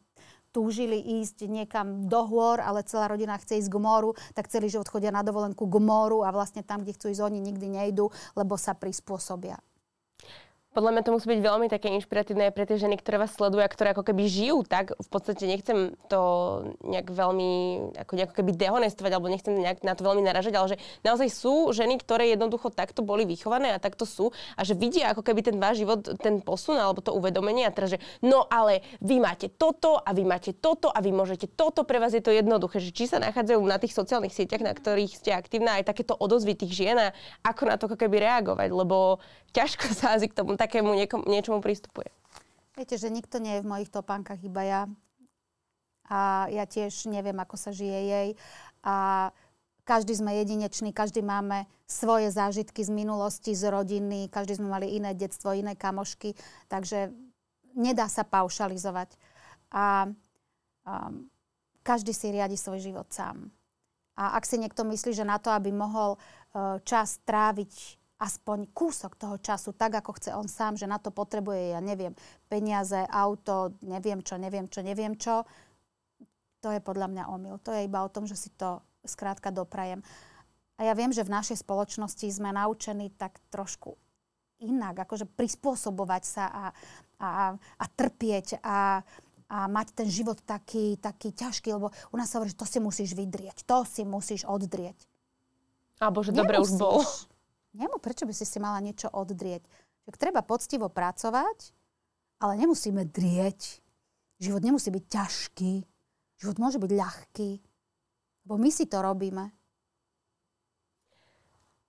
túžili 0.51 0.96
ísť 1.20 1.44
niekam 1.46 2.09
do 2.09 2.25
hôr, 2.25 2.59
ale 2.59 2.88
celá 2.88 3.07
rodina 3.07 3.37
chce 3.37 3.61
ísť 3.61 3.70
k 3.70 3.79
moru, 3.79 4.16
tak 4.33 4.49
celý 4.49 4.73
život 4.73 4.88
chodia 4.88 5.12
na 5.12 5.20
dovolenku 5.20 5.68
k 5.68 5.77
moru 5.79 6.25
a 6.25 6.33
vlastne 6.33 6.64
tam, 6.64 6.81
kde 6.83 6.96
chcú 6.96 7.12
ísť, 7.12 7.23
oni 7.23 7.38
nikdy 7.38 7.66
nejdú, 7.70 8.09
lebo 8.35 8.57
sa 8.57 8.73
prispôsobia 8.73 9.61
podľa 10.71 10.91
mňa 10.95 11.03
to 11.03 11.15
musí 11.19 11.27
byť 11.27 11.41
veľmi 11.43 11.67
také 11.67 11.91
inšpiratívne 11.99 12.47
aj 12.47 12.55
pre 12.55 12.63
tie 12.63 12.79
ženy, 12.79 12.95
ktoré 13.03 13.19
vás 13.19 13.35
sledujú 13.35 13.59
a 13.59 13.67
ktoré 13.67 13.91
ako 13.91 14.07
keby 14.07 14.23
žijú 14.31 14.63
tak. 14.63 14.95
V 14.95 15.09
podstate 15.11 15.43
nechcem 15.51 15.99
to 16.07 16.21
nejak 16.87 17.11
veľmi 17.11 17.51
ako 17.99 18.13
nejako 18.15 18.35
keby 18.39 18.55
dehonestovať 18.55 19.11
alebo 19.11 19.27
nechcem 19.27 19.51
nejak 19.51 19.83
na 19.83 19.99
to 19.99 20.07
veľmi 20.07 20.23
naražať, 20.23 20.55
ale 20.55 20.67
že 20.75 20.81
naozaj 21.03 21.27
sú 21.27 21.75
ženy, 21.75 21.99
ktoré 21.99 22.31
jednoducho 22.31 22.71
takto 22.71 23.03
boli 23.03 23.27
vychované 23.27 23.75
a 23.75 23.83
takto 23.83 24.07
sú 24.07 24.31
a 24.55 24.63
že 24.63 24.79
vidia 24.79 25.11
ako 25.11 25.27
keby 25.27 25.43
ten 25.43 25.59
váš 25.59 25.83
život, 25.83 26.07
ten 26.23 26.39
posun 26.39 26.79
alebo 26.79 27.03
to 27.03 27.11
uvedomenie 27.19 27.67
a 27.67 27.75
teraz, 27.75 27.99
že 27.99 28.03
no 28.23 28.47
ale 28.47 28.87
vy 29.03 29.19
máte 29.19 29.51
toto 29.51 29.99
a 29.99 30.15
vy 30.15 30.23
máte 30.23 30.55
toto 30.55 30.87
a 30.87 31.03
vy 31.03 31.11
môžete 31.11 31.51
toto, 31.51 31.83
pre 31.83 31.99
vás 31.99 32.15
je 32.15 32.23
to 32.23 32.31
jednoduché, 32.31 32.79
že 32.79 32.95
či 32.95 33.11
sa 33.11 33.19
nachádzajú 33.19 33.59
na 33.67 33.83
tých 33.83 33.91
sociálnych 33.91 34.31
sieťach, 34.31 34.63
na 34.63 34.71
ktorých 34.71 35.19
ste 35.19 35.35
aktívna, 35.35 35.83
aj 35.83 35.91
takéto 35.91 36.15
odozvy 36.15 36.55
tých 36.55 36.79
žien 36.79 36.95
a 36.95 37.11
ako 37.43 37.63
na 37.67 37.75
to 37.75 37.91
ako 37.91 37.99
keby 37.99 38.23
reagovať, 38.23 38.71
lebo 38.71 39.19
ťažko 39.51 39.91
sa 39.99 40.15
asi 40.15 40.31
k 40.31 40.37
tomu 40.39 40.55
takému 40.61 40.92
niekom, 40.92 41.25
niečomu 41.25 41.64
pristupuje. 41.64 42.12
Viete, 42.77 43.01
že 43.01 43.09
nikto 43.09 43.40
nie 43.40 43.57
je 43.57 43.64
v 43.64 43.70
mojich 43.73 43.88
topánkach, 43.88 44.40
iba 44.44 44.61
ja. 44.61 44.83
A 46.11 46.51
ja 46.53 46.68
tiež 46.68 47.09
neviem, 47.09 47.37
ako 47.40 47.57
sa 47.57 47.73
žije 47.73 48.01
jej. 48.12 48.29
A 48.85 49.29
každý 49.88 50.14
sme 50.14 50.37
jedinečný, 50.37 50.92
každý 50.92 51.25
máme 51.25 51.64
svoje 51.88 52.31
zážitky 52.31 52.85
z 52.85 52.92
minulosti, 52.92 53.57
z 53.57 53.73
rodiny, 53.73 54.29
každý 54.29 54.61
sme 54.61 54.68
mali 54.70 54.92
iné 54.94 55.16
detstvo, 55.16 55.51
iné 55.57 55.75
kamošky, 55.75 56.37
takže 56.70 57.11
nedá 57.75 58.07
sa 58.07 58.23
paušalizovať. 58.23 59.16
A 59.75 60.11
um, 60.87 61.27
každý 61.83 62.14
si 62.14 62.31
riadi 62.31 62.55
svoj 62.59 62.83
život 62.83 63.09
sám. 63.11 63.51
A 64.18 64.37
ak 64.37 64.44
si 64.46 64.61
niekto 64.61 64.85
myslí, 64.85 65.11
že 65.16 65.27
na 65.27 65.40
to, 65.40 65.51
aby 65.51 65.73
mohol 65.73 66.16
uh, 66.16 66.79
čas 66.87 67.18
tráviť 67.25 68.00
aspoň 68.21 68.69
kúsok 68.77 69.17
toho 69.17 69.41
času, 69.41 69.73
tak 69.73 69.97
ako 69.97 70.21
chce 70.21 70.37
on 70.37 70.45
sám, 70.45 70.77
že 70.77 70.85
na 70.85 71.01
to 71.01 71.09
potrebuje, 71.09 71.73
ja 71.73 71.81
neviem, 71.81 72.13
peniaze, 72.53 73.01
auto, 73.09 73.73
neviem 73.81 74.21
čo, 74.21 74.37
neviem 74.37 74.69
čo, 74.69 74.85
neviem 74.85 75.17
čo, 75.17 75.49
to 76.61 76.69
je 76.69 76.85
podľa 76.85 77.09
mňa 77.09 77.25
omyl. 77.33 77.57
To 77.65 77.73
je 77.73 77.89
iba 77.89 78.05
o 78.05 78.13
tom, 78.13 78.29
že 78.29 78.37
si 78.37 78.53
to 78.53 78.85
skrátka 79.09 79.49
doprajem. 79.49 80.05
A 80.77 80.85
ja 80.85 80.93
viem, 80.93 81.13
že 81.13 81.25
v 81.25 81.33
našej 81.33 81.65
spoločnosti 81.65 82.29
sme 82.29 82.53
naučení 82.53 83.09
tak 83.17 83.41
trošku 83.49 83.97
inak, 84.61 85.09
akože 85.09 85.25
prispôsobovať 85.25 86.23
sa 86.25 86.45
a, 86.49 86.65
a, 87.17 87.31
a 87.57 87.85
trpieť 87.89 88.61
a, 88.61 89.01
a 89.49 89.59
mať 89.73 89.97
ten 89.97 90.09
život 90.13 90.37
taký, 90.45 91.01
taký 91.01 91.33
ťažký, 91.33 91.73
lebo 91.73 91.89
u 92.13 92.17
nás 92.21 92.29
sa 92.29 92.37
hovorí, 92.37 92.53
že 92.53 92.61
to 92.61 92.69
si 92.69 92.77
musíš 92.77 93.17
vydrieť, 93.17 93.65
to 93.65 93.89
si 93.89 94.05
musíš 94.05 94.45
oddrieť. 94.45 95.01
A 96.01 96.13
bože, 96.13 96.33
dobre 96.33 96.61
už 96.61 96.77
bol. 96.77 97.01
Nemu, 97.77 98.03
prečo 98.03 98.27
by 98.27 98.35
si 98.35 98.43
si 98.49 98.59
mala 98.59 98.83
niečo 98.83 99.07
oddrieť? 99.13 99.63
Že 100.09 100.19
treba 100.19 100.43
poctivo 100.43 100.91
pracovať, 100.91 101.71
ale 102.43 102.53
nemusíme 102.59 103.07
drieť. 103.07 103.79
Život 104.41 104.63
nemusí 104.65 104.89
byť 104.91 105.05
ťažký. 105.07 105.73
Život 106.41 106.57
môže 106.57 106.81
byť 106.81 106.93
ľahký. 106.97 107.51
Lebo 108.49 108.55
my 108.57 108.71
si 108.73 108.89
to 108.89 109.05
robíme 109.05 109.60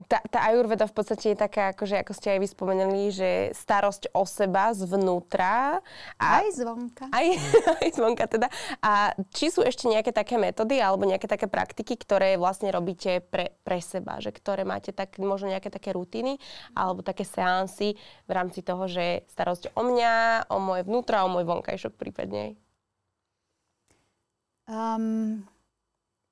tá, 0.08 0.24
tá 0.30 0.40
ajurveda 0.50 0.88
v 0.88 0.96
podstate 0.96 1.34
je 1.34 1.38
taká, 1.38 1.74
akože, 1.76 2.02
ako 2.02 2.14
ste 2.16 2.38
aj 2.38 2.40
vy 2.40 2.48
spomenuli, 2.48 3.04
že 3.12 3.30
starosť 3.54 4.14
o 4.16 4.24
seba 4.24 4.72
zvnútra. 4.74 5.84
A, 6.18 6.42
aj 6.42 6.50
zvonka. 6.58 7.06
Aj, 7.12 7.28
aj 7.84 7.90
zvonka 7.94 8.26
teda. 8.26 8.48
A 8.82 9.14
či 9.36 9.52
sú 9.52 9.62
ešte 9.62 9.92
nejaké 9.92 10.16
také 10.16 10.40
metódy 10.40 10.80
alebo 10.80 11.06
nejaké 11.06 11.28
také 11.28 11.46
praktiky, 11.46 12.00
ktoré 12.00 12.40
vlastne 12.40 12.72
robíte 12.72 13.22
pre, 13.22 13.54
pre 13.62 13.84
seba? 13.84 14.18
Že 14.24 14.32
ktoré 14.38 14.64
máte 14.64 14.96
tak, 14.96 15.20
možno 15.20 15.52
nejaké 15.52 15.70
také 15.70 15.92
rutiny 15.92 16.40
alebo 16.74 17.04
také 17.04 17.28
seansy 17.28 18.00
v 18.26 18.32
rámci 18.32 18.64
toho, 18.64 18.88
že 18.88 19.28
starosť 19.30 19.76
o 19.76 19.82
mňa, 19.84 20.48
o 20.50 20.58
moje 20.58 20.88
vnútro 20.88 21.20
a 21.20 21.26
o 21.28 21.34
môj 21.34 21.46
vonkajšok 21.46 21.94
prípadne? 22.00 22.56
Um, 24.72 25.44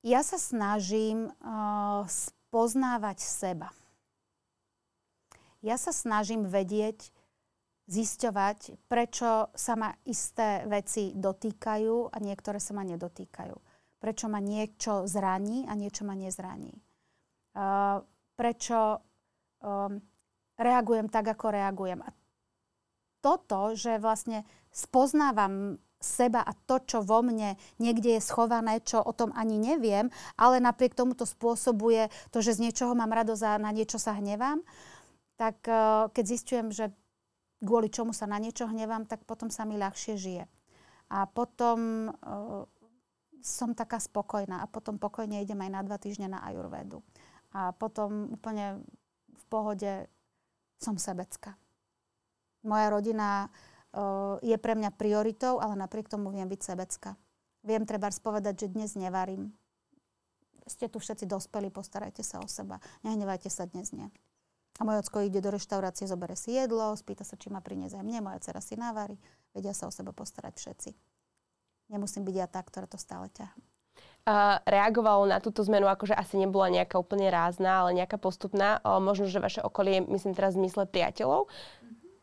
ja 0.00 0.24
sa 0.24 0.40
snažím 0.40 1.28
uh, 1.44 2.08
poznávať 2.50 3.18
seba. 3.22 3.70
Ja 5.60 5.76
sa 5.76 5.94
snažím 5.94 6.48
vedieť, 6.48 7.12
zisťovať, 7.90 8.86
prečo 8.86 9.50
sa 9.50 9.74
ma 9.74 9.90
isté 10.06 10.62
veci 10.70 11.10
dotýkajú 11.10 12.14
a 12.14 12.16
niektoré 12.22 12.62
sa 12.62 12.70
ma 12.70 12.86
nedotýkajú. 12.86 13.56
Prečo 13.98 14.26
ma 14.30 14.38
niečo 14.38 15.10
zraní 15.10 15.66
a 15.66 15.74
niečo 15.74 16.06
ma 16.06 16.14
nezraní. 16.14 16.70
Uh, 17.50 17.98
prečo 18.38 19.02
um, 19.58 19.98
reagujem 20.54 21.10
tak, 21.10 21.34
ako 21.34 21.50
reagujem. 21.50 22.00
A 22.06 22.14
toto, 23.18 23.74
že 23.74 23.98
vlastne 23.98 24.46
spoznávam 24.70 25.76
seba 26.00 26.40
a 26.40 26.56
to, 26.64 26.80
čo 26.80 26.98
vo 27.04 27.20
mne 27.20 27.60
niekde 27.76 28.16
je 28.16 28.24
schované, 28.24 28.80
čo 28.80 29.04
o 29.04 29.12
tom 29.12 29.30
ani 29.36 29.60
neviem, 29.60 30.08
ale 30.40 30.56
napriek 30.58 30.96
tomu 30.96 31.12
to 31.12 31.28
spôsobuje 31.28 32.08
to, 32.32 32.40
že 32.40 32.56
z 32.56 32.68
niečoho 32.68 32.96
mám 32.96 33.12
radosť 33.12 33.44
a 33.44 33.60
na 33.60 33.70
niečo 33.70 34.00
sa 34.00 34.16
hnevám, 34.16 34.64
tak 35.36 35.60
uh, 35.68 36.08
keď 36.10 36.24
zistujem, 36.24 36.68
že 36.72 36.88
kvôli 37.60 37.92
čomu 37.92 38.16
sa 38.16 38.24
na 38.24 38.40
niečo 38.40 38.64
hnevám, 38.64 39.04
tak 39.04 39.28
potom 39.28 39.52
sa 39.52 39.68
mi 39.68 39.76
ľahšie 39.76 40.16
žije. 40.16 40.44
A 41.12 41.28
potom 41.28 42.08
uh, 42.08 42.64
som 43.44 43.76
taká 43.76 44.00
spokojná 44.00 44.64
a 44.64 44.70
potom 44.70 44.96
pokojne 44.96 45.40
idem 45.44 45.60
aj 45.60 45.70
na 45.72 45.80
dva 45.84 45.96
týždne 46.00 46.32
na 46.32 46.40
ajurvedu. 46.48 47.04
A 47.52 47.76
potom 47.76 48.32
úplne 48.32 48.80
v 49.28 49.44
pohode 49.52 50.08
som 50.80 50.96
sebecká. 50.96 51.56
Moja 52.64 52.88
rodina 52.92 53.48
je 54.40 54.56
pre 54.56 54.72
mňa 54.78 54.94
prioritou, 54.94 55.58
ale 55.58 55.74
napriek 55.74 56.06
tomu 56.06 56.30
viem 56.30 56.46
byť 56.46 56.60
sebecká. 56.62 57.18
Viem 57.66 57.84
treba 57.84 58.08
spovedať, 58.08 58.66
že 58.66 58.72
dnes 58.72 58.94
nevarím. 58.96 59.52
Ste 60.64 60.86
tu 60.86 61.02
všetci 61.02 61.26
dospelí, 61.26 61.68
postarajte 61.68 62.22
sa 62.22 62.38
o 62.40 62.46
seba. 62.46 62.78
Nehnevajte 63.02 63.50
sa 63.50 63.66
dnes 63.66 63.90
nie. 63.90 64.06
A 64.78 64.86
môj 64.86 65.04
ocko 65.04 65.20
ide 65.20 65.42
do 65.44 65.52
reštaurácie, 65.52 66.08
zobere 66.08 66.38
si 66.38 66.56
jedlo, 66.56 66.96
spýta 66.96 67.20
sa, 67.20 67.36
či 67.36 67.52
ma 67.52 67.60
priniesť 67.60 68.00
aj 68.00 68.04
mne, 68.06 68.24
moja 68.24 68.40
dcera 68.40 68.64
si 68.64 68.80
navarí. 68.80 69.20
Vedia 69.52 69.76
sa 69.76 69.90
o 69.90 69.92
seba 69.92 70.14
postarať 70.14 70.56
všetci. 70.56 70.90
Nemusím 71.90 72.24
byť 72.24 72.36
ja 72.38 72.46
tá, 72.46 72.62
ktorá 72.62 72.86
to 72.86 72.96
stále 72.96 73.28
ťahá. 73.34 73.52
Uh, 74.20 74.60
reagovalo 74.68 75.24
na 75.26 75.40
túto 75.40 75.64
zmenu, 75.64 75.88
akože 75.88 76.12
asi 76.12 76.36
nebola 76.36 76.68
nejaká 76.68 77.00
úplne 77.00 77.32
rázna, 77.32 77.84
ale 77.84 77.96
nejaká 77.98 78.20
postupná. 78.20 78.78
Uh, 78.84 79.00
možno, 79.00 79.26
že 79.26 79.40
vaše 79.40 79.64
okolie, 79.64 80.04
myslím 80.06 80.36
teraz 80.36 80.54
v 80.54 80.64
zmysle 80.64 80.84
priateľov, 80.86 81.48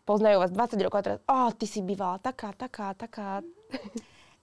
poznajú 0.07 0.39
vás 0.39 0.55
20 0.55 0.79
rokov 0.87 1.03
a 1.03 1.05
teraz, 1.05 1.19
oh, 1.27 1.51
ty 1.51 1.67
si 1.67 1.83
bývala 1.83 2.15
taká, 2.23 2.55
taká, 2.55 2.95
taká. 2.95 3.43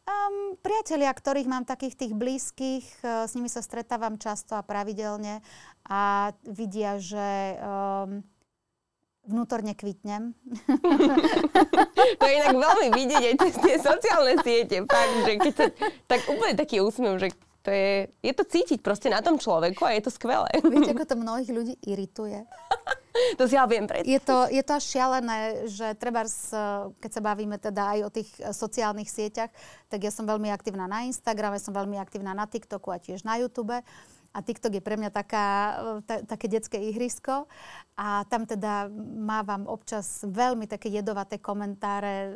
Um, 0.04 0.60
priatelia, 0.60 1.08
ktorých 1.08 1.48
mám 1.48 1.64
takých 1.64 1.96
tých 1.96 2.12
blízkych, 2.12 2.84
uh, 3.00 3.24
s 3.24 3.32
nimi 3.32 3.48
sa 3.48 3.64
stretávam 3.64 4.20
často 4.20 4.52
a 4.52 4.60
pravidelne 4.60 5.40
a 5.88 6.28
vidia, 6.44 7.00
že 7.00 7.56
um, 7.56 8.20
vnútorne 9.24 9.72
kvitnem. 9.72 10.36
to 12.20 12.24
je 12.28 12.34
inak 12.36 12.56
veľmi 12.60 12.88
vidieť 12.92 13.22
aj 13.24 13.34
tie 13.64 13.76
sociálne 13.80 14.36
siete. 14.44 14.84
Fakt, 14.84 15.16
že 15.24 15.32
keď 15.40 15.54
sa, 15.56 15.66
tak 16.04 16.20
úplne 16.28 16.52
taký 16.52 16.84
úsmev, 16.84 17.16
že 17.16 17.32
to 17.64 17.72
je, 17.72 18.12
je 18.20 18.32
to 18.36 18.44
cítiť 18.44 18.84
proste 18.84 19.08
na 19.08 19.24
tom 19.24 19.40
človeku 19.40 19.88
a 19.88 19.96
je 19.96 20.04
to 20.04 20.12
skvelé. 20.12 20.52
Viete, 20.60 20.92
ako 20.92 21.08
to 21.08 21.16
mnohých 21.16 21.48
ľudí 21.48 21.74
irituje? 21.88 22.44
to 23.38 23.46
si 23.46 23.54
ja 23.54 23.64
viem 23.70 23.86
predstaviť. 23.86 24.10
Je 24.10 24.20
to, 24.20 24.36
je 24.50 24.62
to 24.62 24.72
až 24.74 24.84
šialené, 24.84 25.38
že 25.70 25.86
treba, 25.96 26.26
keď 26.98 27.10
sa 27.10 27.22
bavíme 27.22 27.56
teda 27.62 27.82
aj 27.94 27.98
o 28.02 28.10
tých 28.10 28.30
e, 28.42 28.50
sociálnych 28.50 29.10
sieťach, 29.10 29.50
tak 29.86 30.02
ja 30.02 30.10
som 30.10 30.26
veľmi 30.26 30.50
aktívna 30.50 30.90
na 30.90 31.06
Instagrame, 31.06 31.62
som 31.62 31.74
veľmi 31.74 31.96
aktívna 31.98 32.34
na 32.34 32.46
TikToku 32.50 32.90
a 32.90 32.98
tiež 32.98 33.22
na 33.22 33.38
YouTube. 33.38 33.74
a 34.34 34.42
TikTok 34.42 34.74
je 34.74 34.82
pre 34.82 34.98
mňa 34.98 35.14
taká, 35.14 35.46
ta, 36.10 36.26
také 36.26 36.50
detské 36.50 36.82
ihrisko 36.90 37.46
a 37.94 38.26
tam 38.26 38.50
teda 38.50 38.90
mávam 39.22 39.70
občas 39.70 40.26
veľmi 40.26 40.66
také 40.66 40.90
jedovaté 40.90 41.38
komentáre 41.38 42.34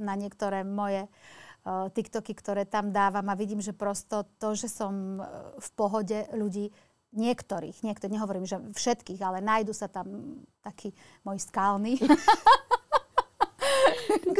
na 0.00 0.16
niektoré 0.16 0.64
moje 0.64 1.04
uh, 1.04 1.92
TikToky, 1.92 2.32
ktoré 2.32 2.62
tam 2.64 2.88
dávam 2.88 3.26
a 3.28 3.34
vidím, 3.34 3.60
že 3.60 3.76
prosto 3.76 4.24
to, 4.40 4.54
že 4.54 4.70
som 4.70 5.20
v 5.58 5.68
pohode 5.74 6.24
ľudí 6.32 6.70
niektorých, 7.16 7.82
niektorých, 7.82 8.14
nehovorím, 8.14 8.46
že 8.46 8.60
všetkých, 8.60 9.20
ale 9.24 9.40
nájdu 9.40 9.72
sa 9.72 9.88
tam 9.88 10.38
takí 10.62 10.92
moji 11.24 11.40
skalní, 11.40 11.96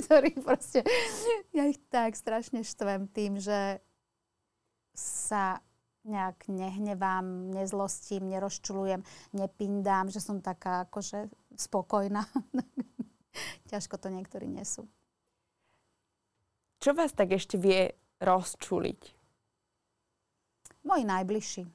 ktorí 0.04 0.38
proste, 0.44 0.84
ja 1.50 1.66
ich 1.66 1.80
tak 1.90 2.14
strašne 2.14 2.62
štvem 2.62 3.08
tým, 3.10 3.40
že 3.40 3.80
sa 4.96 5.60
nejak 6.06 6.46
nehnevám, 6.46 7.50
nezlostím, 7.50 8.30
nerozčulujem, 8.30 9.02
nepindám, 9.34 10.08
že 10.08 10.22
som 10.22 10.38
taká 10.38 10.86
akože 10.86 11.26
spokojná. 11.58 12.22
Ťažko 13.70 13.98
to 13.98 14.08
niektorí 14.08 14.46
nesú. 14.46 14.86
Čo 16.78 16.94
vás 16.94 17.10
tak 17.10 17.34
ešte 17.34 17.58
vie 17.58 17.90
rozčuliť? 18.22 19.00
Moji 20.86 21.02
najbližší. 21.02 21.66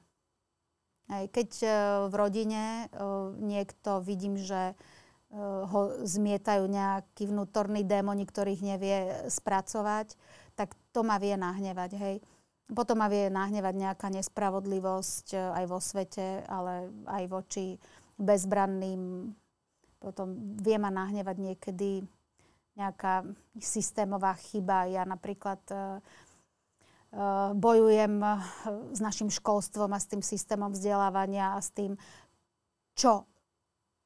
Keď 1.10 1.50
uh, 1.62 1.72
v 2.10 2.14
rodine 2.14 2.62
uh, 2.92 3.32
niekto 3.38 4.02
vidím, 4.04 4.38
že 4.38 4.72
uh, 4.72 5.64
ho 5.66 5.80
zmietajú 6.04 6.68
nejakí 6.68 7.26
vnútorní 7.26 7.82
démoni, 7.82 8.28
ktorých 8.28 8.60
nevie 8.62 8.98
spracovať, 9.28 10.14
tak 10.54 10.76
to 10.92 11.00
ma 11.02 11.16
vie 11.16 11.34
nahnevať. 11.36 11.90
Hej. 11.96 12.16
Potom 12.72 13.04
ma 13.04 13.08
vie 13.12 13.28
nahnevať 13.28 13.74
nejaká 13.76 14.08
nespravodlivosť 14.08 15.36
e, 15.36 15.38
aj 15.38 15.64
vo 15.68 15.76
svete, 15.76 16.40
ale 16.48 16.88
aj 17.04 17.24
voči 17.28 17.76
bezbranným. 18.16 19.28
Potom 20.00 20.56
vie 20.56 20.76
ma 20.80 20.88
nahnevať 20.88 21.36
niekedy 21.36 22.00
nejaká 22.80 23.28
systémová 23.60 24.32
chyba. 24.40 24.88
Ja 24.88 25.04
napríklad 25.04 25.60
uh, 25.68 26.00
bojujem 27.54 28.24
s 28.92 29.00
našim 29.04 29.28
školstvom 29.28 29.92
a 29.92 30.00
s 30.00 30.08
tým 30.08 30.24
systémom 30.24 30.72
vzdelávania 30.72 31.54
a 31.56 31.60
s 31.60 31.68
tým, 31.68 32.00
čo 32.96 33.28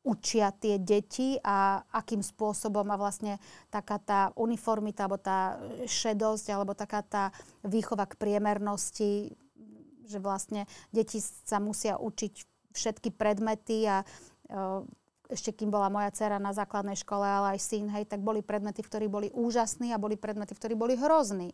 učia 0.06 0.54
tie 0.54 0.78
deti 0.78 1.34
a 1.42 1.82
akým 1.90 2.22
spôsobom 2.22 2.86
a 2.94 2.98
vlastne 2.98 3.42
taká 3.74 3.98
tá 3.98 4.20
uniformita 4.38 5.06
alebo 5.06 5.18
tá 5.18 5.58
šedosť 5.82 6.46
alebo 6.54 6.78
taká 6.78 7.02
tá 7.02 7.24
výchova 7.66 8.06
k 8.06 8.14
priemernosti, 8.14 9.34
že 10.06 10.18
vlastne 10.22 10.70
deti 10.94 11.18
sa 11.18 11.58
musia 11.58 11.98
učiť 11.98 12.32
všetky 12.70 13.10
predmety 13.18 13.82
a 13.90 14.06
ešte 15.26 15.50
kým 15.50 15.74
bola 15.74 15.90
moja 15.90 16.14
dcera 16.14 16.38
na 16.38 16.54
základnej 16.54 16.94
škole, 16.94 17.26
ale 17.26 17.58
aj 17.58 17.66
syn, 17.66 17.90
hej, 17.90 18.06
tak 18.06 18.22
boli 18.22 18.46
predmety, 18.46 18.86
v 18.86 18.90
ktorých 18.90 19.10
boli 19.10 19.28
úžasní 19.34 19.90
a 19.90 19.98
boli 19.98 20.14
predmety, 20.14 20.54
v 20.54 20.60
ktorých 20.62 20.78
boli 20.78 20.94
hrozní. 20.94 21.50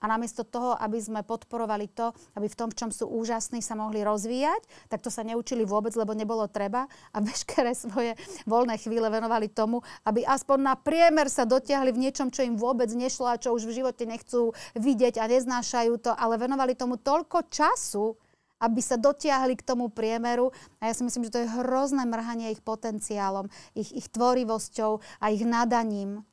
A 0.00 0.04
namiesto 0.06 0.44
toho, 0.44 0.76
aby 0.78 0.98
sme 1.00 1.20
podporovali 1.22 1.90
to, 1.92 2.12
aby 2.36 2.46
v 2.50 2.58
tom, 2.58 2.68
v 2.70 2.78
čom 2.78 2.90
sú 2.90 3.08
úžasní, 3.10 3.64
sa 3.64 3.78
mohli 3.78 4.04
rozvíjať, 4.04 4.90
tak 4.92 5.00
to 5.00 5.10
sa 5.10 5.24
neučili 5.24 5.64
vôbec, 5.64 5.92
lebo 5.96 6.12
nebolo 6.12 6.46
treba 6.48 6.86
a 7.12 7.16
veškeré 7.24 7.72
svoje 7.76 8.14
voľné 8.44 8.76
chvíle 8.80 9.06
venovali 9.08 9.50
tomu, 9.50 9.80
aby 10.04 10.24
aspoň 10.26 10.58
na 10.60 10.74
priemer 10.74 11.28
sa 11.32 11.48
dotiahli 11.48 11.94
v 11.94 12.02
niečom, 12.08 12.28
čo 12.28 12.44
im 12.44 12.56
vôbec 12.60 12.90
nešlo 12.92 13.30
a 13.30 13.40
čo 13.40 13.52
už 13.56 13.68
v 13.68 13.82
živote 13.82 14.04
nechcú 14.04 14.52
vidieť 14.76 15.20
a 15.20 15.30
neznášajú 15.30 15.92
to, 16.00 16.12
ale 16.12 16.36
venovali 16.40 16.76
tomu 16.76 17.00
toľko 17.00 17.48
času, 17.48 18.14
aby 18.62 18.80
sa 18.80 18.96
dotiahli 18.96 19.60
k 19.60 19.66
tomu 19.66 19.92
priemeru. 19.92 20.48
A 20.80 20.88
ja 20.88 20.94
si 20.96 21.04
myslím, 21.04 21.28
že 21.28 21.34
to 21.36 21.42
je 21.44 21.54
hrozné 21.60 22.08
mrhanie 22.08 22.54
ich 22.54 22.64
potenciálom, 22.64 23.52
ich, 23.76 23.92
ich 23.92 24.08
tvorivosťou 24.08 25.02
a 25.20 25.24
ich 25.28 25.44
nadaním. 25.44 26.24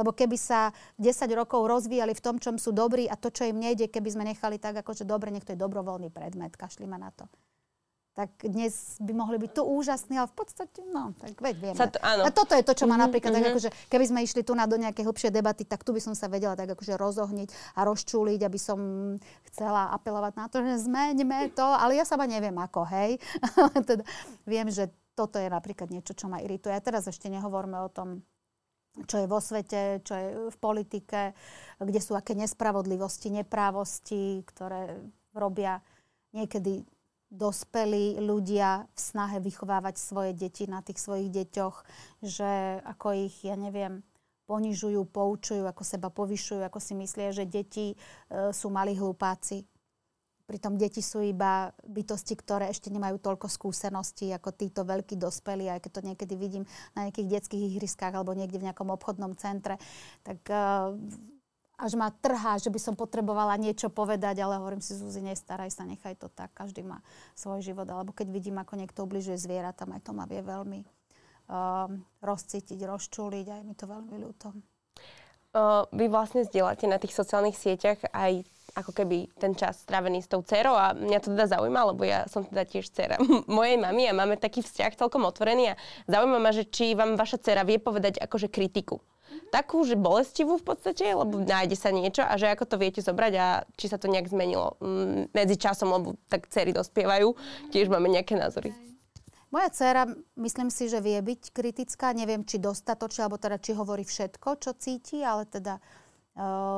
Lebo 0.00 0.16
keby 0.16 0.40
sa 0.40 0.72
10 0.96 1.28
rokov 1.36 1.68
rozvíjali 1.68 2.16
v 2.16 2.24
tom, 2.24 2.40
čom 2.40 2.56
sú 2.56 2.72
dobrí 2.72 3.04
a 3.04 3.20
to, 3.20 3.28
čo 3.28 3.44
im 3.44 3.60
nejde, 3.60 3.92
keby 3.92 4.08
sme 4.08 4.24
nechali 4.24 4.56
tak, 4.56 4.80
ako 4.80 4.96
že 4.96 5.04
dobre, 5.04 5.28
nech 5.28 5.44
to 5.44 5.52
je 5.52 5.60
dobrovoľný 5.60 6.08
predmet, 6.08 6.56
kašlíme 6.56 6.96
na 6.96 7.12
to. 7.12 7.28
Tak 8.10 8.42
dnes 8.42 8.98
by 8.98 9.14
mohli 9.14 9.38
byť 9.38 9.50
tu 9.54 9.62
úžasní, 9.62 10.18
ale 10.18 10.26
v 10.26 10.36
podstate, 10.36 10.82
no, 10.90 11.14
tak 11.14 11.38
veď 11.38 11.56
vieme. 11.62 11.78
Sa 11.78 11.86
to, 11.86 12.02
áno. 12.02 12.26
A 12.26 12.34
toto 12.34 12.58
je 12.58 12.66
to, 12.66 12.74
čo 12.74 12.90
má 12.90 12.98
mm-hmm, 12.98 13.06
napríklad, 13.06 13.30
mm-hmm. 13.30 13.46
tak 13.46 13.54
akože, 13.54 13.70
keby 13.86 14.04
sme 14.10 14.20
išli 14.26 14.42
tu 14.42 14.52
na 14.58 14.66
do 14.66 14.74
nejaké 14.74 15.06
hlbšie 15.06 15.30
debaty, 15.30 15.62
tak 15.62 15.86
tu 15.86 15.94
by 15.94 16.02
som 16.02 16.18
sa 16.18 16.26
vedela 16.26 16.58
tak 16.58 16.74
akože 16.74 16.98
rozohniť 16.98 17.78
a 17.78 17.86
rozčúliť, 17.86 18.40
aby 18.42 18.58
som 18.58 18.78
chcela 19.46 19.94
apelovať 19.94 20.32
na 20.34 20.46
to, 20.50 20.58
že 20.58 20.90
zmeňme 20.90 21.54
to, 21.54 21.62
ale 21.62 22.02
ja 22.02 22.04
sama 22.04 22.26
neviem 22.26 22.56
ako, 22.58 22.82
hej. 22.90 23.22
teda, 23.88 24.02
viem, 24.42 24.66
že 24.74 24.90
toto 25.14 25.38
je 25.38 25.46
napríklad 25.46 25.92
niečo, 25.94 26.16
čo 26.16 26.26
ma 26.26 26.42
irituje. 26.42 26.74
A 26.74 26.82
teraz 26.82 27.06
ešte 27.06 27.30
nehovorme 27.30 27.78
o 27.78 27.88
tom, 27.92 28.26
čo 29.06 29.16
je 29.20 29.26
vo 29.30 29.40
svete, 29.40 30.00
čo 30.04 30.14
je 30.16 30.26
v 30.50 30.56
politike, 30.58 31.32
kde 31.80 32.00
sú 32.00 32.16
aké 32.16 32.36
nespravodlivosti, 32.36 33.32
neprávosti, 33.32 34.44
ktoré 34.44 35.00
robia 35.32 35.80
niekedy 36.34 36.84
dospelí 37.30 38.18
ľudia 38.18 38.90
v 38.90 38.98
snahe 38.98 39.38
vychovávať 39.38 39.94
svoje 40.02 40.34
deti 40.34 40.66
na 40.66 40.82
tých 40.82 40.98
svojich 40.98 41.30
deťoch, 41.30 41.76
že 42.26 42.82
ako 42.82 43.30
ich, 43.30 43.46
ja 43.46 43.54
neviem, 43.54 44.02
ponižujú, 44.50 45.06
poučujú, 45.06 45.62
ako 45.62 45.82
seba 45.86 46.10
povyšujú, 46.10 46.66
ako 46.66 46.82
si 46.82 46.98
myslia, 46.98 47.30
že 47.30 47.46
deti 47.46 47.94
e, 47.94 47.96
sú 48.50 48.66
malí 48.66 48.98
hlupáci. 48.98 49.62
Pritom 50.50 50.74
deti 50.74 50.98
sú 50.98 51.22
iba 51.22 51.70
bytosti, 51.86 52.34
ktoré 52.34 52.66
ešte 52.74 52.90
nemajú 52.90 53.22
toľko 53.22 53.46
skúseností 53.46 54.34
ako 54.34 54.50
títo 54.50 54.82
veľkí 54.82 55.14
dospelí, 55.14 55.70
aj 55.70 55.86
keď 55.86 55.90
to 55.94 56.02
niekedy 56.02 56.34
vidím 56.34 56.64
na 56.98 57.06
nejakých 57.06 57.38
detských 57.38 57.70
ihriskách 57.70 58.18
alebo 58.18 58.34
niekde 58.34 58.58
v 58.58 58.66
nejakom 58.66 58.90
obchodnom 58.90 59.38
centre, 59.38 59.78
tak 60.26 60.42
uh, 60.50 60.90
až 61.78 61.94
ma 61.94 62.10
trhá, 62.10 62.58
že 62.58 62.66
by 62.66 62.82
som 62.82 62.98
potrebovala 62.98 63.54
niečo 63.62 63.94
povedať, 63.94 64.42
ale 64.42 64.58
hovorím 64.58 64.82
si, 64.82 64.98
Zuzi, 64.98 65.22
nestaraj 65.22 65.70
sa, 65.70 65.86
nechaj 65.86 66.18
to 66.18 66.26
tak, 66.26 66.50
každý 66.50 66.82
má 66.82 66.98
svoj 67.38 67.62
život. 67.62 67.86
Alebo 67.86 68.10
keď 68.10 68.34
vidím, 68.34 68.58
ako 68.58 68.74
niekto 68.74 69.06
ubližuje 69.06 69.38
zvieratám, 69.38 69.94
aj 69.94 70.02
to 70.02 70.12
ma 70.12 70.26
vie 70.26 70.42
veľmi 70.42 70.82
uh, 70.82 71.86
rozcítiť, 72.26 72.78
rozčuliť, 72.84 73.46
aj 73.54 73.62
mi 73.62 73.78
to 73.78 73.86
veľmi 73.86 74.18
ľúto. 74.18 74.50
Uh, 75.50 75.82
vy 75.90 76.06
vlastne 76.06 76.46
zdieľate 76.46 76.86
na 76.86 76.98
tých 77.02 77.14
sociálnych 77.14 77.58
sieťach 77.58 78.02
aj 78.14 78.46
ako 78.74 78.94
keby 78.94 79.30
ten 79.38 79.52
čas 79.58 79.82
strávený 79.82 80.22
s 80.22 80.30
tou 80.30 80.42
dcerou 80.42 80.74
a 80.74 80.94
mňa 80.94 81.18
to 81.22 81.34
teda 81.34 81.46
zaujíma, 81.58 81.94
lebo 81.94 82.02
ja 82.06 82.26
som 82.30 82.46
teda 82.46 82.66
tiež 82.66 82.90
dcera 82.90 83.16
mojej 83.50 83.76
mamy 83.78 84.10
a 84.10 84.16
máme 84.16 84.36
taký 84.36 84.62
vzťah 84.62 84.98
celkom 84.98 85.26
otvorený 85.26 85.74
a 85.74 85.78
zaujíma 86.06 86.38
ma, 86.38 86.50
že 86.54 86.66
či 86.68 86.94
vám 86.94 87.18
vaša 87.18 87.42
dcera 87.42 87.62
vie 87.66 87.82
povedať 87.82 88.18
akože 88.22 88.50
kritiku. 88.50 89.02
Takú, 89.50 89.82
že 89.86 89.98
bolestivú 89.98 90.58
v 90.58 90.74
podstate, 90.74 91.06
lebo 91.06 91.42
nájde 91.42 91.78
sa 91.78 91.94
niečo 91.94 92.22
a 92.22 92.34
že 92.34 92.50
ako 92.50 92.66
to 92.66 92.76
viete 92.78 93.02
zobrať 93.02 93.32
a 93.38 93.46
či 93.78 93.86
sa 93.90 93.98
to 93.98 94.10
nejak 94.10 94.26
zmenilo 94.30 94.78
mm, 94.82 95.34
medzi 95.34 95.54
časom, 95.58 95.90
lebo 95.90 96.18
tak 96.26 96.50
dcery 96.50 96.74
dospievajú, 96.74 97.34
tiež 97.70 97.90
máme 97.90 98.10
nejaké 98.10 98.34
názory. 98.34 98.74
Moja 99.50 99.66
dcera, 99.74 100.06
myslím 100.38 100.70
si, 100.70 100.86
že 100.86 101.02
vie 101.02 101.18
byť 101.18 101.50
kritická. 101.50 102.14
Neviem, 102.14 102.46
či 102.46 102.62
dostatočne, 102.62 103.26
alebo 103.26 103.34
teda 103.34 103.58
či 103.58 103.74
hovorí 103.74 104.06
všetko, 104.06 104.62
čo 104.62 104.70
cíti, 104.78 105.26
ale 105.26 105.42
teda 105.42 105.82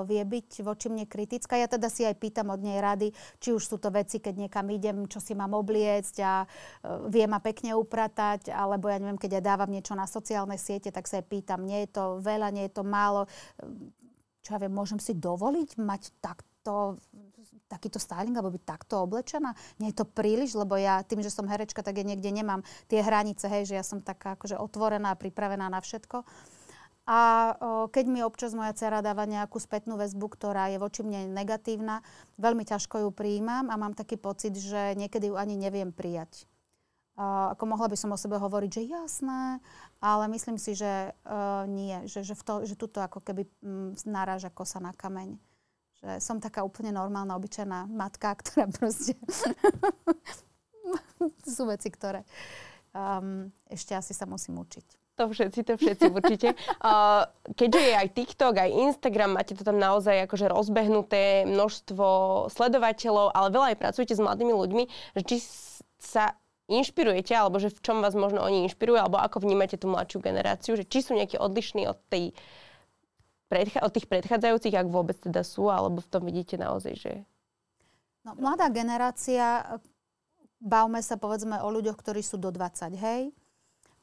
vie 0.06 0.22
byť 0.22 0.66
voči 0.66 0.86
mne 0.90 1.06
kritická. 1.06 1.54
Ja 1.54 1.70
teda 1.70 1.86
si 1.86 2.02
aj 2.02 2.18
pýtam 2.18 2.50
od 2.50 2.60
nej 2.60 2.82
rady, 2.82 3.14
či 3.38 3.54
už 3.54 3.62
sú 3.62 3.76
to 3.78 3.94
veci, 3.94 4.18
keď 4.18 4.46
niekam 4.46 4.66
idem, 4.70 5.06
čo 5.06 5.22
si 5.22 5.32
mám 5.38 5.54
obliecť 5.54 6.16
a 6.22 6.42
uh, 6.42 7.06
vie 7.06 7.24
ma 7.30 7.38
pekne 7.38 7.78
upratať, 7.78 8.50
alebo 8.50 8.90
ja 8.90 8.98
neviem, 8.98 9.18
keď 9.18 9.38
ja 9.38 9.42
dávam 9.54 9.70
niečo 9.70 9.94
na 9.94 10.10
sociálne 10.10 10.58
siete, 10.58 10.90
tak 10.90 11.06
sa 11.06 11.22
aj 11.22 11.30
pýtam, 11.30 11.62
nie 11.62 11.86
je 11.86 11.94
to 11.94 12.04
veľa, 12.18 12.50
nie 12.50 12.66
je 12.66 12.74
to 12.74 12.82
málo. 12.82 13.30
Čo 14.42 14.58
ja 14.58 14.62
viem, 14.66 14.74
môžem 14.74 14.98
si 14.98 15.14
dovoliť 15.14 15.78
mať 15.78 16.02
takto 16.18 16.98
takýto 17.72 17.96
styling, 17.96 18.36
alebo 18.36 18.52
byť 18.52 18.64
takto 18.68 19.00
oblečená. 19.00 19.56
Nie 19.80 19.96
je 19.96 20.04
to 20.04 20.06
príliš, 20.06 20.52
lebo 20.52 20.76
ja 20.76 21.00
tým, 21.00 21.24
že 21.24 21.32
som 21.32 21.48
herečka, 21.48 21.80
tak 21.80 21.96
ja 21.96 22.04
niekde 22.04 22.28
nemám 22.28 22.60
tie 22.84 23.00
hranice, 23.00 23.48
hej, 23.48 23.64
že 23.64 23.80
ja 23.80 23.84
som 23.84 24.04
taká 24.04 24.36
akože 24.36 24.60
otvorená 24.60 25.16
a 25.16 25.20
pripravená 25.20 25.72
na 25.72 25.80
všetko. 25.80 26.20
A 27.12 27.52
keď 27.92 28.04
mi 28.08 28.24
občas 28.24 28.56
moja 28.56 28.72
dcera 28.72 29.04
dáva 29.04 29.28
nejakú 29.28 29.60
spätnú 29.60 30.00
väzbu, 30.00 30.32
ktorá 30.32 30.72
je 30.72 30.80
voči 30.80 31.04
mne 31.04 31.28
negatívna, 31.28 32.00
veľmi 32.40 32.64
ťažko 32.64 33.04
ju 33.04 33.08
prijímam 33.12 33.68
a 33.68 33.76
mám 33.76 33.92
taký 33.92 34.16
pocit, 34.16 34.56
že 34.56 34.96
niekedy 34.96 35.28
ju 35.28 35.36
ani 35.36 35.60
neviem 35.60 35.92
prijať. 35.92 36.48
O, 37.12 37.52
ako 37.52 37.68
mohla 37.68 37.92
by 37.92 37.96
som 38.00 38.08
o 38.08 38.16
sebe 38.16 38.40
hovoriť, 38.40 38.70
že 38.72 38.88
jasné, 38.88 39.60
ale 40.00 40.24
myslím 40.32 40.56
si, 40.56 40.72
že 40.72 41.12
o, 41.28 41.68
nie, 41.68 42.00
že, 42.08 42.24
že, 42.24 42.32
v 42.32 42.42
to, 42.48 42.54
že 42.64 42.80
tuto 42.80 43.04
ako 43.04 43.20
keby 43.20 43.44
mm, 43.60 44.08
naráža 44.08 44.48
kosa 44.48 44.80
na 44.80 44.96
kameň. 44.96 45.36
Že 46.00 46.08
som 46.24 46.40
taká 46.40 46.64
úplne 46.64 46.96
normálna, 46.96 47.36
obyčajná 47.36 47.92
matka, 47.92 48.32
ktorá 48.40 48.72
proste... 48.72 49.20
sú 51.44 51.68
veci, 51.68 51.92
ktoré 51.92 52.24
um, 52.96 53.52
ešte 53.68 53.92
asi 53.92 54.16
sa 54.16 54.24
musím 54.24 54.56
učiť. 54.64 55.01
To 55.20 55.28
všetci, 55.28 55.60
to 55.68 55.76
všetci 55.76 56.08
určite. 56.08 56.56
Uh, 56.80 57.28
keďže 57.52 57.80
je 57.84 57.94
aj 58.00 58.08
TikTok, 58.16 58.54
aj 58.56 58.70
Instagram, 58.72 59.36
máte 59.36 59.52
to 59.52 59.60
tam 59.60 59.76
naozaj 59.76 60.24
akože 60.24 60.48
rozbehnuté 60.48 61.44
množstvo 61.44 62.06
sledovateľov, 62.48 63.36
ale 63.36 63.52
veľa 63.52 63.66
aj 63.76 63.80
pracujete 63.80 64.16
s 64.16 64.24
mladými 64.24 64.56
ľuďmi, 64.56 64.84
že 65.20 65.22
či 65.28 65.36
sa 66.00 66.32
inšpirujete, 66.72 67.36
alebo 67.36 67.60
že 67.60 67.68
v 67.68 67.82
čom 67.84 68.00
vás 68.00 68.16
možno 68.16 68.40
oni 68.40 68.64
inšpirujú, 68.64 68.96
alebo 68.96 69.20
ako 69.20 69.44
vnímate 69.44 69.76
tú 69.76 69.92
mladšiu 69.92 70.24
generáciu, 70.24 70.80
že 70.80 70.88
či 70.88 71.04
sú 71.04 71.12
nejakí 71.12 71.36
odlišní 71.36 71.84
od, 71.92 72.00
tej, 72.08 72.32
od 73.84 73.92
tých 73.92 74.08
predchádzajúcich, 74.08 74.72
ak 74.72 74.88
vôbec 74.88 75.20
teda 75.20 75.44
sú, 75.44 75.68
alebo 75.68 76.00
v 76.00 76.08
tom 76.08 76.24
vidíte 76.24 76.56
naozaj, 76.56 76.94
že... 76.96 77.12
No, 78.24 78.32
mladá 78.38 78.72
generácia, 78.72 79.76
bavme 80.56 81.04
sa 81.04 81.18
povedzme 81.18 81.60
o 81.60 81.68
ľuďoch, 81.68 81.98
ktorí 82.00 82.24
sú 82.24 82.40
do 82.40 82.48
20, 82.48 82.96
hej? 82.96 83.34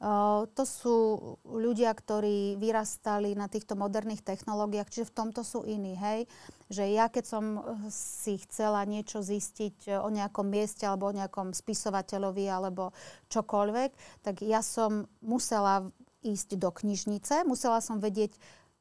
To 0.00 0.64
sú 0.64 0.96
ľudia, 1.44 1.92
ktorí 1.92 2.56
vyrastali 2.56 3.36
na 3.36 3.52
týchto 3.52 3.76
moderných 3.76 4.24
technológiách, 4.24 4.88
čiže 4.88 5.12
v 5.12 5.16
tomto 5.20 5.44
sú 5.44 5.60
iní, 5.68 5.92
hej. 5.92 6.24
Že 6.72 6.84
ja 6.96 7.12
keď 7.12 7.24
som 7.28 7.44
eh, 7.60 7.62
si 7.92 8.40
chcela 8.40 8.80
niečo 8.88 9.20
zistiť 9.20 9.92
eh, 9.92 10.00
o 10.00 10.08
nejakom 10.08 10.48
mieste 10.48 10.88
alebo 10.88 11.12
o 11.12 11.16
nejakom 11.16 11.52
spisovateľovi 11.52 12.48
alebo 12.48 12.96
čokoľvek, 13.28 14.24
tak 14.24 14.40
ja 14.40 14.64
som 14.64 15.04
musela 15.20 15.92
ísť 16.24 16.56
do 16.56 16.72
knižnice, 16.72 17.44
musela 17.44 17.84
som 17.84 18.00
vedieť, 18.00 18.32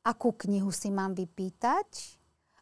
akú 0.08 0.32
knihu 0.32 0.71
si 0.71 0.88
mám 0.88 1.19
vypýtať, 1.19 2.19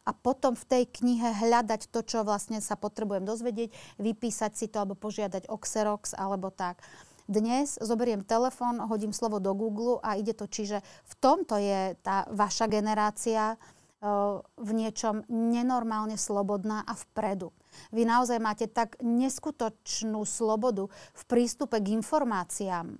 a 0.08 0.16
potom 0.16 0.56
v 0.56 0.64
tej 0.64 0.84
knihe 0.88 1.36
hľadať 1.36 1.92
to, 1.92 2.00
čo 2.00 2.24
vlastne 2.24 2.64
sa 2.64 2.80
potrebujem 2.80 3.28
dozvedieť, 3.28 4.00
vypísať 4.00 4.52
si 4.56 4.66
to 4.72 4.80
alebo 4.80 4.96
požiadať 4.96 5.52
o 5.52 5.60
Xerox 5.60 6.16
alebo 6.16 6.48
tak. 6.48 6.80
Dnes 7.28 7.76
zoberiem 7.76 8.24
telefón, 8.24 8.80
hodím 8.88 9.12
slovo 9.12 9.36
do 9.36 9.52
Google 9.52 10.00
a 10.00 10.16
ide 10.16 10.32
to. 10.32 10.48
Čiže 10.48 10.80
v 10.80 11.14
tomto 11.20 11.60
je 11.60 11.92
tá 12.00 12.24
vaša 12.32 12.72
generácia 12.72 13.52
eh, 13.52 14.08
v 14.40 14.70
niečom 14.72 15.28
nenormálne 15.28 16.16
slobodná 16.16 16.88
a 16.88 16.96
vpredu. 16.96 17.52
Vy 17.92 18.08
naozaj 18.08 18.40
máte 18.40 18.64
tak 18.64 18.96
neskutočnú 19.04 20.24
slobodu 20.24 20.88
v 20.88 21.22
prístupe 21.28 21.76
k 21.84 22.00
informáciám. 22.00 22.96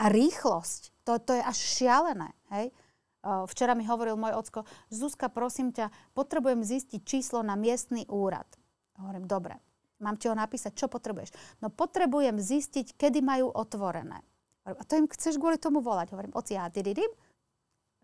A 0.00 0.04
rýchlosť, 0.08 1.04
to, 1.04 1.20
to 1.20 1.36
je 1.36 1.42
až 1.44 1.58
šialené. 1.60 2.32
Hej? 2.48 2.72
Eh, 2.72 3.44
včera 3.44 3.76
mi 3.76 3.84
hovoril 3.84 4.16
môj 4.16 4.40
ocko, 4.40 4.64
Zuzka, 4.88 5.28
prosím 5.28 5.68
ťa, 5.68 5.92
potrebujem 6.16 6.64
zistiť 6.64 7.00
číslo 7.04 7.44
na 7.44 7.60
miestny 7.60 8.08
úrad. 8.08 8.48
Hovorím, 8.96 9.28
dobre. 9.28 9.60
Mám 10.02 10.18
ti 10.18 10.26
ho 10.26 10.34
napísať, 10.34 10.74
čo 10.74 10.86
potrebuješ. 10.90 11.30
No 11.62 11.70
potrebujem 11.70 12.40
zistiť, 12.42 12.98
kedy 12.98 13.22
majú 13.22 13.50
otvorené. 13.50 14.22
A 14.64 14.82
to 14.82 14.96
im 14.96 15.06
chceš 15.06 15.36
kvôli 15.36 15.60
tomu 15.60 15.84
volať. 15.84 16.16
Hovorím, 16.16 16.32
oci, 16.32 16.56
ja 16.56 16.72
dididim, 16.72 17.08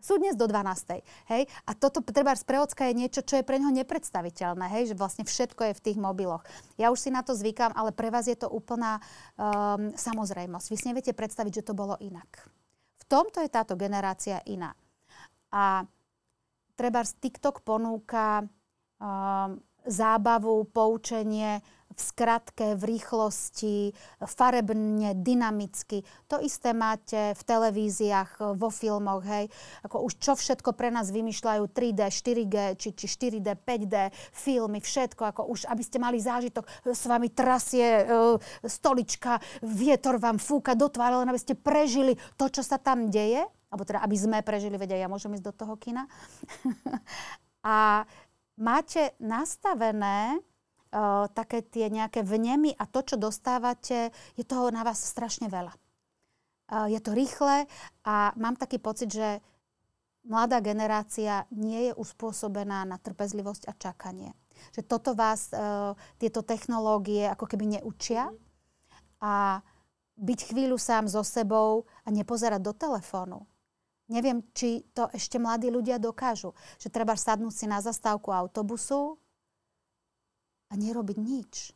sú 0.01 0.17
dnes 0.17 0.33
do 0.33 0.49
12. 0.49 1.05
Hej? 1.29 1.45
A 1.69 1.71
toto 1.77 2.01
treba 2.01 2.33
z 2.33 2.41
preocka 2.43 2.89
je 2.89 2.97
niečo, 2.97 3.21
čo 3.21 3.37
je 3.37 3.45
pre 3.45 3.61
neho 3.61 3.69
nepredstaviteľné, 3.69 4.65
hej? 4.73 4.83
že 4.91 4.95
vlastne 4.97 5.23
všetko 5.23 5.71
je 5.71 5.77
v 5.77 5.83
tých 5.85 5.97
mobiloch. 6.01 6.41
Ja 6.81 6.89
už 6.89 6.97
si 6.97 7.09
na 7.13 7.21
to 7.21 7.37
zvykám, 7.37 7.71
ale 7.77 7.93
pre 7.93 8.09
vás 8.09 8.25
je 8.25 8.35
to 8.35 8.49
úplná 8.49 8.97
um, 9.37 9.93
samozrejmosť. 9.93 10.67
Vy 10.73 10.77
si 10.77 10.89
neviete 10.89 11.13
predstaviť, 11.13 11.61
že 11.61 11.67
to 11.69 11.77
bolo 11.77 11.95
inak. 12.01 12.49
V 12.97 13.03
tomto 13.05 13.45
je 13.45 13.53
táto 13.53 13.77
generácia 13.77 14.41
iná. 14.49 14.73
A 15.53 15.85
treba 16.73 17.05
z 17.05 17.13
TikTok 17.21 17.61
ponúka 17.61 18.41
um, 18.41 19.61
zábavu, 19.85 20.65
poučenie, 20.73 21.61
v 22.01 22.09
skratke, 22.09 22.67
v 22.73 22.97
rýchlosti, 22.97 23.93
farebne, 24.25 25.13
dynamicky. 25.13 26.01
To 26.33 26.41
isté 26.41 26.73
máte 26.73 27.37
v 27.37 27.41
televíziách, 27.45 28.57
vo 28.57 28.73
filmoch, 28.73 29.21
hej. 29.21 29.45
Ako 29.85 30.09
už 30.09 30.17
čo 30.17 30.33
všetko 30.33 30.73
pre 30.73 30.89
nás 30.89 31.13
vymýšľajú 31.13 31.63
3D, 31.69 32.01
4G, 32.09 32.55
či, 32.81 32.89
či 32.97 33.05
4D, 33.05 33.53
5D, 33.61 34.09
filmy, 34.33 34.81
všetko, 34.81 35.21
ako 35.29 35.41
už, 35.53 35.69
aby 35.69 35.83
ste 35.85 36.01
mali 36.01 36.17
zážitok, 36.17 36.65
s 36.89 37.05
vami 37.05 37.29
trasie 37.29 38.01
e, 38.01 38.05
stolička, 38.65 39.37
vietor 39.61 40.17
vám 40.17 40.41
fúka 40.41 40.73
do 40.73 40.89
tváre, 40.89 41.21
len 41.21 41.29
aby 41.29 41.37
ste 41.37 41.53
prežili 41.53 42.17
to, 42.33 42.49
čo 42.49 42.65
sa 42.65 42.81
tam 42.81 43.13
deje, 43.13 43.45
alebo 43.69 43.83
teda, 43.85 44.01
aby 44.01 44.17
sme 44.17 44.37
prežili, 44.41 44.75
vedia, 44.75 44.99
ja 44.99 45.07
môžem 45.07 45.37
ísť 45.37 45.45
do 45.45 45.53
toho 45.53 45.77
kina. 45.77 46.09
a 47.63 48.03
máte 48.59 49.15
nastavené 49.21 50.41
uh, 50.91 51.27
také 51.31 51.63
tie 51.63 51.87
nejaké 51.87 52.21
vnemy 52.21 52.75
a 52.75 52.83
to, 52.87 53.03
čo 53.03 53.15
dostávate, 53.15 54.11
je 54.35 54.43
toho 54.43 54.69
na 54.69 54.83
vás 54.83 54.99
strašne 54.99 55.47
veľa. 55.47 55.73
Uh, 56.71 56.87
je 56.91 56.99
to 56.99 57.11
rýchle 57.15 57.67
a 58.07 58.15
mám 58.35 58.55
taký 58.55 58.79
pocit, 58.79 59.11
že 59.11 59.39
mladá 60.27 60.61
generácia 60.61 61.49
nie 61.51 61.89
je 61.89 61.93
uspôsobená 61.97 62.85
na 62.85 63.01
trpezlivosť 63.01 63.67
a 63.67 63.73
čakanie. 63.75 64.31
Že 64.75 64.81
toto 64.85 65.11
vás, 65.17 65.49
uh, 65.51 65.97
tieto 66.21 66.45
technológie 66.45 67.27
ako 67.31 67.49
keby 67.49 67.79
neučia 67.79 68.29
a 69.23 69.63
byť 70.21 70.53
chvíľu 70.53 70.77
sám 70.77 71.09
so 71.09 71.25
sebou 71.25 71.89
a 72.05 72.13
nepozerať 72.13 72.61
do 72.61 72.73
telefónu. 72.75 73.47
Neviem, 74.11 74.43
či 74.51 74.83
to 74.91 75.07
ešte 75.15 75.39
mladí 75.39 75.71
ľudia 75.71 75.95
dokážu. 75.95 76.51
Že 76.83 76.91
treba 76.91 77.15
sadnúť 77.15 77.55
si 77.55 77.65
na 77.65 77.79
zastávku 77.79 78.27
autobusu 78.27 79.15
a 80.71 80.73
nerobiť 80.79 81.17
nič. 81.19 81.75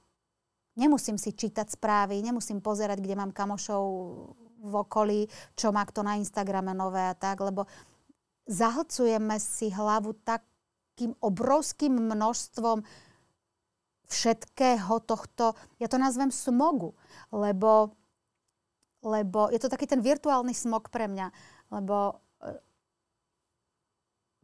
Nemusím 0.75 1.19
si 1.19 1.31
čítať 1.36 1.75
správy, 1.75 2.19
nemusím 2.19 2.60
pozerať, 2.60 2.99
kde 2.99 3.15
mám 3.15 3.31
kamošov 3.31 3.84
v 4.65 4.73
okolí, 4.73 5.19
čo 5.55 5.71
má 5.71 5.84
kto 5.88 6.03
na 6.03 6.19
Instagrame 6.19 6.75
nové 6.75 7.03
a 7.03 7.15
tak, 7.15 7.39
lebo 7.39 7.67
zahlcujeme 8.49 9.39
si 9.39 9.71
hlavu 9.71 10.15
takým 10.25 11.15
obrovským 11.21 11.95
množstvom 11.95 12.84
všetkého 14.05 15.01
tohto, 15.01 15.58
ja 15.81 15.89
to 15.89 15.97
nazvem 15.97 16.29
smogu, 16.29 16.93
lebo, 17.34 17.97
lebo 19.01 19.49
je 19.49 19.58
to 19.58 19.71
taký 19.71 19.89
ten 19.89 20.01
virtuálny 20.01 20.53
smog 20.53 20.93
pre 20.93 21.10
mňa, 21.10 21.34
lebo 21.73 21.97
e, 22.05 22.13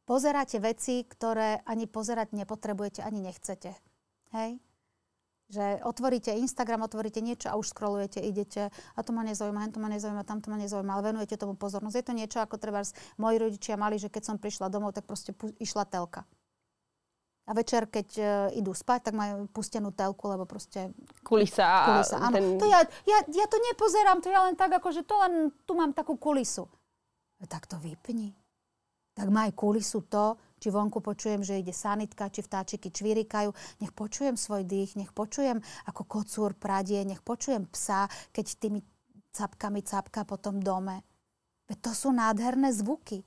pozeráte 0.09 0.57
veci, 0.57 1.05
ktoré 1.05 1.61
ani 1.61 1.85
pozerať 1.85 2.33
nepotrebujete, 2.33 3.05
ani 3.05 3.21
nechcete. 3.21 3.77
Hej? 4.31 4.59
Že 5.51 5.83
otvoríte 5.83 6.31
Instagram, 6.31 6.87
otvoríte 6.87 7.19
niečo 7.19 7.51
a 7.51 7.59
už 7.59 7.75
scrollujete, 7.75 8.23
idete 8.23 8.71
a 8.71 8.99
to 9.03 9.11
ma 9.11 9.27
nezaujíma, 9.27 9.67
to 9.75 9.83
ma 9.83 9.91
nezaujíma, 9.91 10.23
tam 10.23 10.39
to 10.39 10.47
ma 10.47 10.55
nezaujíma, 10.55 10.91
ale 10.95 11.11
venujete 11.11 11.35
tomu 11.35 11.59
pozornosť. 11.59 11.95
Je 11.99 12.07
to 12.07 12.13
niečo, 12.15 12.37
ako 12.39 12.55
treba 12.55 12.87
moji 13.19 13.35
rodičia 13.35 13.75
mali, 13.75 13.99
že 13.99 14.07
keď 14.07 14.31
som 14.31 14.35
prišla 14.39 14.71
domov, 14.71 14.95
tak 14.95 15.03
proste 15.03 15.35
pu- 15.35 15.51
išla 15.59 15.83
telka. 15.83 16.23
A 17.49 17.51
večer, 17.51 17.83
keď 17.91 18.07
uh, 18.15 18.25
idú 18.55 18.71
spať, 18.71 19.11
tak 19.11 19.13
majú 19.17 19.43
pustenú 19.51 19.91
telku, 19.91 20.23
lebo 20.31 20.47
proste... 20.47 20.93
Kulisa. 21.19 21.67
kulisa 21.83 22.15
áno. 22.21 22.31
Ten... 22.31 22.45
To 22.55 22.65
ja, 22.69 22.79
ja, 23.03 23.19
ja 23.27 23.45
to 23.49 23.57
nepozerám, 23.59 24.23
to 24.23 24.31
ja 24.31 24.47
len 24.47 24.55
tak, 24.55 24.71
ako 24.71 24.87
že 24.93 25.03
to 25.03 25.19
len, 25.19 25.51
tu 25.67 25.75
mám 25.75 25.91
takú 25.91 26.15
kulisu. 26.15 26.63
Tak 27.49 27.67
to 27.67 27.75
vypni. 27.81 28.31
Tak 29.11 29.27
maj 29.27 29.51
kulisu 29.51 30.05
to, 30.07 30.39
či 30.61 30.69
vonku 30.69 31.01
počujem, 31.01 31.41
že 31.41 31.57
ide 31.57 31.73
sanitka, 31.73 32.29
či 32.29 32.45
vtáčiky 32.45 32.93
čvirikajú. 32.93 33.49
Nech 33.81 33.91
počujem 33.97 34.37
svoj 34.37 34.61
dých, 34.61 34.93
nech 34.93 35.09
počujem, 35.09 35.57
ako 35.89 36.05
kocúr 36.05 36.53
pradie, 36.53 37.01
nech 37.01 37.25
počujem 37.25 37.65
psa, 37.73 38.05
keď 38.29 38.45
tými 38.61 38.79
capkami 39.33 39.81
capka 39.81 40.21
po 40.21 40.37
tom 40.37 40.61
dome. 40.61 41.01
Veď 41.65 41.77
to 41.81 41.91
sú 41.97 42.09
nádherné 42.13 42.69
zvuky. 42.77 43.25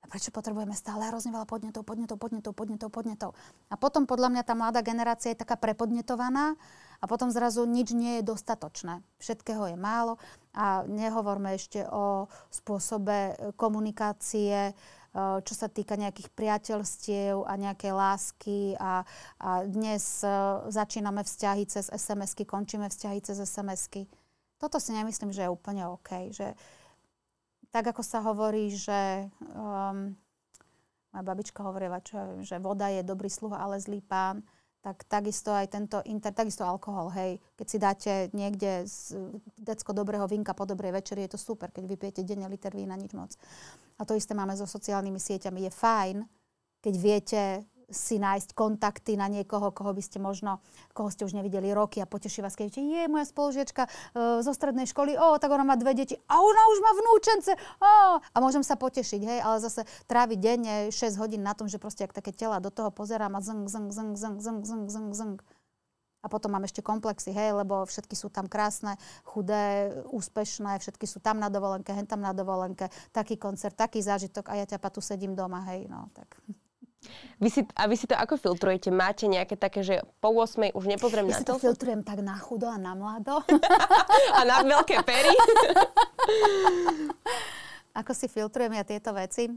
A 0.00 0.08
prečo 0.08 0.32
potrebujeme 0.32 0.72
stále 0.72 1.12
hrozne 1.12 1.28
veľa 1.28 1.44
podnetov, 1.44 1.84
podnetov, 1.84 2.16
podnetov, 2.16 2.52
podnetov, 2.56 2.88
podnetov. 2.88 3.30
A 3.68 3.76
potom 3.76 4.08
podľa 4.08 4.32
mňa 4.32 4.42
tá 4.48 4.56
mladá 4.56 4.80
generácia 4.80 5.36
je 5.36 5.42
taká 5.44 5.60
prepodnetovaná 5.60 6.56
a 7.00 7.04
potom 7.04 7.28
zrazu 7.28 7.68
nič 7.68 7.92
nie 7.92 8.20
je 8.20 8.28
dostatočné. 8.32 9.04
Všetkého 9.20 9.68
je 9.68 9.76
málo 9.76 10.16
a 10.56 10.88
nehovorme 10.88 11.52
ešte 11.52 11.84
o 11.84 12.32
spôsobe 12.48 13.36
komunikácie, 13.60 14.72
čo 15.18 15.54
sa 15.58 15.66
týka 15.66 15.98
nejakých 15.98 16.30
priateľstiev 16.38 17.42
a 17.42 17.52
nejakej 17.58 17.92
lásky 17.92 18.60
a, 18.78 19.02
a 19.42 19.50
dnes 19.66 20.22
eh, 20.22 20.30
začíname 20.70 21.26
vzťahy 21.26 21.66
cez 21.66 21.90
SMS-ky, 21.90 22.46
končíme 22.46 22.86
vzťahy 22.86 23.18
cez 23.18 23.42
SMS-ky. 23.42 24.06
Toto 24.60 24.78
si 24.78 24.94
nemyslím, 24.94 25.34
že 25.34 25.48
je 25.48 25.50
úplne 25.50 25.88
OK. 25.88 26.30
Že, 26.30 26.54
tak 27.74 27.90
ako 27.90 28.02
sa 28.04 28.20
hovorí, 28.20 28.70
že 28.70 29.26
um, 29.56 30.12
moja 31.10 31.24
babička 31.24 31.64
hovorila, 31.64 32.04
čo 32.04 32.20
ja 32.20 32.24
viem, 32.28 32.44
že 32.44 32.60
voda 32.60 32.92
je 32.92 33.00
dobrý 33.00 33.32
sluha, 33.32 33.56
ale 33.56 33.80
zlý 33.80 34.04
pán 34.04 34.44
tak 34.80 35.04
takisto 35.04 35.52
aj 35.52 35.68
tento 35.68 36.00
inter, 36.08 36.32
takisto 36.32 36.64
alkohol, 36.64 37.12
hej. 37.12 37.36
Keď 37.60 37.66
si 37.68 37.76
dáte 37.76 38.12
niekde 38.32 38.88
z 38.88 39.12
decko 39.60 39.92
dobrého 39.92 40.24
vinka 40.24 40.56
po 40.56 40.64
dobrej 40.64 40.96
večeri, 40.96 41.28
je 41.28 41.36
to 41.36 41.40
super. 41.40 41.68
Keď 41.68 41.84
vypijete 41.84 42.24
denne 42.24 42.48
liter 42.48 42.72
vína, 42.72 42.96
nič 42.96 43.12
moc. 43.12 43.36
A 44.00 44.08
to 44.08 44.16
isté 44.16 44.32
máme 44.32 44.56
so 44.56 44.64
sociálnymi 44.64 45.20
sieťami. 45.20 45.68
Je 45.68 45.72
fajn, 45.72 46.16
keď 46.80 46.94
viete 46.96 47.40
si 47.90 48.22
nájsť 48.22 48.54
kontakty 48.54 49.18
na 49.18 49.26
niekoho, 49.26 49.74
koho 49.74 49.90
by 49.90 50.02
ste 50.02 50.22
možno, 50.22 50.62
koho 50.94 51.10
ste 51.10 51.26
už 51.26 51.34
nevideli 51.36 51.74
roky 51.74 51.98
a 51.98 52.08
poteší 52.08 52.40
vás, 52.40 52.54
keď 52.54 52.78
je 52.78 53.02
moja 53.10 53.26
spolužiečka 53.26 53.86
uh, 53.86 54.40
zo 54.40 54.52
strednej 54.54 54.86
školy, 54.88 55.18
o, 55.18 55.36
tak 55.36 55.50
ona 55.50 55.66
má 55.66 55.74
dve 55.74 55.92
deti 55.92 56.16
a 56.30 56.34
ona 56.38 56.62
už 56.70 56.78
má 56.80 56.92
vnúčence, 56.94 57.52
o, 57.82 57.92
a 58.22 58.36
môžem 58.38 58.62
sa 58.62 58.78
potešiť, 58.78 59.20
hej, 59.26 59.38
ale 59.42 59.58
zase 59.60 59.84
tráviť 60.06 60.38
denne 60.38 60.74
6 60.88 61.20
hodín 61.20 61.42
na 61.42 61.52
tom, 61.52 61.66
že 61.66 61.82
proste 61.82 62.06
ak 62.06 62.14
také 62.14 62.30
tela 62.30 62.62
do 62.62 62.70
toho 62.70 62.94
pozerám 62.94 63.34
a 63.36 63.40
zng, 63.42 63.66
zng, 63.66 63.90
zng, 63.90 64.12
zng, 64.16 64.36
zng, 64.38 64.60
zng, 64.64 64.84
zng, 64.88 65.10
zng. 65.12 65.36
A 66.20 66.28
potom 66.28 66.52
mám 66.52 66.68
ešte 66.68 66.84
komplexy, 66.84 67.32
hej, 67.32 67.56
lebo 67.56 67.88
všetky 67.88 68.12
sú 68.12 68.28
tam 68.28 68.44
krásne, 68.44 69.00
chudé, 69.24 69.88
úspešné, 70.12 70.76
všetky 70.76 71.08
sú 71.08 71.16
tam 71.16 71.40
na 71.40 71.48
dovolenke, 71.48 71.96
hen 71.96 72.04
tam 72.04 72.20
na 72.20 72.36
dovolenke, 72.36 72.92
taký 73.08 73.40
koncert, 73.40 73.72
taký 73.72 74.04
zážitok 74.04 74.52
a 74.52 74.60
ja 74.60 74.68
ťa 74.68 74.92
tu 74.92 75.00
sedím 75.00 75.32
doma, 75.32 75.64
hej, 75.72 75.88
no 75.88 76.12
tak. 76.12 76.36
Vy 77.40 77.48
si, 77.48 77.60
a 77.72 77.88
vy 77.88 77.96
si 77.96 78.04
to 78.04 78.12
ako 78.12 78.36
filtrujete? 78.36 78.92
Máte 78.92 79.24
nejaké 79.24 79.56
také, 79.56 79.80
že 79.80 80.04
po 80.20 80.28
8 80.28 80.76
už 80.76 80.84
nepozriem 80.84 81.24
ja 81.32 81.40
na 81.40 81.40
to? 81.40 81.56
Ja 81.56 81.56
si 81.56 81.56
to 81.56 81.56
filtrujem 81.56 82.04
tak 82.04 82.20
na 82.20 82.36
chudo 82.36 82.68
a 82.68 82.76
na 82.76 82.92
mlado. 82.92 83.40
a 84.36 84.40
na 84.44 84.60
veľké 84.60 85.00
pery? 85.00 85.32
ako 87.96 88.12
si 88.12 88.28
filtrujem 88.28 88.76
ja 88.76 88.84
tieto 88.84 89.16
veci? 89.16 89.48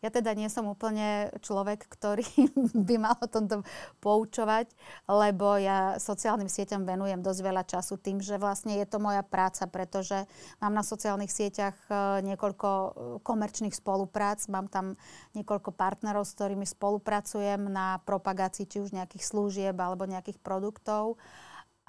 Ja 0.00 0.08
teda 0.08 0.32
nie 0.32 0.48
som 0.48 0.70
úplne 0.70 1.28
človek, 1.44 1.84
ktorý 1.86 2.24
by 2.88 2.96
mal 2.96 3.16
o 3.20 3.28
tomto 3.28 3.62
poučovať, 4.00 4.72
lebo 5.06 5.60
ja 5.60 6.00
sociálnym 6.00 6.48
sieťam 6.48 6.88
venujem 6.88 7.20
dosť 7.20 7.40
veľa 7.44 7.64
času 7.68 8.00
tým, 8.00 8.22
že 8.22 8.40
vlastne 8.40 8.78
je 8.80 8.86
to 8.88 9.02
moja 9.02 9.20
práca, 9.20 9.68
pretože 9.68 10.24
mám 10.62 10.72
na 10.72 10.84
sociálnych 10.86 11.30
sieťach 11.30 11.76
e, 11.86 12.24
niekoľko 12.26 12.68
e, 12.68 12.88
komerčných 13.20 13.76
spoluprác, 13.76 14.46
mám 14.48 14.72
tam 14.72 14.96
niekoľko 15.36 15.74
partnerov, 15.74 16.24
s 16.24 16.34
ktorými 16.34 16.64
spolupracujem 16.64 17.60
na 17.68 18.00
propagácii 18.02 18.66
či 18.66 18.80
už 18.80 18.96
nejakých 18.96 19.24
služieb 19.24 19.76
alebo 19.76 20.08
nejakých 20.08 20.40
produktov. 20.40 21.20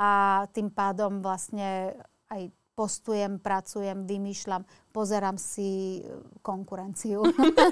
A 0.02 0.44
tým 0.56 0.74
pádom 0.74 1.22
vlastne 1.22 1.94
aj 2.32 2.50
postujem, 2.82 3.38
pracujem, 3.38 4.10
vymýšľam, 4.10 4.66
pozerám 4.90 5.38
si 5.38 6.02
e, 6.02 6.18
konkurenciu 6.42 7.22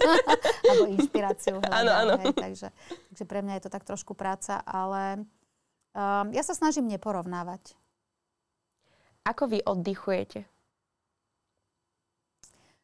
alebo 0.70 0.86
inšpiráciu. 0.94 1.58
Áno, 1.66 1.90
áno. 1.90 2.14
Takže, 2.30 2.70
takže 3.10 3.24
pre 3.26 3.42
mňa 3.42 3.58
je 3.58 3.64
to 3.66 3.74
tak 3.74 3.90
trošku 3.90 4.14
práca, 4.14 4.62
ale 4.62 5.26
um, 5.98 6.30
ja 6.30 6.46
sa 6.46 6.54
snažím 6.54 6.86
neporovnávať. 6.86 7.74
Ako 9.26 9.50
vy 9.50 9.66
oddychujete? 9.66 10.46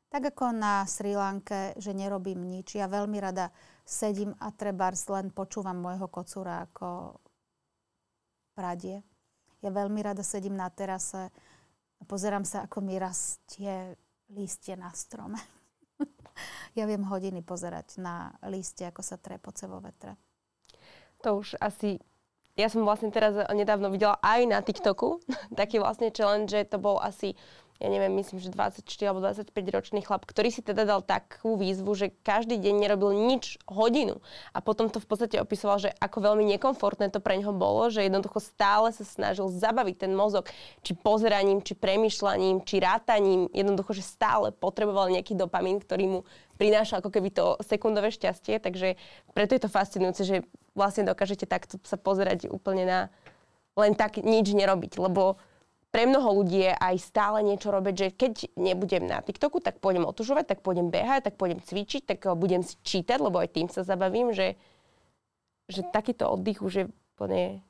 Tak 0.10 0.34
ako 0.34 0.50
na 0.50 0.82
Sri 0.90 1.14
Lanke, 1.14 1.78
že 1.78 1.94
nerobím 1.94 2.42
nič. 2.42 2.74
Ja 2.74 2.90
veľmi 2.90 3.22
rada 3.22 3.54
sedím 3.86 4.34
a 4.42 4.50
trebárs 4.50 5.06
len 5.14 5.30
počúvam 5.30 5.78
môjho 5.78 6.10
kocúra 6.10 6.66
ako 6.66 7.22
pradie. 8.58 9.06
Ja 9.62 9.70
veľmi 9.70 10.02
rada 10.02 10.26
sedím 10.26 10.58
na 10.58 10.74
terase 10.74 11.30
a 12.00 12.04
pozerám 12.04 12.44
sa, 12.44 12.68
ako 12.68 12.84
mi 12.84 13.00
rastie 13.00 13.96
lístie 14.32 14.76
na 14.76 14.92
strome. 14.92 15.38
ja 16.78 16.84
viem 16.90 17.06
hodiny 17.06 17.46
pozerať 17.46 18.02
na 18.02 18.34
lístie, 18.50 18.90
ako 18.90 19.02
sa 19.06 19.22
trepoce 19.22 19.70
vo 19.70 19.80
vetre. 19.80 20.18
To 21.24 21.40
už 21.42 21.58
asi... 21.62 22.02
Ja 22.56 22.72
som 22.72 22.88
vlastne 22.88 23.12
teraz 23.12 23.36
nedávno 23.52 23.92
videla 23.92 24.16
aj 24.24 24.42
na 24.48 24.64
TikToku 24.64 25.20
taký 25.60 25.84
vlastne 25.84 26.12
challenge, 26.12 26.56
že 26.56 26.64
to 26.68 26.80
bol 26.80 27.00
asi 27.04 27.36
ja 27.76 27.92
neviem, 27.92 28.16
myslím, 28.16 28.40
že 28.40 28.56
24 28.56 28.88
alebo 29.04 29.20
25 29.20 29.52
ročný 29.52 30.00
chlap, 30.00 30.24
ktorý 30.24 30.48
si 30.48 30.64
teda 30.64 30.88
dal 30.88 31.04
takú 31.04 31.60
výzvu, 31.60 31.92
že 31.92 32.08
každý 32.24 32.56
deň 32.56 32.76
nerobil 32.88 33.12
nič 33.12 33.60
hodinu. 33.68 34.24
A 34.56 34.64
potom 34.64 34.88
to 34.88 35.04
v 35.04 35.08
podstate 35.08 35.36
opisoval, 35.44 35.84
že 35.84 35.92
ako 36.00 36.24
veľmi 36.24 36.48
nekomfortné 36.56 37.12
to 37.12 37.20
pre 37.20 37.36
neho 37.36 37.52
bolo, 37.52 37.92
že 37.92 38.08
jednoducho 38.08 38.40
stále 38.40 38.96
sa 38.96 39.04
snažil 39.04 39.52
zabaviť 39.52 40.08
ten 40.08 40.16
mozog, 40.16 40.48
či 40.88 40.96
pozeraním, 40.96 41.60
či 41.60 41.76
premyšľaním, 41.76 42.64
či 42.64 42.80
rátaním. 42.80 43.52
Jednoducho, 43.52 43.92
že 43.92 44.08
stále 44.08 44.56
potreboval 44.56 45.12
nejaký 45.12 45.36
dopamín, 45.36 45.84
ktorý 45.84 46.06
mu 46.08 46.20
prináša 46.56 47.04
ako 47.04 47.12
keby 47.12 47.36
to 47.36 47.60
sekundové 47.60 48.08
šťastie. 48.08 48.64
Takže 48.64 48.96
preto 49.36 49.52
je 49.52 49.62
to 49.62 49.68
fascinujúce, 49.68 50.24
že 50.24 50.48
vlastne 50.80 51.04
dokážete 51.04 51.44
takto 51.44 51.76
sa 51.84 52.00
pozerať 52.00 52.48
úplne 52.48 52.88
na 52.88 53.00
len 53.76 53.92
tak 53.92 54.24
nič 54.24 54.56
nerobiť, 54.56 54.96
lebo 54.96 55.36
pre 55.96 56.04
mnoho 56.12 56.44
ľudí 56.44 56.68
je 56.68 56.76
aj 56.76 56.96
stále 57.00 57.40
niečo 57.40 57.72
robiť, 57.72 57.96
že 57.96 58.08
keď 58.12 58.34
nebudem 58.60 59.08
na 59.08 59.24
TikToku, 59.24 59.64
tak 59.64 59.80
pôjdem 59.80 60.04
otužovať, 60.04 60.52
tak 60.52 60.60
pôjdem 60.60 60.92
behať, 60.92 61.32
tak 61.32 61.40
pôjdem 61.40 61.64
cvičiť, 61.64 62.04
tak 62.04 62.20
budem 62.36 62.68
si 62.68 62.76
čítať, 62.84 63.16
lebo 63.24 63.40
aj 63.40 63.56
tým 63.56 63.72
sa 63.72 63.88
zabavím, 63.88 64.36
že, 64.36 64.60
že 65.72 65.88
takýto 65.96 66.28
oddych 66.28 66.60
už 66.60 66.74
je 66.76 66.86
úplne 67.16 67.64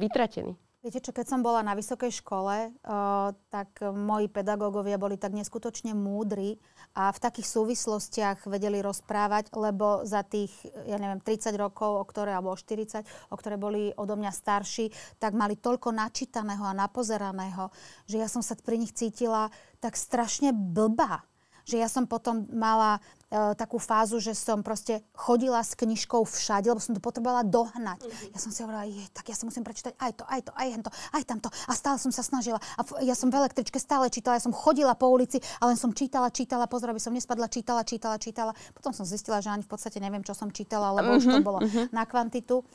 vytratený. 0.00 0.56
Viete 0.80 1.04
čo, 1.04 1.12
keď 1.12 1.26
som 1.28 1.44
bola 1.44 1.60
na 1.60 1.76
vysokej 1.76 2.24
škole, 2.24 2.72
uh, 2.72 3.28
tak 3.52 3.84
moji 3.84 4.32
pedagógovia 4.32 4.96
boli 4.96 5.20
tak 5.20 5.36
neskutočne 5.36 5.92
múdri 5.92 6.56
a 6.96 7.12
v 7.12 7.20
takých 7.20 7.52
súvislostiach 7.52 8.48
vedeli 8.48 8.80
rozprávať, 8.80 9.52
lebo 9.60 10.08
za 10.08 10.24
tých, 10.24 10.48
ja 10.88 10.96
neviem, 10.96 11.20
30 11.20 11.52
rokov, 11.60 12.00
o 12.00 12.04
ktoré, 12.08 12.32
alebo 12.32 12.56
40, 12.56 13.04
o 13.28 13.36
ktoré 13.36 13.60
boli 13.60 13.92
odo 13.92 14.16
mňa 14.16 14.32
starší, 14.32 14.88
tak 15.20 15.36
mali 15.36 15.60
toľko 15.60 15.92
načítaného 15.92 16.64
a 16.64 16.72
napozeraného, 16.72 17.68
že 18.08 18.16
ja 18.16 18.32
som 18.32 18.40
sa 18.40 18.56
pri 18.56 18.80
nich 18.80 18.96
cítila 18.96 19.52
tak 19.84 20.00
strašne 20.00 20.56
blbá 20.56 21.28
že 21.70 21.78
ja 21.78 21.86
som 21.86 22.10
potom 22.10 22.50
mala 22.50 22.98
e, 23.30 23.54
takú 23.54 23.78
fázu, 23.78 24.18
že 24.18 24.34
som 24.34 24.66
proste 24.66 25.06
chodila 25.14 25.62
s 25.62 25.78
knižkou 25.78 26.26
všade, 26.26 26.66
lebo 26.66 26.82
som 26.82 26.98
to 26.98 26.98
potrebovala 26.98 27.46
dohnať. 27.46 28.02
Mm-hmm. 28.02 28.34
Ja 28.34 28.38
som 28.42 28.50
si 28.50 28.66
hovorila, 28.66 28.90
je, 28.90 29.06
tak 29.14 29.30
ja 29.30 29.38
si 29.38 29.46
musím 29.46 29.62
prečítať 29.62 29.94
aj 29.94 30.12
to, 30.18 30.24
aj 30.26 30.40
to, 30.50 30.52
aj 30.58 30.68
hento, 30.74 30.90
aj 31.14 31.22
tamto. 31.22 31.48
A 31.70 31.72
stále 31.78 32.02
som 32.02 32.10
sa 32.10 32.26
snažila. 32.26 32.58
A 32.74 32.82
f- 32.82 32.98
ja 33.06 33.14
som 33.14 33.30
v 33.30 33.38
električke 33.38 33.78
stále 33.78 34.10
čítala, 34.10 34.42
ja 34.42 34.44
som 34.44 34.50
chodila 34.50 34.98
po 34.98 35.06
ulici 35.06 35.38
a 35.62 35.70
len 35.70 35.78
som 35.78 35.94
čítala, 35.94 36.34
čítala, 36.34 36.66
pozor, 36.66 36.90
aby 36.90 36.98
som 36.98 37.14
nespadla, 37.14 37.46
čítala, 37.46 37.86
čítala, 37.86 38.18
čítala. 38.18 38.52
Potom 38.74 38.90
som 38.90 39.06
zistila, 39.06 39.38
že 39.38 39.54
ani 39.54 39.62
v 39.62 39.70
podstate 39.70 40.02
neviem, 40.02 40.26
čo 40.26 40.34
som 40.34 40.50
čítala, 40.50 40.90
lebo 40.98 41.14
mm-hmm. 41.14 41.22
už 41.22 41.24
to 41.30 41.38
mhm, 41.38 41.46
bolo 41.46 41.58
mm-hmm. 41.62 41.86
na 41.94 42.02
kvantitu. 42.02 42.66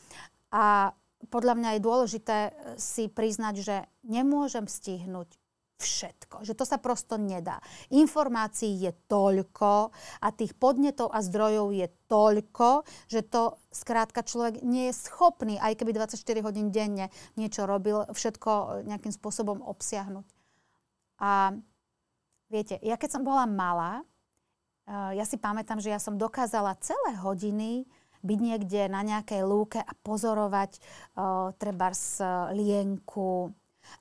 A 0.56 0.96
podľa 1.28 1.54
mňa 1.58 1.70
je 1.76 1.82
dôležité 1.84 2.38
si 2.80 3.12
priznať, 3.12 3.56
že 3.60 3.76
nemôžem 4.06 4.70
stihnúť 4.70 5.45
všetko. 5.76 6.47
Že 6.47 6.53
to 6.55 6.65
sa 6.65 6.78
prosto 6.80 7.19
nedá. 7.19 7.59
Informácií 7.91 8.80
je 8.80 8.91
toľko 9.11 9.91
a 10.23 10.28
tých 10.32 10.55
podnetov 10.55 11.11
a 11.11 11.19
zdrojov 11.19 11.76
je 11.76 11.88
toľko, 12.07 12.88
že 13.11 13.21
to 13.28 13.59
skrátka 13.69 14.23
človek 14.23 14.63
nie 14.63 14.89
je 14.89 14.93
schopný, 14.95 15.59
aj 15.59 15.76
keby 15.76 15.91
24 15.95 16.15
hodín 16.47 16.71
denne 16.71 17.11
niečo 17.36 17.67
robil, 17.67 18.07
všetko 18.07 18.84
nejakým 18.88 19.11
spôsobom 19.11 19.59
obsiahnuť. 19.63 20.26
A 21.19 21.55
viete, 22.47 22.80
ja 22.80 22.95
keď 22.95 23.19
som 23.19 23.23
bola 23.28 23.43
malá, 23.43 24.03
eh, 24.88 25.19
ja 25.19 25.26
si 25.28 25.36
pamätám, 25.36 25.84
že 25.84 25.91
ja 25.91 25.99
som 25.99 26.15
dokázala 26.15 26.80
celé 26.80 27.19
hodiny 27.19 27.84
byť 28.26 28.39
niekde 28.41 28.82
na 28.89 29.05
nejakej 29.05 29.45
lúke 29.45 29.78
a 29.78 29.93
pozorovať 30.01 30.82
uh, 30.82 31.53
trebárs 31.61 32.17
uh, 32.17 32.49
lienku, 32.57 33.53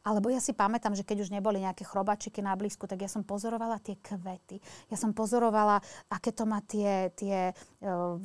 alebo 0.03 0.31
ja 0.33 0.41
si 0.41 0.57
pamätám, 0.57 0.97
že 0.97 1.07
keď 1.07 1.27
už 1.27 1.33
neboli 1.35 1.63
nejaké 1.63 1.85
chrobačiky 1.85 2.41
na 2.41 2.57
blízku, 2.57 2.85
tak 2.89 3.05
ja 3.05 3.11
som 3.11 3.23
pozorovala 3.27 3.81
tie 3.81 3.97
kvety. 4.01 4.61
Ja 4.89 4.97
som 4.97 5.13
pozorovala, 5.13 5.81
aké 6.13 6.31
to 6.35 6.45
má 6.45 6.61
tie, 6.65 7.11
tie 7.17 7.53
uh, 7.83 8.19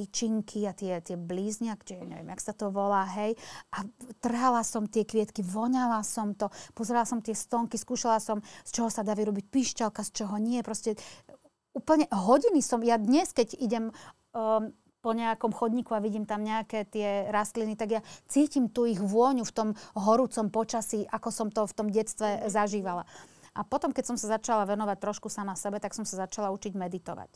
tyčinky 0.00 0.64
a 0.64 0.72
tie, 0.72 1.02
tie 1.02 1.18
blízniak, 1.18 1.82
či 1.82 1.98
neviem, 1.98 2.30
jak 2.32 2.40
sa 2.40 2.54
to 2.54 2.70
volá, 2.70 3.04
hej. 3.20 3.34
A 3.74 3.84
trhala 4.22 4.62
som 4.62 4.86
tie 4.86 5.04
kvietky, 5.04 5.42
voňala 5.44 6.00
som 6.06 6.32
to, 6.32 6.48
pozerala 6.72 7.04
som 7.04 7.20
tie 7.20 7.34
stonky, 7.34 7.76
skúšala 7.76 8.22
som, 8.22 8.40
z 8.64 8.70
čoho 8.70 8.88
sa 8.88 9.04
dá 9.04 9.12
vyrobiť 9.12 9.50
pišťalka, 9.50 10.00
z 10.06 10.10
čoho 10.22 10.38
nie. 10.38 10.62
Proste 10.64 10.96
úplne 11.74 12.06
hodiny 12.08 12.62
som, 12.62 12.80
ja 12.80 12.96
dnes, 12.96 13.34
keď 13.34 13.58
idem 13.58 13.90
um, 14.32 14.72
po 15.00 15.16
nejakom 15.16 15.50
chodníku 15.50 15.96
a 15.96 16.04
vidím 16.04 16.28
tam 16.28 16.44
nejaké 16.44 16.84
tie 16.84 17.32
rastliny, 17.32 17.74
tak 17.76 17.88
ja 17.98 18.00
cítim 18.28 18.68
tú 18.68 18.84
ich 18.84 19.00
vôňu 19.00 19.48
v 19.48 19.56
tom 19.56 19.68
horúcom 19.96 20.52
počasí, 20.52 21.08
ako 21.08 21.28
som 21.32 21.48
to 21.48 21.64
v 21.64 21.76
tom 21.76 21.88
detstve 21.88 22.46
zažívala. 22.52 23.08
A 23.56 23.66
potom, 23.66 23.90
keď 23.90 24.14
som 24.14 24.16
sa 24.20 24.38
začala 24.38 24.68
venovať 24.68 25.00
trošku 25.02 25.26
sama 25.26 25.58
sebe, 25.58 25.82
tak 25.82 25.96
som 25.96 26.06
sa 26.06 26.28
začala 26.28 26.54
učiť 26.54 26.76
meditovať. 26.76 27.32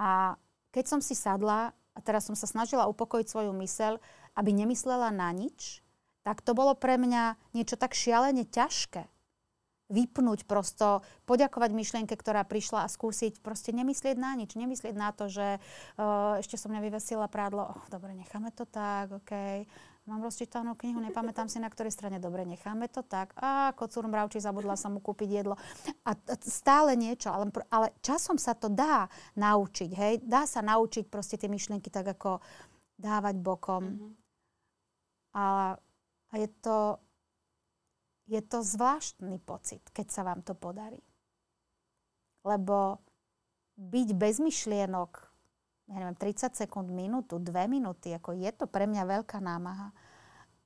A 0.00 0.34
keď 0.72 0.84
som 0.88 1.00
si 1.04 1.14
sadla 1.14 1.76
a 1.94 1.98
teraz 2.02 2.26
som 2.26 2.34
sa 2.34 2.48
snažila 2.48 2.88
upokojiť 2.90 3.26
svoju 3.28 3.52
mysel, 3.62 4.02
aby 4.34 4.50
nemyslela 4.50 5.12
na 5.12 5.30
nič, 5.30 5.84
tak 6.24 6.42
to 6.42 6.56
bolo 6.56 6.74
pre 6.74 6.98
mňa 6.98 7.36
niečo 7.54 7.76
tak 7.76 7.94
šialene 7.94 8.48
ťažké 8.48 9.06
vypnúť 9.90 10.46
prosto, 10.46 11.02
poďakovať 11.26 11.70
myšlienke, 11.74 12.14
ktorá 12.14 12.46
prišla 12.46 12.86
a 12.86 12.92
skúsiť 12.92 13.42
proste 13.42 13.74
nemyslieť 13.74 14.16
na 14.16 14.38
nič, 14.38 14.54
nemyslieť 14.54 14.94
na 14.94 15.10
to, 15.10 15.26
že 15.26 15.58
uh, 15.58 16.38
ešte 16.38 16.54
som 16.54 16.70
nevyvesila 16.70 17.26
prádlo, 17.26 17.74
oh, 17.74 17.82
dobre, 17.90 18.14
necháme 18.14 18.54
to 18.54 18.64
tak, 18.64 19.10
OK, 19.10 19.66
Mám 20.08 20.26
rozčítanú 20.26 20.74
knihu, 20.74 20.98
nepamätám 20.98 21.46
si, 21.46 21.62
na 21.62 21.70
ktorej 21.70 21.94
strane. 21.94 22.18
Dobre, 22.18 22.42
necháme 22.42 22.90
to 22.90 23.06
tak. 23.06 23.30
A 23.38 23.70
kocúr 23.78 24.10
mravčí, 24.10 24.42
zabudla 24.42 24.74
som 24.74 24.96
mu 24.96 25.00
kúpiť 25.04 25.28
jedlo. 25.28 25.54
A 26.02 26.16
stále 26.42 26.98
niečo, 26.98 27.30
ale, 27.30 27.52
ale 27.70 27.94
časom 28.02 28.34
sa 28.34 28.56
to 28.58 28.66
dá 28.66 29.06
naučiť, 29.38 29.90
hej. 29.94 30.14
Dá 30.24 30.50
sa 30.50 30.66
naučiť 30.66 31.06
proste 31.06 31.38
tie 31.38 31.46
myšlienky 31.46 31.94
tak 31.94 32.16
ako 32.16 32.42
dávať 32.98 33.38
bokom. 33.38 33.84
Mm-hmm. 33.86 34.10
A, 35.36 35.78
a 36.26 36.34
je 36.34 36.48
to, 36.58 36.98
je 38.30 38.40
to 38.46 38.62
zvláštny 38.62 39.42
pocit, 39.42 39.82
keď 39.90 40.06
sa 40.14 40.22
vám 40.22 40.46
to 40.46 40.54
podarí. 40.54 41.02
Lebo 42.46 43.02
byť 43.74 44.08
bez 44.14 44.38
myšlienok 44.38 45.30
ja 45.90 45.98
neviem, 45.98 46.14
30 46.14 46.54
sekúnd, 46.54 46.86
minútu, 46.86 47.42
dve 47.42 47.66
minúty, 47.66 48.14
ako 48.14 48.38
je 48.38 48.50
to 48.54 48.70
pre 48.70 48.86
mňa 48.86 49.02
veľká 49.10 49.42
námaha. 49.42 49.90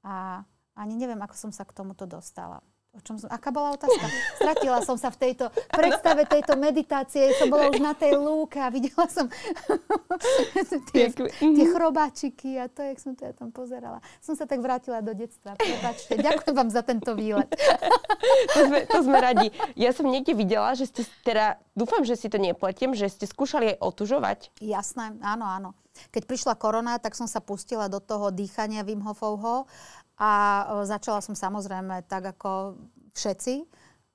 A 0.05 0.45
ani 0.77 1.01
neviem, 1.01 1.17
ako 1.17 1.33
som 1.33 1.51
sa 1.51 1.65
k 1.65 1.73
tomuto 1.73 2.05
dostala. 2.05 2.61
O 2.95 3.03
čom 3.03 3.19
som, 3.19 3.27
aká 3.27 3.51
bola 3.51 3.75
otázka? 3.75 4.07
Stratila 4.39 4.79
som 4.87 4.95
sa 4.95 5.11
v 5.11 5.19
tejto 5.19 5.51
predstave 5.67 6.31
tejto 6.31 6.55
meditácie. 6.55 7.35
Som 7.43 7.51
bola 7.51 7.67
už 7.67 7.83
na 7.83 7.91
tej 7.91 8.15
lúke 8.15 8.63
a 8.63 8.71
videla 8.71 9.11
som 9.11 9.27
tie, 10.95 11.11
tie 11.35 11.67
chrobáčiky 11.75 12.55
a 12.55 12.71
to, 12.71 12.87
jak 12.87 12.99
som 13.03 13.19
to 13.19 13.27
ja 13.27 13.35
tam 13.35 13.51
pozerala. 13.51 13.99
Som 14.23 14.39
sa 14.39 14.47
tak 14.47 14.63
vrátila 14.63 15.03
do 15.03 15.11
detstva. 15.11 15.59
Prepačte. 15.59 16.23
Ďakujem 16.23 16.55
vám 16.55 16.71
za 16.71 16.87
tento 16.87 17.19
výlet. 17.19 17.51
to, 18.55 18.61
sme, 18.63 18.79
to 18.87 18.99
sme 19.03 19.19
radi. 19.19 19.51
Ja 19.75 19.91
som 19.91 20.07
niekde 20.07 20.39
videla, 20.39 20.79
že 20.79 20.87
ste 20.87 21.03
teda, 21.27 21.59
dúfam, 21.75 22.07
že 22.07 22.15
si 22.15 22.31
to 22.31 22.39
nepletiem, 22.39 22.95
že 22.95 23.11
ste 23.11 23.27
skúšali 23.27 23.75
aj 23.75 23.77
otužovať. 23.83 24.39
Jasné, 24.63 25.19
áno, 25.19 25.51
áno. 25.51 25.71
Keď 26.11 26.27
prišla 26.27 26.55
korona, 26.59 26.99
tak 26.99 27.15
som 27.15 27.31
sa 27.31 27.39
pustila 27.39 27.87
do 27.87 28.03
toho 28.03 28.35
dýchania 28.35 28.83
Wim 28.83 29.03
Hofovho 29.07 29.71
a 30.19 30.31
začala 30.87 31.19
som 31.19 31.35
samozrejme 31.35 32.07
tak 32.07 32.37
ako 32.39 32.79
všetci. 33.15 33.67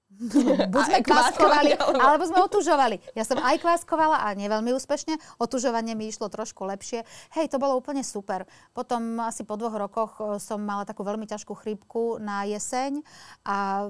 Buď 0.73 0.83
sme 0.89 0.99
kváskovali, 1.05 1.77
alebo... 1.77 2.23
sme 2.25 2.41
otužovali. 2.43 2.97
Ja 3.13 3.23
som 3.23 3.39
aj 3.39 3.61
kváskovala 3.61 4.25
a 4.25 4.33
nie 4.33 4.49
veľmi 4.49 4.73
úspešne. 4.75 5.15
Otužovanie 5.37 5.93
mi 5.93 6.09
išlo 6.09 6.27
trošku 6.27 6.65
lepšie. 6.65 7.05
Hej, 7.37 7.53
to 7.53 7.61
bolo 7.61 7.77
úplne 7.77 8.01
super. 8.01 8.43
Potom 8.73 9.21
asi 9.21 9.45
po 9.45 9.55
dvoch 9.55 9.77
rokoch 9.77 10.41
som 10.41 10.59
mala 10.59 10.83
takú 10.83 11.05
veľmi 11.05 11.29
ťažkú 11.29 11.53
chrípku 11.55 12.17
na 12.19 12.43
jeseň 12.49 13.05
a 13.45 13.89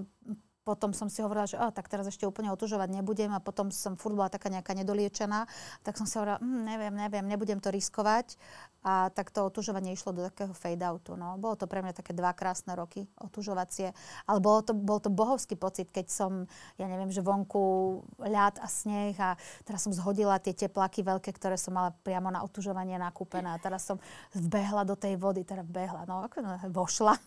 potom 0.70 0.94
som 0.94 1.10
si 1.10 1.26
hovorila, 1.26 1.50
že 1.50 1.58
oh, 1.58 1.74
tak 1.74 1.90
teraz 1.90 2.06
ešte 2.06 2.30
úplne 2.30 2.54
otužovať 2.54 2.94
nebudem 2.94 3.34
a 3.34 3.42
potom 3.42 3.74
som 3.74 3.98
furt 3.98 4.14
bola 4.14 4.30
taká 4.30 4.54
nejaká 4.54 4.78
nedoliečená, 4.78 5.50
tak 5.82 5.98
som 5.98 6.06
si 6.06 6.14
hovorila, 6.22 6.38
hm, 6.38 6.62
neviem, 6.62 6.94
neviem, 6.94 7.26
nebudem 7.26 7.58
to 7.58 7.74
riskovať 7.74 8.38
a 8.80 9.12
tak 9.12 9.30
to 9.30 9.44
otužovanie 9.44 9.92
išlo 9.92 10.16
do 10.16 10.24
takého 10.24 10.56
fade-outu. 10.56 11.20
No. 11.20 11.36
Bolo 11.36 11.60
to 11.60 11.68
pre 11.68 11.84
mňa 11.84 12.00
také 12.00 12.16
dva 12.16 12.32
krásne 12.32 12.72
roky 12.80 13.04
otužovacie, 13.20 13.92
ale 14.24 14.40
bolo 14.40 14.64
to, 14.64 14.72
bol 14.72 15.04
to 15.04 15.12
bohovský 15.12 15.60
pocit, 15.60 15.92
keď 15.92 16.08
som, 16.08 16.48
ja 16.80 16.88
neviem, 16.88 17.12
že 17.12 17.20
vonku 17.20 18.00
ľad 18.24 18.56
a 18.64 18.68
sneh 18.72 19.16
a 19.20 19.36
teraz 19.68 19.84
som 19.84 19.92
zhodila 19.92 20.40
tie 20.40 20.56
tepláky 20.56 21.04
veľké, 21.04 21.36
ktoré 21.36 21.60
som 21.60 21.76
mala 21.76 21.92
priamo 21.92 22.32
na 22.32 22.40
otužovanie 22.40 22.96
nakúpené 22.96 23.52
a 23.52 23.60
teraz 23.60 23.84
som 23.84 24.00
vbehla 24.32 24.88
do 24.88 24.96
tej 24.96 25.20
vody, 25.20 25.44
teda 25.44 25.68
vbehla, 25.68 26.08
no 26.08 26.24
ako 26.24 26.40
no, 26.40 26.56
vošla. 26.72 27.14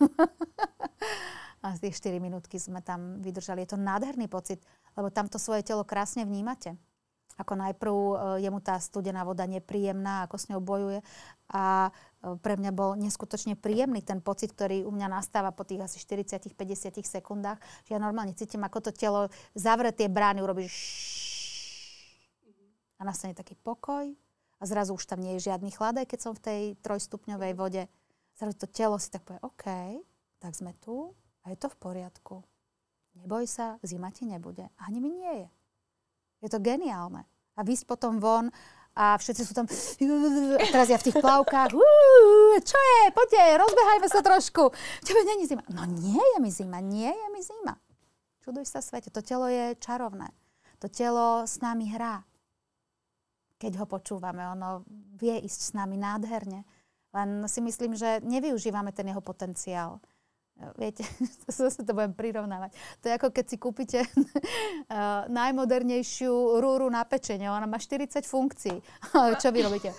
A 1.63 1.79
tie 1.79 1.95
4 1.95 2.19
minútky 2.19 2.59
sme 2.59 2.83
tam 2.83 3.23
vydržali. 3.23 3.63
Je 3.63 3.71
to 3.71 3.79
nádherný 3.79 4.27
pocit, 4.27 4.59
lebo 4.99 5.07
tam 5.07 5.31
to 5.31 5.39
svoje 5.39 5.63
telo 5.63 5.87
krásne 5.87 6.27
vnímate. 6.27 6.75
Ako 7.43 7.59
najprv 7.59 7.91
e, 7.91 8.15
je 8.41 8.49
mu 8.49 8.63
tá 8.63 8.79
studená 8.79 9.27
voda 9.27 9.43
nepríjemná, 9.43 10.23
ako 10.25 10.35
s 10.39 10.47
ňou 10.47 10.63
bojuje. 10.63 11.03
A 11.51 11.91
e, 11.91 12.39
pre 12.39 12.55
mňa 12.55 12.71
bol 12.71 12.95
neskutočne 12.95 13.59
príjemný 13.59 13.99
ten 13.99 14.23
pocit, 14.23 14.55
ktorý 14.55 14.87
u 14.87 14.91
mňa 14.95 15.11
nastáva 15.11 15.51
po 15.51 15.67
tých 15.67 15.83
asi 15.83 15.99
40-50 15.99 17.03
sekundách. 17.03 17.59
Že 17.83 17.91
ja 17.93 17.99
normálne 17.99 18.31
cítim, 18.33 18.63
ako 18.63 18.89
to 18.89 18.91
telo 18.95 19.27
zavre 19.51 19.91
tie 19.91 20.07
brány, 20.07 20.39
urobí 20.39 20.71
a 22.97 23.01
nastane 23.03 23.35
taký 23.35 23.59
pokoj 23.59 24.07
a 24.57 24.63
zrazu 24.63 24.95
už 24.95 25.03
tam 25.03 25.19
nie 25.19 25.35
je 25.35 25.51
žiadny 25.51 25.75
chladaj, 25.75 26.07
keď 26.07 26.19
som 26.23 26.31
v 26.31 26.43
tej 26.47 26.61
trojstupňovej 26.79 27.53
vode. 27.59 27.83
Zrazu 28.39 28.55
to 28.55 28.67
telo 28.71 28.95
si 28.95 29.11
tak 29.11 29.27
povie, 29.27 29.43
OK, 29.43 29.67
tak 30.39 30.55
sme 30.55 30.71
tu, 30.79 31.11
a 31.43 31.51
je 31.51 31.59
to 31.59 31.67
v 31.67 31.77
poriadku. 31.83 32.35
Neboj 33.19 33.45
sa, 33.45 33.75
zima 33.83 34.09
ti 34.09 34.23
nebude. 34.23 34.71
Ani 34.79 35.03
mi 35.03 35.11
nie 35.11 35.45
je. 35.45 35.49
Je 36.47 36.49
to 36.49 36.63
geniálne. 36.63 37.27
A 37.53 37.61
vysť 37.61 37.85
potom 37.85 38.17
von 38.17 38.49
a 38.93 39.17
všetci 39.17 39.41
sú 39.41 39.53
tam... 39.57 39.65
A 40.61 40.65
teraz 40.69 40.89
ja 40.89 41.01
v 41.01 41.09
tých 41.09 41.17
plavkách. 41.17 41.73
Čo 42.61 42.79
je? 42.79 42.99
Poďte, 43.09 43.41
rozbehajme 43.57 44.07
sa 44.09 44.21
trošku. 44.21 44.69
Tebe 45.01 45.21
není 45.25 45.49
zima. 45.49 45.65
No 45.73 45.85
nie 45.89 46.21
je 46.21 46.37
mi 46.37 46.53
zima, 46.53 46.77
nie 46.77 47.09
je 47.09 47.27
mi 47.33 47.41
zima. 47.41 47.73
Čuduj 48.45 48.69
sa 48.69 48.85
svete. 48.85 49.09
To 49.09 49.25
telo 49.25 49.49
je 49.49 49.73
čarovné. 49.81 50.29
To 50.77 50.91
telo 50.91 51.47
s 51.49 51.57
nami 51.57 51.89
hrá. 51.89 52.21
Keď 53.57 53.81
ho 53.81 53.85
počúvame, 53.89 54.45
ono 54.45 54.85
vie 55.17 55.41
ísť 55.41 55.59
s 55.59 55.71
nami 55.73 55.97
nádherne. 55.97 56.61
Len 57.13 57.29
si 57.49 57.61
myslím, 57.65 57.97
že 57.97 58.21
nevyužívame 58.21 58.93
ten 58.93 59.09
jeho 59.09 59.23
potenciál. 59.23 60.03
Viete, 60.77 61.03
zase 61.49 61.81
to 61.81 61.91
budem 61.91 62.13
prirovnávať. 62.13 62.77
To 63.01 63.05
je 63.09 63.13
ako 63.17 63.27
keď 63.33 63.45
si 63.49 63.57
kúpite 63.57 63.99
uh, 64.05 65.25
najmodernejšiu 65.41 66.61
rúru 66.61 66.87
na 66.93 67.03
pečenie. 67.03 67.49
Ona 67.49 67.65
má 67.65 67.81
40 67.81 68.21
funkcií. 68.23 68.77
Čo 69.41 69.49
vy 69.49 69.59
robíte? 69.65 69.91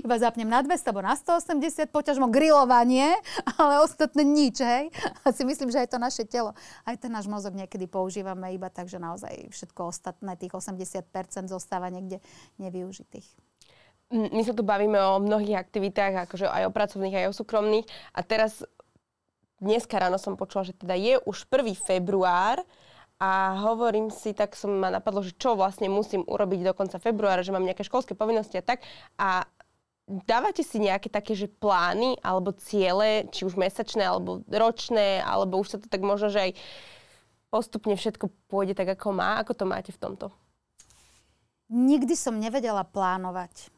Iba 0.00 0.16
zapnem 0.22 0.48
na 0.48 0.62
200 0.62 0.86
alebo 0.90 1.02
na 1.02 1.14
180, 1.18 1.90
poťažmo 1.90 2.30
grilovanie, 2.30 3.14
ale 3.58 3.82
ostatné 3.82 4.22
nič, 4.22 4.62
hej? 4.62 4.88
A 5.26 5.34
si 5.34 5.42
myslím, 5.42 5.68
že 5.68 5.82
aj 5.82 5.88
to 5.92 5.98
naše 5.98 6.24
telo, 6.24 6.54
aj 6.86 6.96
ten 7.02 7.10
náš 7.10 7.26
mozog 7.26 7.58
niekedy 7.58 7.90
používame 7.90 8.54
iba 8.54 8.70
tak, 8.70 8.86
že 8.86 9.02
naozaj 9.02 9.50
všetko 9.50 9.90
ostatné, 9.90 10.38
tých 10.38 10.54
80% 10.54 11.10
zostáva 11.50 11.90
niekde 11.90 12.22
nevyužitých. 12.62 13.26
My 14.14 14.46
sa 14.46 14.54
tu 14.54 14.62
bavíme 14.62 15.00
o 15.00 15.18
mnohých 15.18 15.58
aktivitách, 15.58 16.28
akože 16.28 16.46
aj 16.46 16.70
o 16.70 16.74
pracovných, 16.74 17.24
aj 17.24 17.26
o 17.34 17.38
súkromných. 17.40 17.88
A 18.14 18.20
teraz 18.22 18.62
dneska 19.60 19.98
ráno 19.98 20.18
som 20.18 20.38
počula, 20.38 20.66
že 20.66 20.74
teda 20.74 20.94
je 20.94 21.18
už 21.22 21.46
1. 21.50 21.74
február 21.78 22.62
a 23.22 23.56
hovorím 23.70 24.10
si, 24.10 24.34
tak 24.34 24.58
som 24.58 24.74
ma 24.74 24.90
napadlo, 24.90 25.22
že 25.22 25.36
čo 25.38 25.54
vlastne 25.54 25.86
musím 25.86 26.26
urobiť 26.26 26.60
do 26.66 26.72
konca 26.74 26.98
februára, 26.98 27.46
že 27.46 27.54
mám 27.54 27.62
nejaké 27.62 27.86
školské 27.86 28.18
povinnosti 28.18 28.58
a 28.58 28.66
tak. 28.66 28.82
A 29.16 29.46
dávate 30.04 30.60
si 30.60 30.82
nejaké 30.82 31.08
také, 31.08 31.32
že 31.32 31.48
plány 31.48 32.18
alebo 32.20 32.52
ciele, 32.52 33.30
či 33.30 33.46
už 33.46 33.56
mesačné 33.56 34.04
alebo 34.04 34.42
ročné, 34.50 35.22
alebo 35.22 35.62
už 35.62 35.68
sa 35.74 35.78
to 35.80 35.86
tak 35.88 36.02
možno, 36.02 36.28
že 36.28 36.50
aj 36.50 36.52
postupne 37.48 37.94
všetko 37.94 38.28
pôjde 38.50 38.74
tak, 38.74 38.98
ako 38.98 39.14
má. 39.14 39.38
Ako 39.40 39.54
to 39.54 39.64
máte 39.64 39.94
v 39.94 40.00
tomto? 40.02 40.34
Nikdy 41.70 42.12
som 42.18 42.36
nevedela 42.36 42.84
plánovať. 42.84 43.72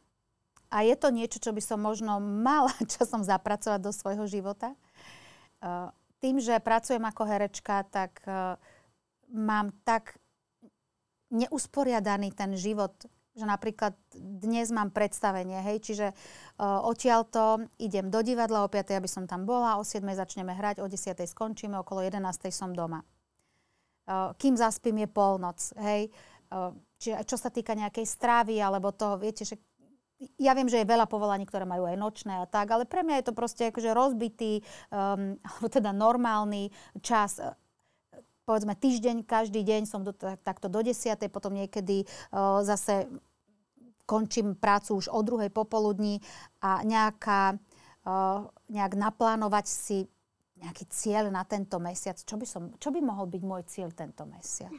A 0.72 0.82
je 0.82 0.98
to 0.98 1.14
niečo, 1.14 1.38
čo 1.38 1.54
by 1.54 1.62
som 1.62 1.78
možno 1.78 2.18
mala 2.18 2.74
časom 2.96 3.22
zapracovať 3.22 3.80
do 3.84 3.92
svojho 3.94 4.26
života. 4.26 4.74
Eh, 5.62 5.88
tým, 6.20 6.36
že 6.40 6.60
pracujem 6.60 7.04
ako 7.04 7.22
herečka, 7.24 7.84
tak 7.88 8.20
eh, 8.28 8.56
mám 9.32 9.72
tak 9.84 10.16
neusporiadaný 11.32 12.30
ten 12.32 12.54
život, 12.54 12.94
že 13.36 13.44
napríklad 13.44 13.92
dnes 14.16 14.72
mám 14.72 14.94
predstavenie, 14.94 15.60
hej, 15.60 15.84
čiže 15.84 16.06
uh, 16.08 16.80
odtiaľto 16.88 17.68
idem 17.76 18.08
do 18.08 18.24
divadla, 18.24 18.64
o 18.64 18.70
5. 18.72 18.96
aby 18.96 19.10
som 19.10 19.28
tam 19.28 19.44
bola, 19.44 19.76
o 19.76 19.84
7. 19.84 20.00
začneme 20.06 20.56
hrať, 20.56 20.80
o 20.80 20.88
10. 20.88 21.20
skončíme, 21.28 21.76
okolo 21.76 22.00
11. 22.00 22.24
som 22.48 22.72
doma. 22.72 23.04
Uh, 24.08 24.32
kým 24.40 24.56
zaspím 24.56 25.04
je 25.04 25.08
polnoc, 25.10 25.58
hej. 25.84 26.08
Uh, 26.48 26.72
čiže 26.96 27.28
čo 27.28 27.36
sa 27.36 27.52
týka 27.52 27.76
nejakej 27.76 28.06
strávy, 28.08 28.56
alebo 28.56 28.94
toho, 28.94 29.20
viete, 29.20 29.44
že 29.44 29.60
ja 30.40 30.56
viem, 30.56 30.68
že 30.68 30.80
je 30.80 30.88
veľa 30.88 31.04
povolaní, 31.08 31.44
ktoré 31.44 31.68
majú 31.68 31.84
aj 31.84 31.96
nočné 32.00 32.40
a 32.40 32.48
tak, 32.48 32.72
ale 32.72 32.88
pre 32.88 33.04
mňa 33.04 33.20
je 33.20 33.26
to 33.28 33.34
proste 33.36 33.62
akože 33.68 33.90
rozbitý, 33.92 34.64
um, 34.88 35.36
alebo 35.48 35.66
teda 35.68 35.90
normálny 35.92 36.72
čas 37.04 37.40
povedzme 38.46 38.78
týždeň, 38.78 39.26
každý 39.26 39.66
deň 39.66 39.90
som 39.90 40.06
do, 40.06 40.14
takto 40.14 40.70
do 40.70 40.78
desiatej, 40.78 41.26
potom 41.28 41.50
niekedy 41.50 42.06
uh, 42.06 42.62
zase 42.62 43.10
končím 44.06 44.54
prácu 44.54 45.02
už 45.02 45.10
o 45.10 45.18
druhej 45.26 45.50
popoludní 45.50 46.22
a 46.62 46.86
nejaká, 46.86 47.58
uh, 48.06 48.46
nejak 48.70 48.94
naplánovať 48.94 49.66
si 49.66 49.98
nejaký 50.62 50.86
cieľ 50.88 51.28
na 51.28 51.42
tento 51.42 51.76
mesiac. 51.82 52.16
Čo 52.16 52.38
by, 52.38 52.46
som, 52.46 52.62
čo 52.78 52.94
by 52.94 53.02
mohol 53.02 53.26
byť 53.28 53.42
môj 53.42 53.66
cieľ 53.66 53.90
tento 53.92 54.24
mesiac? 54.24 54.72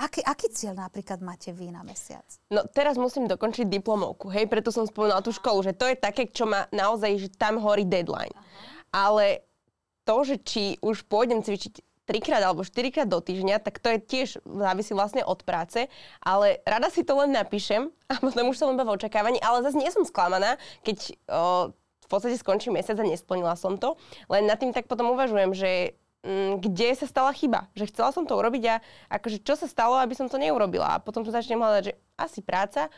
Aký, 0.00 0.24
aký 0.24 0.48
cieľ 0.48 0.80
napríklad 0.80 1.20
máte 1.20 1.52
vy 1.52 1.68
na 1.68 1.84
mesiac? 1.84 2.24
No 2.48 2.64
teraz 2.64 2.96
musím 2.96 3.28
dokončiť 3.28 3.68
diplomovku, 3.68 4.32
hej, 4.32 4.48
preto 4.48 4.72
som 4.72 4.88
spomenula 4.88 5.20
tú 5.20 5.28
školu, 5.28 5.60
že 5.60 5.76
to 5.76 5.84
je 5.84 5.96
také, 6.00 6.24
čo 6.24 6.48
má 6.48 6.64
naozaj, 6.72 7.20
že 7.20 7.28
tam 7.36 7.60
horí 7.60 7.84
deadline. 7.84 8.32
Aha. 8.32 8.44
Ale 8.90 9.44
to, 10.08 10.24
že 10.24 10.36
či 10.40 10.64
už 10.80 11.04
pôjdem 11.04 11.44
cvičiť 11.44 11.84
trikrát 12.08 12.42
alebo 12.42 12.66
štyrikrát 12.66 13.06
do 13.06 13.20
týždňa, 13.20 13.62
tak 13.62 13.78
to 13.78 13.92
je 13.94 13.98
tiež 14.00 14.28
závisí 14.42 14.96
vlastne 14.96 15.22
od 15.22 15.44
práce, 15.46 15.86
ale 16.24 16.58
rada 16.66 16.90
si 16.90 17.06
to 17.06 17.14
len 17.20 17.30
napíšem 17.30 17.92
a 18.10 18.18
potom 18.18 18.50
už 18.50 18.56
som 18.58 18.72
len 18.72 18.80
v 18.80 18.96
očakávaní, 18.96 19.38
ale 19.44 19.62
zase 19.62 19.78
nie 19.78 19.92
som 19.92 20.02
sklamaná, 20.02 20.58
keď 20.82 21.14
o, 21.30 21.70
podstate 22.10 22.34
skončí 22.34 22.74
mesiac 22.74 22.98
a 22.98 23.06
nesplnila 23.06 23.54
som 23.54 23.78
to. 23.78 23.94
Len 24.26 24.50
nad 24.50 24.58
tým 24.58 24.74
tak 24.74 24.90
potom 24.90 25.14
uvažujem, 25.14 25.54
že 25.54 25.94
kde 26.60 26.88
sa 26.92 27.08
stala 27.08 27.32
chyba. 27.32 27.68
Že 27.72 27.88
chcela 27.92 28.10
som 28.12 28.28
to 28.28 28.36
urobiť 28.36 28.62
a 28.68 28.74
akože 29.08 29.40
čo 29.40 29.56
sa 29.56 29.64
stalo, 29.64 29.96
aby 29.96 30.12
som 30.12 30.28
to 30.28 30.36
neurobila. 30.36 30.96
A 30.96 31.02
potom 31.02 31.24
sa 31.24 31.40
začnem 31.40 31.60
hľadať, 31.60 31.84
že 31.92 31.94
asi 32.20 32.44
práca, 32.44 32.92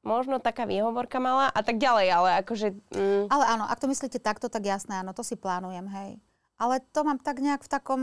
možno 0.00 0.40
taká 0.40 0.64
výhovorka 0.64 1.20
mala 1.20 1.48
a 1.52 1.60
tak 1.60 1.76
ďalej, 1.80 2.06
ale 2.08 2.28
akože... 2.44 2.68
Mm. 2.92 3.24
Ale 3.28 3.44
áno, 3.48 3.64
ak 3.68 3.80
to 3.80 3.88
myslíte 3.88 4.20
takto, 4.20 4.48
tak 4.48 4.64
jasné, 4.64 5.00
áno, 5.00 5.12
to 5.12 5.24
si 5.24 5.36
plánujem, 5.36 5.84
hej. 5.88 6.10
Ale 6.60 6.84
to 6.92 7.04
mám 7.04 7.16
tak 7.16 7.40
nejak 7.40 7.64
v 7.64 7.72
takom 7.72 8.02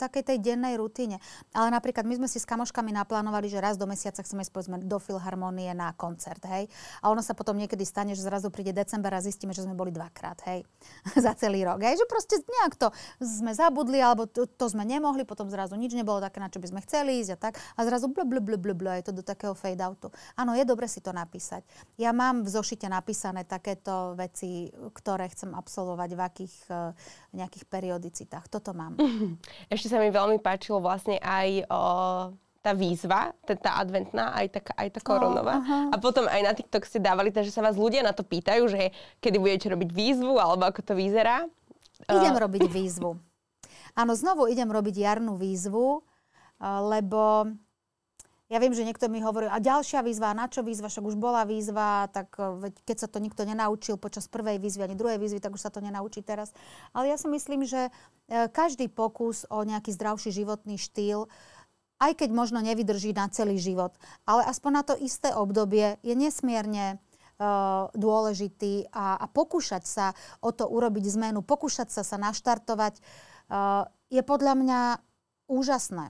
takej 0.00 0.22
tej 0.24 0.38
dennej 0.40 0.80
rutine. 0.80 1.20
Ale 1.52 1.68
napríklad 1.68 2.08
my 2.08 2.24
sme 2.24 2.28
si 2.30 2.40
s 2.40 2.48
kamoškami 2.48 2.96
naplánovali, 2.96 3.52
že 3.52 3.60
raz 3.60 3.76
do 3.76 3.84
mesiaca 3.84 4.24
chceme 4.24 4.40
ísť 4.40 4.52
povedzme 4.52 4.76
do 4.80 4.96
Filharmonie 4.96 5.76
na 5.76 5.92
koncert, 5.92 6.40
hej. 6.48 6.72
A 7.04 7.12
ono 7.12 7.20
sa 7.20 7.36
potom 7.36 7.60
niekedy 7.60 7.84
stane, 7.84 8.16
že 8.16 8.24
zrazu 8.24 8.48
príde 8.48 8.72
december 8.72 9.12
a 9.12 9.20
zistíme, 9.20 9.52
že 9.52 9.68
sme 9.68 9.76
boli 9.76 9.92
dvakrát, 9.92 10.40
hej, 10.48 10.64
za 11.24 11.36
celý 11.36 11.68
rok. 11.68 11.84
Hej, 11.84 12.00
že 12.00 12.06
proste 12.08 12.40
nejak 12.40 12.80
to 12.80 12.88
sme 13.20 13.52
zabudli, 13.52 14.00
alebo 14.00 14.24
to, 14.24 14.48
to 14.48 14.66
sme 14.72 14.88
nemohli, 14.88 15.28
potom 15.28 15.52
zrazu 15.52 15.76
nič 15.76 15.92
nebolo 15.92 16.24
také, 16.24 16.40
na 16.40 16.48
čo 16.48 16.58
by 16.62 16.72
sme 16.72 16.80
chceli 16.86 17.20
ísť 17.20 17.30
a 17.36 17.38
tak. 17.38 17.54
A 17.76 17.80
zrazu 17.84 18.08
bl, 18.08 18.24
je 18.96 19.04
to 19.04 19.12
do 19.12 19.22
takého 19.26 19.52
fade 19.52 19.82
outu. 19.82 20.08
Áno, 20.38 20.56
je 20.56 20.64
dobre 20.64 20.86
si 20.86 21.02
to 21.02 21.10
napísať. 21.10 21.66
Ja 21.98 22.14
mám 22.14 22.46
v 22.46 22.48
zošite 22.48 22.86
napísané 22.86 23.44
takéto 23.44 24.14
veci, 24.14 24.70
ktoré 24.70 25.26
chcem 25.28 25.52
absolvovať 25.52 26.10
v 26.14 26.20
akých 26.20 26.54
uh, 26.70 26.94
nejakých 27.34 27.64
periodicitách. 27.66 28.46
Toto 28.46 28.72
mám. 28.72 28.96
Ešte 29.74 29.89
sa 29.90 29.98
mi 29.98 30.14
veľmi 30.14 30.38
páčilo 30.38 30.78
vlastne 30.78 31.18
aj 31.18 31.66
o, 31.66 31.82
tá 32.62 32.70
výzva, 32.70 33.34
tá 33.42 33.82
adventná, 33.82 34.30
aj 34.38 34.46
tá, 34.54 34.60
aj 34.78 34.88
tá 34.94 35.00
koronová. 35.02 35.58
Oh, 35.58 35.90
a 35.90 35.96
potom 35.98 36.30
aj 36.30 36.40
na 36.46 36.52
TikTok 36.54 36.86
ste 36.86 37.02
dávali, 37.02 37.34
takže 37.34 37.50
sa 37.50 37.64
vás 37.64 37.74
ľudia 37.74 38.06
na 38.06 38.14
to 38.14 38.22
pýtajú, 38.22 38.70
že 38.70 38.94
kedy 39.18 39.36
budete 39.42 39.66
robiť 39.72 39.90
výzvu, 39.90 40.38
alebo 40.38 40.70
ako 40.70 40.80
to 40.86 40.94
vyzerá. 40.94 41.50
Idem 42.06 42.34
uh. 42.36 42.40
robiť 42.46 42.64
výzvu. 42.70 43.18
Áno, 43.98 44.12
znovu 44.14 44.46
idem 44.46 44.70
robiť 44.70 45.02
jarnú 45.02 45.34
výzvu, 45.34 46.06
lebo 46.62 47.50
ja 48.50 48.58
viem, 48.58 48.74
že 48.74 48.82
niekto 48.82 49.06
mi 49.06 49.22
hovorí, 49.22 49.46
a 49.46 49.62
ďalšia 49.62 50.02
výzva, 50.02 50.34
na 50.34 50.50
čo 50.50 50.66
výzva, 50.66 50.90
však 50.90 51.06
už 51.06 51.14
bola 51.14 51.46
výzva, 51.46 52.10
tak 52.10 52.34
e, 52.34 52.74
keď 52.82 52.96
sa 52.98 53.08
to 53.08 53.22
nikto 53.22 53.46
nenaučil 53.46 53.94
počas 53.94 54.26
prvej 54.26 54.58
výzvy 54.58 54.90
ani 54.90 54.98
druhej 54.98 55.22
výzvy, 55.22 55.38
tak 55.38 55.54
už 55.54 55.62
sa 55.62 55.70
to 55.70 55.78
nenaučí 55.78 56.18
teraz. 56.18 56.50
Ale 56.90 57.06
ja 57.06 57.14
si 57.14 57.30
myslím, 57.30 57.62
že 57.62 57.88
e, 57.88 57.90
každý 58.50 58.90
pokus 58.90 59.46
o 59.46 59.62
nejaký 59.62 59.94
zdravší 59.94 60.34
životný 60.34 60.82
štýl 60.82 61.30
aj 62.00 62.16
keď 62.16 62.32
možno 62.32 62.64
nevydrží 62.64 63.12
na 63.12 63.28
celý 63.28 63.60
život, 63.60 63.92
ale 64.24 64.40
aspoň 64.48 64.70
na 64.72 64.82
to 64.88 64.96
isté 64.96 65.36
obdobie 65.36 66.00
je 66.00 66.16
nesmierne 66.16 66.96
uh, 66.96 67.92
dôležitý 67.92 68.88
a, 68.88 69.20
a 69.20 69.28
pokúšať 69.28 69.84
sa 69.84 70.16
o 70.40 70.48
to 70.48 70.64
urobiť 70.64 71.04
zmenu, 71.20 71.44
pokúšať 71.44 71.92
sa 71.92 72.00
sa 72.00 72.16
naštartovať, 72.16 73.04
je 74.08 74.22
podľa 74.24 74.54
mňa 74.56 74.80
úžasné. 75.50 76.08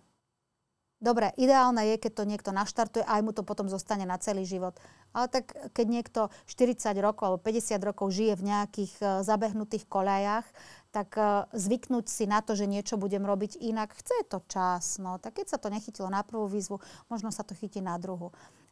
Dobre, 1.01 1.33
ideálne 1.41 1.81
je, 1.89 1.97
keď 1.97 2.13
to 2.13 2.29
niekto 2.29 2.53
naštartuje 2.53 3.01
a 3.09 3.17
aj 3.17 3.25
mu 3.25 3.33
to 3.33 3.41
potom 3.41 3.73
zostane 3.73 4.05
na 4.05 4.21
celý 4.21 4.45
život. 4.45 4.77
Ale 5.17 5.33
tak 5.33 5.57
keď 5.73 5.87
niekto 5.89 6.21
40 6.45 6.93
rokov 7.01 7.25
alebo 7.25 7.41
50 7.41 7.81
rokov 7.81 8.13
žije 8.13 8.37
v 8.37 8.47
nejakých 8.53 8.93
uh, 9.01 9.09
zabehnutých 9.25 9.89
koľajach, 9.89 10.45
tak 10.93 11.17
uh, 11.17 11.49
zvyknúť 11.57 12.05
si 12.05 12.29
na 12.29 12.45
to, 12.45 12.53
že 12.53 12.69
niečo 12.69 13.01
budem 13.01 13.25
robiť 13.25 13.57
inak, 13.65 13.97
chce 13.97 14.29
to 14.29 14.45
čas. 14.45 15.01
No, 15.01 15.17
tak 15.17 15.41
keď 15.41 15.57
sa 15.57 15.59
to 15.59 15.73
nechytilo 15.73 16.13
na 16.13 16.21
prvú 16.21 16.45
výzvu, 16.53 16.85
možno 17.09 17.33
sa 17.33 17.49
to 17.49 17.57
chytí 17.57 17.81
na 17.81 17.97
druhú. 17.97 18.29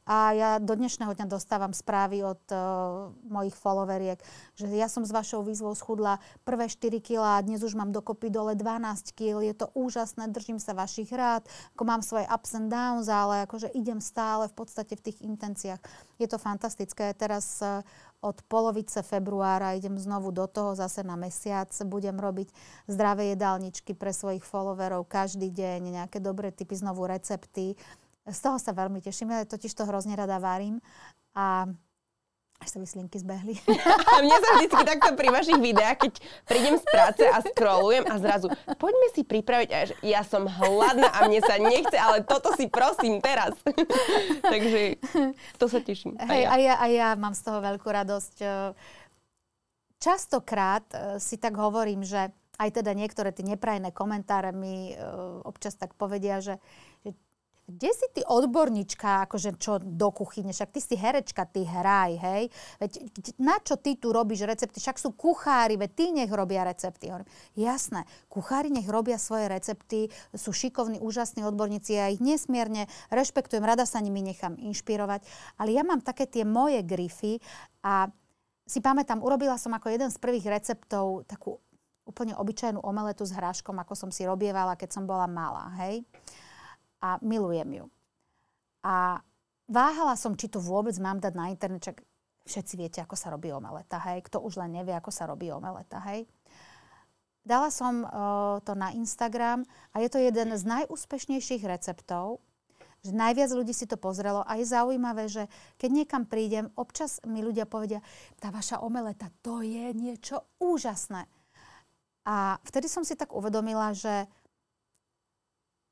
A 0.09 0.33
ja 0.33 0.51
do 0.57 0.73
dnešného 0.73 1.13
dňa 1.13 1.29
dostávam 1.29 1.77
správy 1.77 2.25
od 2.25 2.41
uh, 2.49 3.13
mojich 3.29 3.53
followeriek, 3.53 4.17
že 4.57 4.65
ja 4.73 4.89
som 4.89 5.05
s 5.05 5.13
vašou 5.13 5.45
výzvou 5.45 5.77
schudla 5.77 6.17
prvé 6.49 6.65
4 6.65 6.97
kg 7.05 7.21
a 7.37 7.45
dnes 7.45 7.61
už 7.61 7.77
mám 7.77 7.93
dokopy 7.93 8.33
dole 8.33 8.57
12 8.57 9.13
kg. 9.13 9.45
Je 9.45 9.53
to 9.53 9.69
úžasné, 9.77 10.33
držím 10.33 10.57
sa 10.57 10.73
vašich 10.73 11.13
rád, 11.13 11.45
ako 11.77 11.85
mám 11.85 12.01
svoje 12.01 12.25
ups 12.25 12.57
and 12.57 12.73
downs, 12.73 13.13
ale 13.13 13.45
akože 13.45 13.69
idem 13.77 14.01
stále 14.01 14.49
v 14.49 14.57
podstate 14.57 14.97
v 14.97 15.13
tých 15.13 15.21
intenciách. 15.21 15.85
Je 16.17 16.25
to 16.25 16.41
fantastické. 16.41 17.13
Teraz 17.13 17.61
uh, 17.61 17.85
od 18.25 18.41
polovice 18.49 19.05
februára 19.05 19.77
idem 19.77 20.01
znovu 20.01 20.33
do 20.33 20.49
toho 20.49 20.73
zase 20.73 21.05
na 21.05 21.21
mesiac. 21.21 21.69
Budem 21.85 22.17
robiť 22.17 22.49
zdravé 22.89 23.37
jedálničky 23.37 23.93
pre 23.93 24.17
svojich 24.17 24.43
followerov 24.43 25.05
každý 25.05 25.53
deň, 25.53 26.01
nejaké 26.01 26.17
dobré 26.17 26.49
typy, 26.49 26.81
znovu 26.81 27.05
recepty 27.05 27.77
z 28.29 28.39
toho 28.39 28.57
sa 28.61 28.77
veľmi 28.77 29.01
teším, 29.01 29.33
ja 29.33 29.49
totiž 29.49 29.73
to 29.73 29.89
hrozne 29.89 30.15
rada 30.15 30.39
varím 30.39 30.79
a 31.33 31.69
až 32.59 32.69
sa 32.75 32.79
mi 32.83 32.91
slinky 32.91 33.23
zbehli. 33.23 33.55
A 34.15 34.19
mne 34.19 34.35
sa 34.35 34.49
vždy 34.59 34.67
takto 34.67 35.15
pri 35.15 35.31
vašich 35.31 35.63
videách, 35.63 35.99
keď 36.03 36.13
prídem 36.43 36.75
z 36.75 36.85
práce 36.91 37.23
a 37.23 37.39
scrollujem 37.39 38.03
a 38.11 38.19
zrazu, 38.19 38.51
poďme 38.83 39.09
si 39.15 39.23
pripraviť, 39.23 39.71
až 39.71 39.89
ja 40.03 40.27
som 40.27 40.51
hladná 40.51 41.07
a 41.07 41.31
mne 41.31 41.39
sa 41.39 41.55
nechce, 41.55 41.95
ale 41.95 42.27
toto 42.27 42.51
si 42.59 42.67
prosím 42.67 43.23
teraz. 43.23 43.55
Takže 44.53 44.99
to 45.55 45.71
sa 45.71 45.79
teším. 45.79 46.19
Hej, 46.19 46.27
a 46.29 46.35
ja. 46.35 46.49
A, 46.51 46.57
ja, 46.59 46.75
a 46.83 46.87
ja 46.91 47.09
mám 47.15 47.39
z 47.39 47.47
toho 47.47 47.63
veľkú 47.63 47.87
radosť. 47.87 48.37
Častokrát 49.99 50.87
e, 50.95 51.19
si 51.19 51.39
tak 51.43 51.59
hovorím, 51.59 52.07
že 52.07 52.31
aj 52.59 52.83
teda 52.83 52.95
niektoré 52.95 53.31
tie 53.31 53.47
neprajné 53.47 53.95
komentáre 53.95 54.51
mi 54.51 54.91
e, 54.91 54.99
občas 55.47 55.79
tak 55.79 55.95
povedia, 55.95 56.43
že 56.43 56.59
kde 57.69 57.91
si 57.93 58.07
ty 58.17 58.25
odborníčka, 58.25 59.29
akože 59.29 59.61
čo 59.61 59.77
do 59.77 60.09
kuchyne, 60.09 60.57
však 60.57 60.73
ty 60.73 60.81
si 60.81 60.97
herečka, 60.97 61.45
ty 61.45 61.69
hraj, 61.69 62.17
hej. 62.17 62.43
Veď 62.81 62.91
na 63.37 63.61
čo 63.61 63.77
ty 63.77 64.01
tu 64.01 64.09
robíš 64.09 64.49
recepty, 64.49 64.81
však 64.81 64.97
sú 64.97 65.13
kuchári, 65.13 65.77
veď 65.77 65.91
ty 65.93 66.05
nech 66.17 66.33
robia 66.33 66.65
recepty. 66.65 67.13
Hovorím, 67.13 67.29
jasné, 67.53 68.09
kuchári 68.33 68.73
nech 68.73 68.89
robia 68.89 69.21
svoje 69.21 69.53
recepty, 69.53 70.09
sú 70.33 70.57
šikovní, 70.57 70.97
úžasní 70.97 71.45
odborníci, 71.45 71.93
ja 71.93 72.09
ich 72.09 72.25
nesmierne 72.25 72.89
rešpektujem, 73.13 73.61
rada 73.61 73.85
sa 73.85 74.01
nimi 74.01 74.25
nechám 74.25 74.57
inšpirovať, 74.57 75.29
ale 75.61 75.77
ja 75.77 75.85
mám 75.85 76.01
také 76.01 76.25
tie 76.25 76.49
moje 76.49 76.81
grify 76.81 77.37
a 77.85 78.09
si 78.65 78.81
pamätám, 78.81 79.21
urobila 79.21 79.61
som 79.61 79.77
ako 79.77 79.93
jeden 79.93 80.09
z 80.09 80.17
prvých 80.17 80.49
receptov 80.49 81.29
takú 81.29 81.61
úplne 82.09 82.33
obyčajnú 82.33 82.81
omeletu 82.81 83.29
s 83.29 83.37
hráškom, 83.37 83.77
ako 83.77 83.93
som 83.93 84.09
si 84.09 84.25
robievala, 84.25 84.81
keď 84.81 84.97
som 84.97 85.05
bola 85.05 85.29
malá, 85.29 85.69
hej 85.85 86.01
a 87.03 87.19
milujem 87.23 87.83
ju. 87.83 87.85
A 88.87 89.21
váhala 89.69 90.15
som, 90.15 90.35
či 90.35 90.51
to 90.51 90.63
vôbec 90.63 90.95
mám 90.99 91.19
dať 91.19 91.35
na 91.35 91.51
internet, 91.51 91.85
čak 91.85 92.03
všetci 92.49 92.75
viete, 92.81 92.99
ako 93.05 93.15
sa 93.15 93.29
robí 93.29 93.53
omeleta, 93.53 94.01
hej. 94.09 94.25
Kto 94.25 94.41
už 94.41 94.57
len 94.57 94.81
nevie, 94.81 94.97
ako 94.97 95.13
sa 95.13 95.29
robí 95.29 95.53
omeleta, 95.53 96.01
hej. 96.09 96.25
Dala 97.45 97.73
som 97.73 98.05
uh, 98.05 98.61
to 98.61 98.77
na 98.77 98.93
Instagram 98.93 99.65
a 99.97 100.05
je 100.05 100.09
to 100.13 100.21
jeden 100.21 100.53
z 100.53 100.63
najúspešnejších 100.69 101.65
receptov, 101.65 102.45
že 103.01 103.15
najviac 103.15 103.49
ľudí 103.55 103.73
si 103.73 103.87
to 103.87 103.97
pozrelo 103.97 104.43
a 104.43 104.59
je 104.59 104.67
zaujímavé, 104.69 105.31
že 105.31 105.47
keď 105.79 105.91
niekam 106.03 106.23
prídem, 106.27 106.69
občas 106.75 107.23
mi 107.25 107.41
ľudia 107.41 107.65
povedia, 107.65 108.03
tá 108.43 108.51
vaša 108.51 108.83
omeleta, 108.83 109.31
to 109.41 109.63
je 109.63 109.95
niečo 109.95 110.45
úžasné. 110.59 111.25
A 112.29 112.61
vtedy 112.69 112.91
som 112.91 113.07
si 113.07 113.17
tak 113.17 113.33
uvedomila, 113.33 113.97
že 113.97 114.29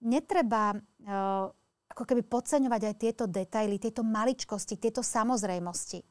netreba 0.03 0.77
uh, 0.77 1.49
ako 1.97 2.03
keby 2.05 2.23
podceňovať 2.29 2.83
aj 2.93 2.95
tieto 3.01 3.25
detaily, 3.25 3.81
tieto 3.81 4.05
maličkosti, 4.05 4.77
tieto 4.77 5.01
samozrejmosti. 5.01 6.05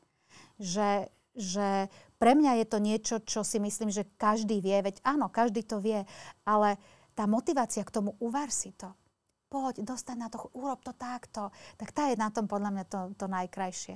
Že, 0.58 1.12
že 1.36 1.92
pre 2.18 2.32
mňa 2.34 2.64
je 2.64 2.66
to 2.66 2.78
niečo, 2.82 3.16
čo 3.22 3.46
si 3.46 3.62
myslím, 3.62 3.92
že 3.92 4.08
každý 4.18 4.64
vie, 4.64 4.82
veď 4.82 5.04
áno, 5.06 5.30
každý 5.30 5.62
to 5.62 5.78
vie, 5.78 6.02
ale 6.48 6.82
tá 7.14 7.30
motivácia 7.30 7.86
k 7.86 7.94
tomu, 7.94 8.18
uvar 8.18 8.50
si 8.50 8.74
to. 8.74 8.92
Poď, 9.48 9.86
dostaň 9.86 10.26
na 10.26 10.28
to, 10.28 10.52
urob 10.58 10.82
to 10.82 10.92
takto. 10.98 11.54
Tak 11.80 11.94
tá 11.94 12.10
je 12.12 12.18
na 12.20 12.34
tom 12.34 12.50
podľa 12.50 12.72
mňa 12.76 12.86
to, 12.90 13.00
to 13.16 13.26
najkrajšie. 13.30 13.96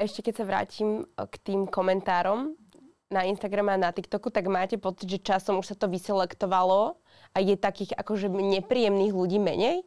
Ešte 0.00 0.24
keď 0.24 0.34
sa 0.40 0.48
vrátim 0.48 1.04
k 1.14 1.34
tým 1.44 1.68
komentárom 1.68 2.56
na 3.12 3.28
Instagrame 3.28 3.76
a 3.76 3.82
na 3.82 3.92
TikToku, 3.92 4.32
tak 4.32 4.48
máte 4.48 4.80
pocit, 4.80 5.04
že 5.04 5.20
časom 5.20 5.60
už 5.60 5.74
sa 5.74 5.76
to 5.76 5.92
vyselektovalo 5.92 6.96
a 7.34 7.38
je 7.38 7.54
takých 7.54 7.94
akože 7.94 8.26
nepríjemných 8.28 9.14
ľudí 9.14 9.38
menej? 9.38 9.86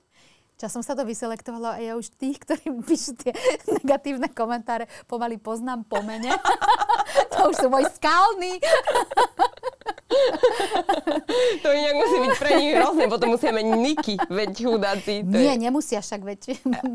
Časom 0.53 0.85
sa 0.85 0.93
to 0.93 1.03
vyselektovalo 1.03 1.75
a 1.75 1.81
ja 1.81 1.93
už 1.97 2.13
tých, 2.13 2.37
ktorí 2.39 2.71
píšu 2.87 3.17
tie 3.17 3.33
negatívne 3.67 4.29
komentáre, 4.31 4.85
pomaly 5.09 5.41
poznám 5.41 5.83
po 5.83 5.99
mene. 6.05 6.29
to 7.33 7.49
už 7.49 7.55
sú 7.57 7.67
môj 7.67 7.83
skalní. 7.91 8.61
to 11.59 11.67
inak 11.73 11.95
musí 11.97 12.17
byť 12.21 12.33
pre 12.37 12.51
nich 12.61 12.73
hrozné, 12.77 13.09
potom 13.09 13.33
musia 13.33 13.49
mať 13.49 13.65
niky, 13.65 14.13
veď 14.29 14.51
chudáci. 14.53 15.25
To 15.25 15.35
Nie, 15.35 15.57
je... 15.57 15.63
nemusia 15.67 15.99
však, 16.05 16.21
veď 16.21 16.41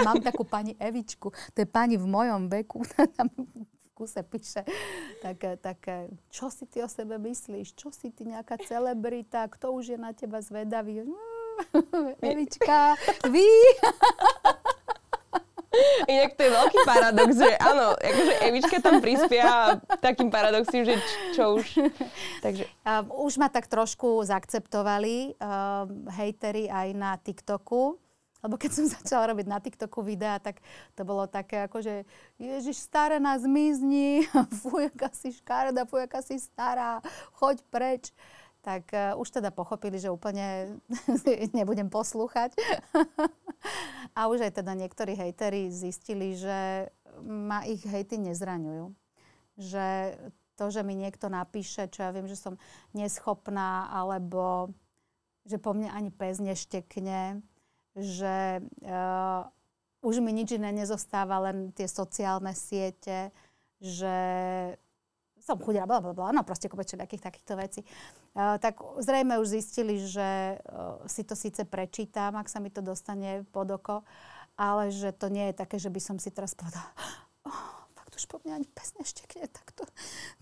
mám 0.07 0.22
takú 0.22 0.46
pani 0.46 0.78
Evičku, 0.78 1.34
to 1.53 1.59
je 1.59 1.66
pani 1.66 1.99
v 1.99 2.07
mojom 2.07 2.46
veku, 2.46 2.86
kuse 3.99 4.22
píše, 4.22 4.62
tak, 5.18 5.59
tak 5.59 5.78
čo 6.30 6.46
si 6.55 6.70
ty 6.70 6.86
o 6.86 6.88
sebe 6.88 7.18
myslíš? 7.18 7.74
Čo 7.74 7.90
si 7.90 8.14
ty 8.14 8.22
nejaká 8.22 8.55
celebrita? 8.62 9.51
Kto 9.51 9.74
už 9.74 9.94
je 9.94 9.99
na 9.99 10.14
teba 10.14 10.38
zvedavý? 10.38 11.03
Mm, 11.03 12.14
Evička, 12.30 12.94
vy? 13.26 13.51
Inak 16.09 16.34
to 16.34 16.42
je 16.42 16.51
veľký 16.51 16.78
paradox, 16.82 17.30
že 17.38 17.51
áno, 17.61 17.94
akože 17.94 18.34
Evička 18.51 18.76
tam 18.82 18.99
prispia 18.99 19.78
takým 20.01 20.32
paradoxom, 20.32 20.82
že 20.82 20.96
čo 21.36 21.61
už. 21.61 21.66
Takže. 22.44 22.64
Uh, 22.82 23.05
už 23.28 23.38
ma 23.38 23.53
tak 23.53 23.68
trošku 23.68 24.24
zaakceptovali 24.26 25.38
uh, 25.38 25.84
hejteri 26.18 26.66
aj 26.66 26.88
na 26.96 27.14
TikToku. 27.20 28.01
Lebo 28.43 28.55
keď 28.55 28.70
som 28.70 28.84
začala 29.01 29.34
robiť 29.34 29.47
na 29.47 29.59
TikToku 29.59 30.01
videá, 30.03 30.39
tak 30.39 30.62
to 30.95 31.03
bolo 31.03 31.26
také 31.26 31.66
ako, 31.66 31.82
že 31.82 31.95
Ježiš, 32.39 32.78
staré 32.78 33.18
nás 33.18 33.43
zmizni, 33.43 34.26
fuj, 34.62 34.91
aká 34.91 35.11
si 35.11 35.34
škarda, 35.34 35.86
fuj, 35.89 36.07
aká 36.07 36.22
si 36.22 36.39
stará, 36.39 37.03
choď 37.39 37.62
preč. 37.70 38.05
Tak 38.59 38.91
uh, 38.91 39.14
už 39.22 39.39
teda 39.39 39.55
pochopili, 39.55 40.03
že 40.03 40.11
úplne 40.11 40.76
nebudem 41.57 41.86
poslúchať. 41.86 42.59
A 44.18 44.26
už 44.26 44.51
aj 44.51 44.61
teda 44.61 44.74
niektorí 44.74 45.14
hejteri 45.14 45.70
zistili, 45.70 46.34
že 46.34 46.91
ma 47.22 47.62
ich 47.64 47.86
hejty 47.86 48.18
nezraňujú. 48.18 48.93
Že 49.59 49.86
to, 50.59 50.64
že 50.74 50.82
mi 50.82 50.99
niekto 50.99 51.30
napíše, 51.30 51.86
čo 51.86 52.03
ja 52.03 52.11
viem, 52.11 52.26
že 52.26 52.34
som 52.34 52.59
neschopná, 52.91 53.86
alebo 53.95 54.74
že 55.47 55.62
po 55.62 55.70
mne 55.70 55.95
ani 55.95 56.11
pes 56.11 56.43
neštekne, 56.43 57.41
že 57.97 58.64
uh, 58.84 59.47
už 60.03 60.20
mi 60.22 60.32
nič 60.32 60.55
iné 60.55 60.70
nezostáva, 60.70 61.51
len 61.51 61.72
tie 61.72 61.89
sociálne 61.91 62.53
siete, 62.55 63.34
že 63.78 64.16
som 65.49 65.57
chudila, 65.57 65.89
bla, 65.89 66.05
bla, 66.05 66.12
bla, 66.12 66.28
no 66.34 66.45
proste 66.45 66.68
kopec 66.68 66.93
nejakých 66.93 67.24
takýchto 67.24 67.55
vecí. 67.57 67.80
Uh, 68.36 68.61
tak 68.61 68.76
zrejme 69.01 69.41
už 69.41 69.49
zistili, 69.49 69.97
že 69.97 70.61
uh, 70.61 71.01
si 71.09 71.24
to 71.24 71.32
síce 71.32 71.64
prečítam, 71.64 72.36
ak 72.36 72.53
sa 72.53 72.61
mi 72.61 72.68
to 72.68 72.84
dostane 72.84 73.49
pod 73.49 73.72
oko, 73.72 74.05
ale 74.61 74.93
že 74.93 75.14
to 75.16 75.32
nie 75.32 75.51
je 75.51 75.55
také, 75.57 75.80
že 75.80 75.89
by 75.89 76.01
som 76.03 76.16
si 76.20 76.28
teraz 76.28 76.53
povedala, 76.53 76.84
oh, 77.49 77.89
fakt 77.97 78.12
už 78.12 78.28
po 78.28 78.43
mňa 78.45 78.61
ani 78.61 78.68
pes 78.68 78.93
neštekne, 79.01 79.49
tak 79.49 79.72
to, 79.72 79.89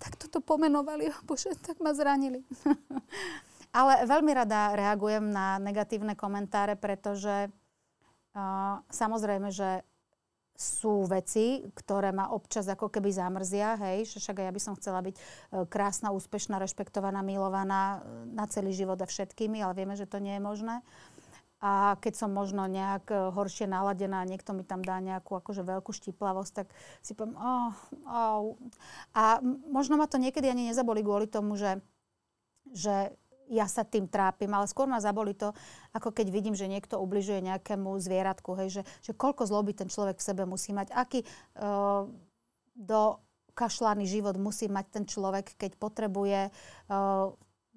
tak 0.03 0.19
to 0.19 0.39
pomenovali, 0.43 1.13
oh, 1.13 1.21
bože, 1.29 1.55
tak 1.63 1.79
ma 1.79 1.95
zranili. 1.95 2.43
ale 3.77 4.09
veľmi 4.09 4.33
rada 4.33 4.73
reagujem 4.73 5.29
na 5.29 5.61
negatívne 5.61 6.17
komentáre, 6.17 6.81
pretože 6.81 7.53
uh, 7.53 8.81
samozrejme, 8.89 9.53
že 9.53 9.85
sú 10.57 11.05
veci, 11.05 11.69
ktoré 11.77 12.11
ma 12.11 12.33
občas 12.33 12.65
ako 12.67 12.89
keby 12.89 13.13
zamrzia, 13.13 13.77
hej, 13.77 14.09
však 14.09 14.41
ja 14.41 14.51
by 14.51 14.61
som 14.61 14.73
chcela 14.75 15.05
byť 15.05 15.15
e, 15.15 15.21
krásna, 15.69 16.17
úspešná, 16.17 16.57
rešpektovaná, 16.57 17.21
milovaná 17.21 18.01
e, 18.01 18.33
na 18.33 18.49
celý 18.49 18.73
život 18.73 18.97
a 18.99 19.07
všetkými, 19.07 19.61
ale 19.61 19.77
vieme, 19.77 19.95
že 19.95 20.09
to 20.09 20.17
nie 20.17 20.41
je 20.41 20.43
možné. 20.43 20.81
A 21.61 21.97
keď 22.01 22.21
som 22.21 22.33
možno 22.33 22.65
nejak 22.65 23.05
e, 23.13 23.17
horšie 23.37 23.69
naladená 23.69 24.25
niekto 24.25 24.57
mi 24.57 24.65
tam 24.65 24.81
dá 24.81 24.97
nejakú 24.97 25.37
akože 25.37 25.61
veľkú 25.61 25.93
štiplavosť, 25.93 26.53
tak 26.57 26.73
si 27.05 27.13
poviem, 27.13 27.37
oh, 27.37 27.73
oh. 28.09 28.57
A 29.13 29.45
možno 29.69 30.01
ma 30.01 30.09
to 30.09 30.17
niekedy 30.17 30.49
ani 30.49 30.73
nezaboli 30.73 31.05
kvôli 31.05 31.29
tomu, 31.29 31.61
že, 31.61 31.85
že 32.73 33.13
ja 33.51 33.67
sa 33.71 33.87
tým 33.87 34.11
trápim, 34.11 34.51
ale 34.51 34.67
skôr 34.67 34.91
ma 34.91 34.99
zaboli 34.99 35.35
to, 35.35 35.55
ako 35.95 36.11
keď 36.11 36.27
vidím, 36.31 36.55
že 36.59 36.67
niekto 36.67 36.99
ubližuje 36.99 37.43
nejakému 37.43 37.95
zvieratku, 37.99 38.59
hej, 38.59 38.81
že, 38.81 38.83
že 39.03 39.13
koľko 39.15 39.47
zloby 39.47 39.73
ten 39.75 39.87
človek 39.87 40.19
v 40.19 40.27
sebe 40.27 40.43
musí 40.45 40.75
mať, 40.75 40.91
aký 40.91 41.23
uh, 41.23 42.11
do 42.75 43.03
kašlaný 43.57 44.05
život 44.05 44.37
musí 44.37 44.69
mať 44.69 44.87
ten 44.93 45.05
človek, 45.09 45.57
keď 45.57 45.81
potrebuje 45.81 46.53
uh, 46.53 47.33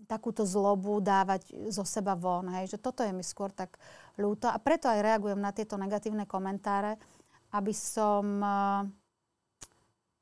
takúto 0.10 0.44
zlobu 0.44 1.00
dávať 1.00 1.72
zo 1.72 1.88
seba 1.88 2.20
von. 2.20 2.52
Hej. 2.60 2.76
Že 2.76 2.78
toto 2.84 3.02
je 3.06 3.16
mi 3.16 3.24
skôr 3.24 3.54
tak 3.54 3.80
ľúto. 4.20 4.52
A 4.52 4.60
preto 4.60 4.92
aj 4.92 5.00
reagujem 5.00 5.40
na 5.40 5.56
tieto 5.56 5.80
negatívne 5.80 6.28
komentáre, 6.28 7.00
aby 7.56 7.72
som, 7.72 8.26
uh, 8.44 8.84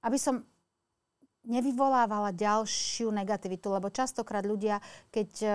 aby 0.06 0.18
som 0.22 0.46
nevyvolávala 1.48 2.36
ďalšiu 2.36 3.10
negativitu, 3.10 3.72
lebo 3.72 3.88
častokrát 3.88 4.44
ľudia, 4.44 4.84
keď 5.10 5.30
uh, 5.44 5.54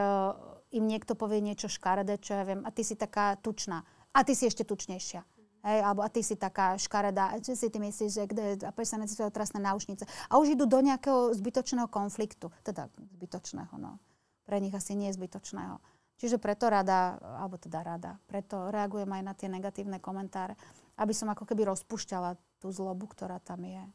im 0.72 0.88
niekto 0.88 1.12
povie 1.12 1.45
niečo 1.45 1.68
škaredé, 1.68 2.16
čo 2.18 2.34
ja 2.34 2.43
viem, 2.49 2.64
a 2.64 2.72
ty 2.72 2.80
si 2.82 2.97
taká 2.97 3.36
tučná, 3.38 3.84
a 4.11 4.18
ty 4.24 4.32
si 4.32 4.49
ešte 4.49 4.64
tučnejšia. 4.64 5.20
Hej, 5.62 5.78
alebo 5.78 6.03
a 6.03 6.11
ty 6.11 6.26
si 6.26 6.34
taká 6.34 6.74
škaredá, 6.74 7.38
čo 7.38 7.55
si 7.55 7.70
ty 7.70 7.78
myslíš, 7.78 8.11
že 8.11 8.24
kde, 8.26 8.45
a 8.66 8.74
prečo 8.74 8.99
sa 8.99 8.99
necitujú 8.99 9.30
trestné 9.30 9.62
náušnice. 9.62 10.03
A 10.26 10.43
už 10.43 10.59
idú 10.59 10.66
do 10.66 10.82
nejakého 10.82 11.30
zbytočného 11.38 11.86
konfliktu. 11.86 12.51
Teda 12.66 12.90
zbytočného, 13.14 13.70
no. 13.78 14.03
Pre 14.43 14.59
nich 14.59 14.74
asi 14.74 14.99
nie 14.99 15.14
zbytočného. 15.14 15.78
Čiže 16.18 16.43
preto 16.43 16.66
rada, 16.66 17.14
alebo 17.38 17.62
teda 17.62 17.78
rada, 17.78 18.18
preto 18.26 18.74
reagujem 18.74 19.07
aj 19.07 19.22
na 19.22 19.34
tie 19.38 19.47
negatívne 19.47 20.03
komentáre, 20.03 20.59
aby 20.99 21.14
som 21.14 21.30
ako 21.30 21.47
keby 21.47 21.62
rozpušťala 21.70 22.34
tú 22.59 22.74
zlobu, 22.74 23.07
ktorá 23.07 23.38
tam 23.38 23.62
je 23.62 23.86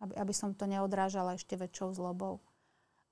aby, 0.00 0.12
aby 0.16 0.34
som 0.34 0.52
to 0.52 0.68
neodrážala 0.68 1.36
ešte 1.36 1.56
väčšou 1.56 1.96
zlobou. 1.96 2.40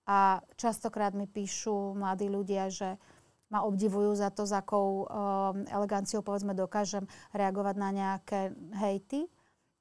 A 0.05 0.45
častokrát 0.61 1.17
mi 1.17 1.25
píšu 1.25 1.97
mladí 1.97 2.29
ľudia, 2.29 2.69
že 2.69 3.01
ma 3.49 3.65
obdivujú 3.65 4.19
za 4.19 4.29
to, 4.29 4.45
za 4.45 4.61
akou 4.61 5.05
um, 5.05 5.07
eleganciou 5.71 6.21
povedzme 6.21 6.53
dokážem 6.53 7.09
reagovať 7.33 7.77
na 7.79 7.91
nejaké 7.95 8.41
hejty, 8.77 9.31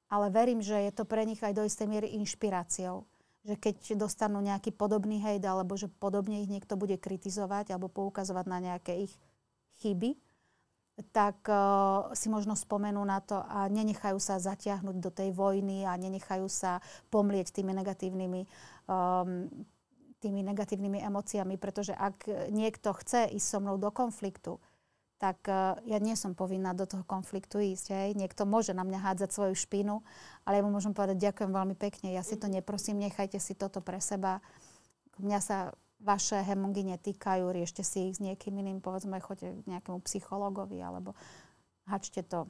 ale 0.08 0.30
verím, 0.30 0.62
že 0.62 0.78
je 0.78 0.92
to 0.94 1.04
pre 1.04 1.26
nich 1.26 1.42
aj 1.42 1.52
do 1.52 1.66
istej 1.66 1.90
miery 1.90 2.14
inšpiráciou. 2.16 3.04
Že 3.44 3.54
keď 3.60 3.76
dostanú 4.00 4.40
nejaký 4.40 4.72
podobný 4.72 5.20
hejt, 5.20 5.44
alebo 5.44 5.76
že 5.76 5.92
podobne 5.92 6.40
ich 6.40 6.48
niekto 6.48 6.80
bude 6.80 6.96
kritizovať 6.96 7.76
alebo 7.76 7.92
poukazovať 7.92 8.46
na 8.48 8.58
nejaké 8.62 9.04
ich 9.04 9.12
chyby, 9.84 10.16
tak 11.10 11.42
uh, 11.50 12.14
si 12.14 12.30
možno 12.30 12.54
spomenú 12.54 13.02
na 13.02 13.18
to 13.18 13.42
a 13.42 13.66
nenechajú 13.66 14.18
sa 14.22 14.38
zatiahnuť 14.38 14.96
do 15.02 15.10
tej 15.10 15.34
vojny 15.34 15.82
a 15.82 15.98
nenechajú 15.98 16.46
sa 16.46 16.78
pomlieť 17.10 17.50
tými 17.50 17.74
negatívnymi, 17.74 18.42
um, 18.86 19.50
tými 20.22 20.40
negatívnymi 20.46 21.02
emóciami, 21.02 21.58
pretože 21.58 21.90
ak 21.98 22.50
niekto 22.54 22.94
chce 22.94 23.26
ísť 23.26 23.46
so 23.46 23.58
mnou 23.58 23.74
do 23.74 23.90
konfliktu, 23.90 24.62
tak 25.18 25.42
uh, 25.50 25.82
ja 25.82 25.98
nie 25.98 26.14
som 26.14 26.38
povinná 26.38 26.70
do 26.78 26.86
toho 26.86 27.02
konfliktu 27.02 27.58
ísť. 27.58 27.90
Hej. 27.90 28.08
Niekto 28.14 28.46
môže 28.46 28.70
na 28.70 28.86
mňa 28.86 29.02
hádzať 29.02 29.30
svoju 29.34 29.54
špinu, 29.58 30.06
ale 30.46 30.62
ja 30.62 30.62
mu 30.62 30.70
môžem 30.70 30.94
povedať 30.94 31.18
ďakujem 31.18 31.50
veľmi 31.50 31.74
pekne, 31.74 32.14
ja 32.14 32.22
si 32.22 32.38
to 32.38 32.46
neprosím, 32.46 33.02
nechajte 33.02 33.42
si 33.42 33.58
toto 33.58 33.82
pre 33.82 33.98
seba. 33.98 34.38
Mňa 35.18 35.38
sa 35.42 35.74
vaše 36.04 36.36
hemongy 36.44 36.84
netýkajú, 36.84 37.48
riešte 37.48 37.80
si 37.80 38.12
ich 38.12 38.20
s 38.20 38.20
niekým 38.20 38.52
iným, 38.60 38.84
povedzme, 38.84 39.16
choďte 39.24 39.64
k 39.64 39.66
nejakému 39.66 40.04
psychologovi 40.04 40.78
alebo 40.84 41.16
hačte 41.88 42.20
to 42.20 42.44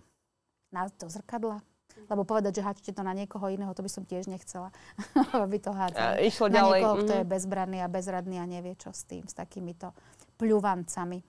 na 0.75 0.91
to 0.91 1.07
zrkadla. 1.07 1.63
Lebo 2.11 2.27
povedať, 2.27 2.59
že 2.59 2.67
hačte 2.67 2.91
to 2.91 3.07
na 3.07 3.15
niekoho 3.15 3.47
iného, 3.47 3.71
to 3.71 3.87
by 3.87 3.91
som 3.91 4.03
tiež 4.03 4.27
nechcela, 4.27 4.75
aby 5.47 5.63
to 5.63 5.71
hádzalo. 5.71 6.19
Išlo 6.19 6.51
na 6.51 6.55
ďalej. 6.59 6.79
niekoho, 6.83 6.95
kto 7.07 7.13
je 7.15 7.25
mhm. 7.25 7.31
bezbranný 7.31 7.79
a 7.81 7.89
bezradný 7.89 8.37
a 8.43 8.47
nevie, 8.51 8.75
čo 8.75 8.91
s 8.91 9.07
tým, 9.07 9.23
s 9.23 9.35
takýmito 9.39 9.95
pľuvancami. 10.35 11.23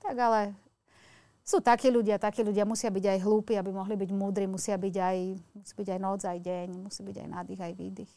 Tak 0.00 0.16
ale 0.16 0.56
sú 1.44 1.60
takí 1.60 1.92
ľudia, 1.92 2.16
takí 2.16 2.40
ľudia 2.40 2.64
musia 2.64 2.88
byť 2.88 3.04
aj 3.04 3.18
hlúpi, 3.20 3.60
aby 3.60 3.68
mohli 3.68 4.00
byť 4.00 4.10
múdri, 4.16 4.48
musia 4.48 4.80
byť 4.80 4.96
aj, 4.96 5.18
musí 5.60 5.72
byť 5.76 5.88
aj 5.92 6.00
noc, 6.00 6.20
aj 6.24 6.38
deň, 6.40 6.68
musí 6.80 7.00
byť 7.04 7.16
aj 7.20 7.28
nádych, 7.28 7.60
aj 7.60 7.72
výdych. 7.76 8.12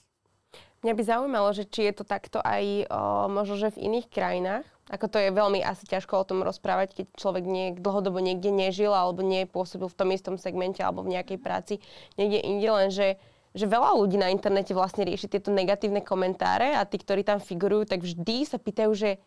Mňa 0.83 0.93
by 0.99 1.03
zaujímalo, 1.03 1.49
že 1.55 1.63
či 1.63 1.87
je 1.87 1.93
to 1.95 2.03
takto 2.03 2.43
aj 2.43 2.63
o, 2.63 3.31
možno, 3.31 3.55
že 3.55 3.75
v 3.75 3.87
iných 3.87 4.07
krajinách. 4.11 4.67
Ako 4.91 5.07
to 5.07 5.15
je 5.15 5.31
veľmi 5.31 5.63
asi 5.63 5.87
ťažko 5.87 6.19
o 6.19 6.27
tom 6.27 6.43
rozprávať, 6.43 6.91
keď 6.91 7.05
človek 7.15 7.47
nie, 7.47 7.71
dlhodobo 7.71 8.19
niekde 8.19 8.51
nežil 8.51 8.91
alebo 8.91 9.23
nie 9.23 9.47
pôsobil 9.47 9.87
v 9.87 9.95
tom 9.95 10.11
istom 10.11 10.35
segmente 10.35 10.83
alebo 10.83 11.07
v 11.07 11.15
nejakej 11.15 11.39
práci 11.39 11.79
niekde 12.19 12.43
inde, 12.43 12.67
len 12.67 12.91
že, 12.91 13.15
že 13.55 13.63
veľa 13.63 13.95
ľudí 13.95 14.19
na 14.19 14.27
internete 14.27 14.75
vlastne 14.75 15.07
rieši 15.07 15.31
tieto 15.31 15.55
negatívne 15.55 16.03
komentáre 16.03 16.75
a 16.75 16.83
tí, 16.83 16.99
ktorí 16.99 17.23
tam 17.23 17.39
figurujú, 17.39 17.95
tak 17.95 18.03
vždy 18.03 18.43
sa 18.43 18.59
pýtajú, 18.59 18.91
že 18.91 19.23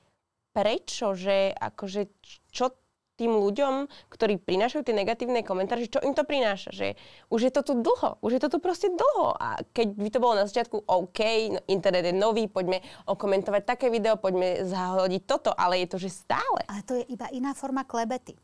prečo, 0.53 1.16
že 1.16 1.57
akože 1.57 2.05
čo 2.53 2.77
tým 3.17 3.33
ľuďom, 3.33 3.89
ktorí 4.12 4.37
prinášajú 4.37 4.85
tie 4.85 4.95
negatívne 4.95 5.41
komentáre, 5.41 5.89
že 5.89 5.99
čo 5.99 6.05
im 6.05 6.12
to 6.12 6.23
prináša, 6.29 6.71
že 6.71 7.01
už 7.33 7.49
je 7.49 7.53
to 7.53 7.64
tu 7.64 7.73
dlho, 7.81 8.21
už 8.21 8.37
je 8.37 8.41
to 8.45 8.49
tu 8.53 8.59
proste 8.61 8.93
dlho 8.93 9.33
a 9.33 9.57
keď 9.73 9.89
by 9.97 10.09
to 10.12 10.23
bolo 10.23 10.35
na 10.37 10.45
začiatku 10.45 10.85
OK, 10.85 11.21
no, 11.57 11.59
internet 11.67 12.12
je 12.12 12.14
nový, 12.14 12.47
poďme 12.47 12.85
okomentovať 13.09 13.62
také 13.64 13.89
video, 13.89 14.21
poďme 14.21 14.69
zahodiť 14.69 15.23
toto, 15.25 15.51
ale 15.57 15.83
je 15.83 15.89
to, 15.89 15.99
že 15.99 16.12
stále. 16.12 16.61
Ale 16.69 16.85
to 16.85 17.01
je 17.01 17.05
iba 17.09 17.27
iná 17.33 17.57
forma 17.57 17.89
klebety. 17.89 18.37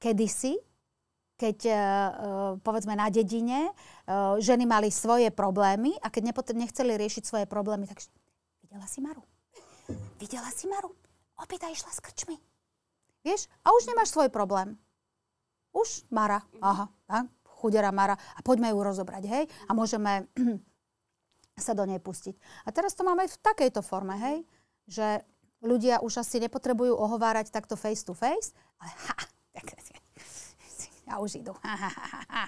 Kedysi, 0.00 0.56
keď 1.38 1.58
uh, 1.68 1.78
povedzme 2.64 2.96
na 2.98 3.12
dedine 3.12 3.70
uh, 3.70 4.40
ženy 4.40 4.66
mali 4.66 4.88
svoje 4.90 5.30
problémy 5.30 5.94
a 6.00 6.10
keď 6.10 6.34
nechceli 6.56 6.98
riešiť 6.98 7.22
svoje 7.22 7.46
problémy, 7.46 7.86
tak 7.86 8.02
videla 8.64 8.88
si 8.88 8.98
Maru? 9.04 9.22
Videla 10.18 10.50
si 10.50 10.66
Maru? 10.66 10.90
Opýta 11.38 11.70
išla 11.70 11.94
s 11.94 12.02
krčmi 12.02 12.47
Vieš? 13.26 13.50
A 13.66 13.74
už 13.74 13.88
nemáš 13.90 14.14
svoj 14.14 14.28
problém. 14.30 14.78
Už 15.74 16.06
Mara. 16.10 16.42
Aha, 16.62 16.88
tak? 17.06 17.26
chudera 17.58 17.90
Mara. 17.90 18.14
A 18.14 18.40
poďme 18.46 18.70
ju 18.70 18.78
rozobrať, 18.78 19.24
hej? 19.26 19.44
A 19.66 19.74
môžeme 19.74 20.30
sa 21.58 21.74
do 21.74 21.82
nej 21.82 21.98
pustiť. 21.98 22.38
A 22.64 22.70
teraz 22.70 22.94
to 22.94 23.02
máme 23.02 23.26
v 23.26 23.40
takejto 23.42 23.82
forme, 23.82 24.14
hej? 24.14 24.36
Že 24.86 25.06
ľudia 25.66 25.98
už 26.06 26.22
asi 26.22 26.38
nepotrebujú 26.38 26.94
ohovárať 26.94 27.50
takto 27.50 27.74
face 27.74 28.06
to 28.06 28.14
face, 28.14 28.54
ale 28.78 28.94
ha, 29.10 29.16
tak, 29.50 29.66
ja 31.08 31.16
už 31.24 31.40
idú. 31.40 31.56
Ha, 31.64 31.74
ha, 31.74 31.88
ha, 31.88 32.20
ha. 32.28 32.44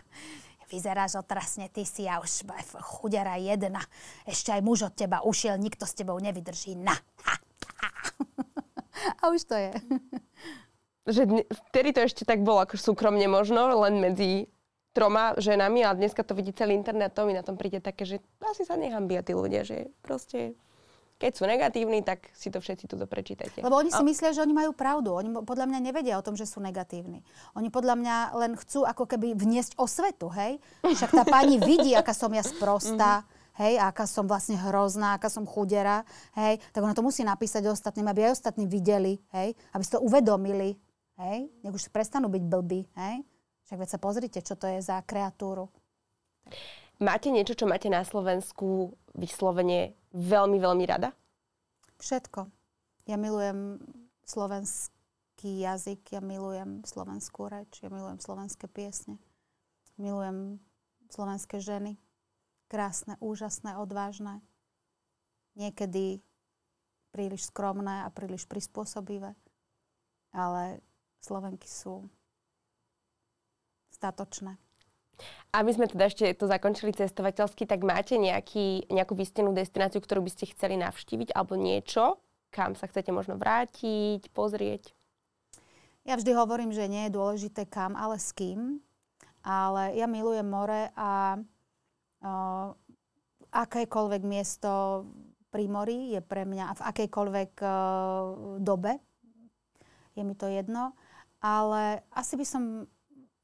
vyzeráš 0.69 1.17
otrasne, 1.17 1.73
ty 1.73 1.89
si 1.89 2.05
ja 2.05 2.21
už 2.21 2.45
chudera 2.85 3.41
jedna. 3.41 3.81
Ešte 4.29 4.53
aj 4.53 4.61
muž 4.61 4.87
od 4.87 4.95
teba 4.95 5.25
ušiel, 5.25 5.57
nikto 5.57 5.89
s 5.89 5.97
tebou 5.97 6.21
nevydrží. 6.21 6.77
Na. 6.77 6.93
Ha. 7.25 7.35
A 9.23 9.31
už 9.33 9.45
to 9.49 9.57
je. 9.57 9.73
Že 11.09 11.23
vtedy 11.71 11.97
to 11.97 12.01
ešte 12.05 12.23
tak 12.29 12.45
bolo 12.45 12.63
ako 12.63 12.77
súkromne 12.77 13.25
možno, 13.27 13.73
len 13.83 13.99
medzi 13.99 14.47
troma 14.93 15.39
ženami, 15.39 15.87
ale 15.87 16.07
dneska 16.07 16.27
to 16.27 16.35
vidí 16.35 16.51
celý 16.51 16.75
internet, 16.75 17.15
to 17.15 17.25
mi 17.25 17.35
na 17.35 17.47
tom 17.47 17.55
príde 17.55 17.79
také, 17.79 18.03
že 18.03 18.17
asi 18.43 18.67
sa 18.67 18.75
nehambia 18.75 19.23
tí 19.23 19.33
ľudia, 19.33 19.63
že 19.63 19.91
proste 20.03 20.59
keď 21.21 21.33
sú 21.37 21.45
negatívni, 21.45 22.01
tak 22.01 22.33
si 22.33 22.49
to 22.49 22.65
všetci 22.65 22.89
tu 22.89 22.97
prečítajte. 22.97 23.61
Lebo 23.61 23.77
oni 23.77 23.93
si 23.93 24.01
a... 24.01 24.09
myslia, 24.09 24.33
že 24.33 24.41
oni 24.41 24.57
majú 24.57 24.73
pravdu. 24.73 25.13
Oni 25.13 25.29
podľa 25.45 25.69
mňa 25.69 25.79
nevedia 25.85 26.17
o 26.17 26.25
tom, 26.25 26.33
že 26.33 26.49
sú 26.49 26.65
negatívni. 26.65 27.21
Oni 27.53 27.69
podľa 27.69 28.01
mňa 28.01 28.17
len 28.41 28.57
chcú 28.57 28.89
ako 28.89 29.05
keby 29.05 29.37
vniesť 29.37 29.77
osvetu, 29.77 30.33
hej? 30.33 30.57
Však 30.81 31.13
tá 31.13 31.25
pani 31.29 31.61
vidí, 31.61 31.93
aká 31.93 32.17
som 32.17 32.33
ja 32.33 32.41
sprostá, 32.41 33.21
mm-hmm. 33.21 33.40
Hej, 33.59 33.81
aká 33.81 34.07
som 34.07 34.29
vlastne 34.29 34.55
hrozná, 34.61 35.17
aká 35.17 35.27
som 35.33 35.49
chudera, 35.49 36.07
hej, 36.37 36.61
tak 36.71 36.85
ona 36.85 36.95
to 36.95 37.03
musí 37.03 37.25
napísať 37.25 37.67
ostatným, 37.67 38.07
aby 38.11 38.29
aj 38.29 38.39
ostatní 38.39 38.69
videli, 38.69 39.19
hej, 39.35 39.57
aby 39.75 39.83
si 39.83 39.91
to 39.91 40.05
uvedomili, 40.05 40.77
hej, 41.19 41.49
nech 41.65 41.75
už 41.75 41.91
prestanú 41.91 42.31
byť 42.31 42.43
blbí, 42.47 42.87
hej. 42.95 43.25
Však 43.71 43.79
veď 43.87 43.91
sa 43.91 44.03
pozrite, 44.03 44.39
čo 44.43 44.59
to 44.59 44.67
je 44.67 44.83
za 44.83 44.99
kreatúru. 45.07 45.71
Máte 47.01 47.31
niečo, 47.33 47.55
čo 47.57 47.71
máte 47.71 47.87
na 47.87 48.03
Slovensku 48.03 48.93
vyslovene 49.15 49.95
veľmi, 50.13 50.59
veľmi 50.59 50.85
rada? 50.91 51.15
Všetko. 52.03 52.51
Ja 53.07 53.17
milujem 53.17 53.81
slovenský 54.27 55.65
jazyk, 55.65 56.13
ja 56.13 56.21
milujem 56.21 56.83
slovenskú 56.85 57.49
reč, 57.49 57.81
ja 57.81 57.89
milujem 57.89 58.21
slovenské 58.21 58.69
piesne. 58.69 59.17
Milujem 59.97 60.61
slovenské 61.09 61.63
ženy. 61.63 61.97
Krásne, 62.71 63.19
úžasné, 63.19 63.75
odvážne. 63.75 64.39
Niekedy 65.59 66.23
príliš 67.11 67.51
skromné 67.51 68.07
a 68.07 68.15
príliš 68.15 68.47
prispôsobivé. 68.47 69.35
Ale 70.31 70.79
Slovenky 71.19 71.67
sú 71.67 72.07
statočné. 73.91 74.55
Aby 75.51 75.75
sme 75.75 75.91
teda 75.91 76.07
ešte 76.07 76.31
to 76.39 76.47
zakončili 76.47 76.95
cestovateľsky, 76.95 77.67
tak 77.67 77.83
máte 77.83 78.17
nejaký, 78.17 78.87
nejakú 78.89 79.19
vystenú 79.19 79.51
destináciu, 79.51 79.99
ktorú 80.01 80.25
by 80.25 80.31
ste 80.31 80.55
chceli 80.55 80.79
navštíviť 80.81 81.35
alebo 81.35 81.59
niečo, 81.59 82.23
kam 82.55 82.79
sa 82.79 82.87
chcete 82.87 83.11
možno 83.13 83.37
vrátiť, 83.37 84.31
pozrieť? 84.33 84.95
Ja 86.09 86.17
vždy 86.17 86.33
hovorím, 86.33 86.73
že 86.73 86.89
nie 86.89 87.11
je 87.11 87.17
dôležité 87.19 87.69
kam, 87.69 87.99
ale 87.99 88.17
s 88.17 88.33
kým. 88.33 88.81
Ale 89.45 89.93
ja 89.99 90.09
milujem 90.09 90.47
more 90.49 90.89
a 90.97 91.37
uh, 92.25 92.73
akékoľvek 93.51 94.23
miesto 94.25 95.05
pri 95.51 95.67
mori 95.67 96.15
je 96.15 96.21
pre 96.23 96.47
mňa 96.47 96.79
v 96.79 96.81
akejkoľvek 96.87 97.53
uh, 97.61 97.73
dobe. 98.63 98.97
Je 100.15 100.23
mi 100.23 100.39
to 100.39 100.47
jedno. 100.47 100.95
Ale 101.41 102.05
asi 102.13 102.37
by 102.37 102.47
som 102.47 102.63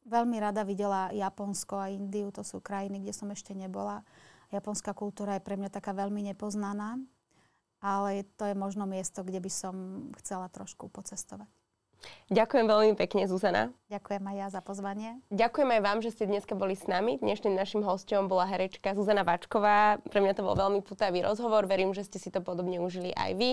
veľmi 0.06 0.38
rada 0.38 0.62
videla 0.62 1.10
Japonsko 1.10 1.80
a 1.80 1.90
Indiu, 1.90 2.30
to 2.30 2.46
sú 2.46 2.62
krajiny, 2.62 3.02
kde 3.02 3.12
som 3.16 3.28
ešte 3.32 3.56
nebola. 3.56 4.06
Japonská 4.54 4.94
kultúra 4.94 5.34
je 5.34 5.42
pre 5.42 5.58
mňa 5.58 5.74
taká 5.74 5.90
veľmi 5.90 6.22
nepoznaná, 6.30 7.02
ale 7.82 8.22
to 8.38 8.46
je 8.46 8.54
možno 8.54 8.86
miesto, 8.86 9.26
kde 9.26 9.42
by 9.42 9.50
som 9.50 9.74
chcela 10.22 10.46
trošku 10.46 10.86
pocestovať. 10.86 11.50
Ďakujem 12.26 12.66
veľmi 12.66 12.94
pekne, 12.98 13.22
Zuzana. 13.30 13.70
Ďakujem 13.86 14.22
aj 14.26 14.36
ja 14.36 14.48
za 14.50 14.58
pozvanie. 14.58 15.22
Ďakujem 15.30 15.78
aj 15.78 15.80
vám, 15.82 15.98
že 16.02 16.10
ste 16.10 16.26
dneska 16.26 16.58
boli 16.58 16.74
s 16.74 16.90
nami. 16.90 17.22
Dnešným 17.22 17.54
našim 17.54 17.86
hostom 17.86 18.26
bola 18.26 18.50
herečka 18.50 18.98
Zuzana 18.98 19.22
Vačková. 19.22 20.02
Pre 20.10 20.18
mňa 20.18 20.34
to 20.34 20.42
bol 20.42 20.58
veľmi 20.58 20.82
putavý 20.82 21.22
rozhovor. 21.22 21.70
Verím, 21.70 21.94
že 21.94 22.02
ste 22.02 22.18
si 22.18 22.34
to 22.34 22.42
podobne 22.42 22.82
užili 22.82 23.14
aj 23.14 23.30
vy. 23.38 23.50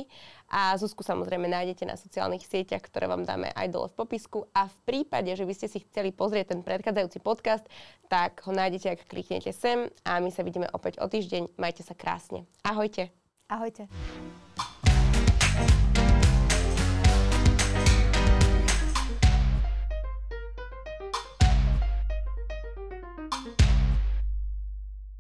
A 0.50 0.74
Zuzku 0.82 1.06
samozrejme 1.06 1.46
nájdete 1.46 1.86
na 1.86 1.94
sociálnych 1.94 2.50
sieťach, 2.50 2.82
ktoré 2.82 3.06
vám 3.06 3.30
dáme 3.30 3.54
aj 3.54 3.68
dole 3.70 3.88
v 3.94 3.98
popisku. 3.98 4.50
A 4.58 4.66
v 4.66 4.78
prípade, 4.90 5.30
že 5.38 5.46
by 5.46 5.54
ste 5.54 5.70
si 5.70 5.86
chceli 5.86 6.10
pozrieť 6.10 6.58
ten 6.58 6.66
predchádzajúci 6.66 7.22
podcast, 7.22 7.70
tak 8.10 8.42
ho 8.50 8.52
nájdete, 8.52 8.90
ak 8.90 9.06
kliknete 9.06 9.54
sem. 9.54 9.94
A 10.02 10.18
my 10.18 10.34
sa 10.34 10.42
vidíme 10.42 10.66
opäť 10.74 10.98
o 10.98 11.06
týždeň. 11.06 11.62
Majte 11.62 11.86
sa 11.86 11.94
krásne. 11.94 12.50
Ahojte. 12.66 13.14
Ahojte. 13.54 13.86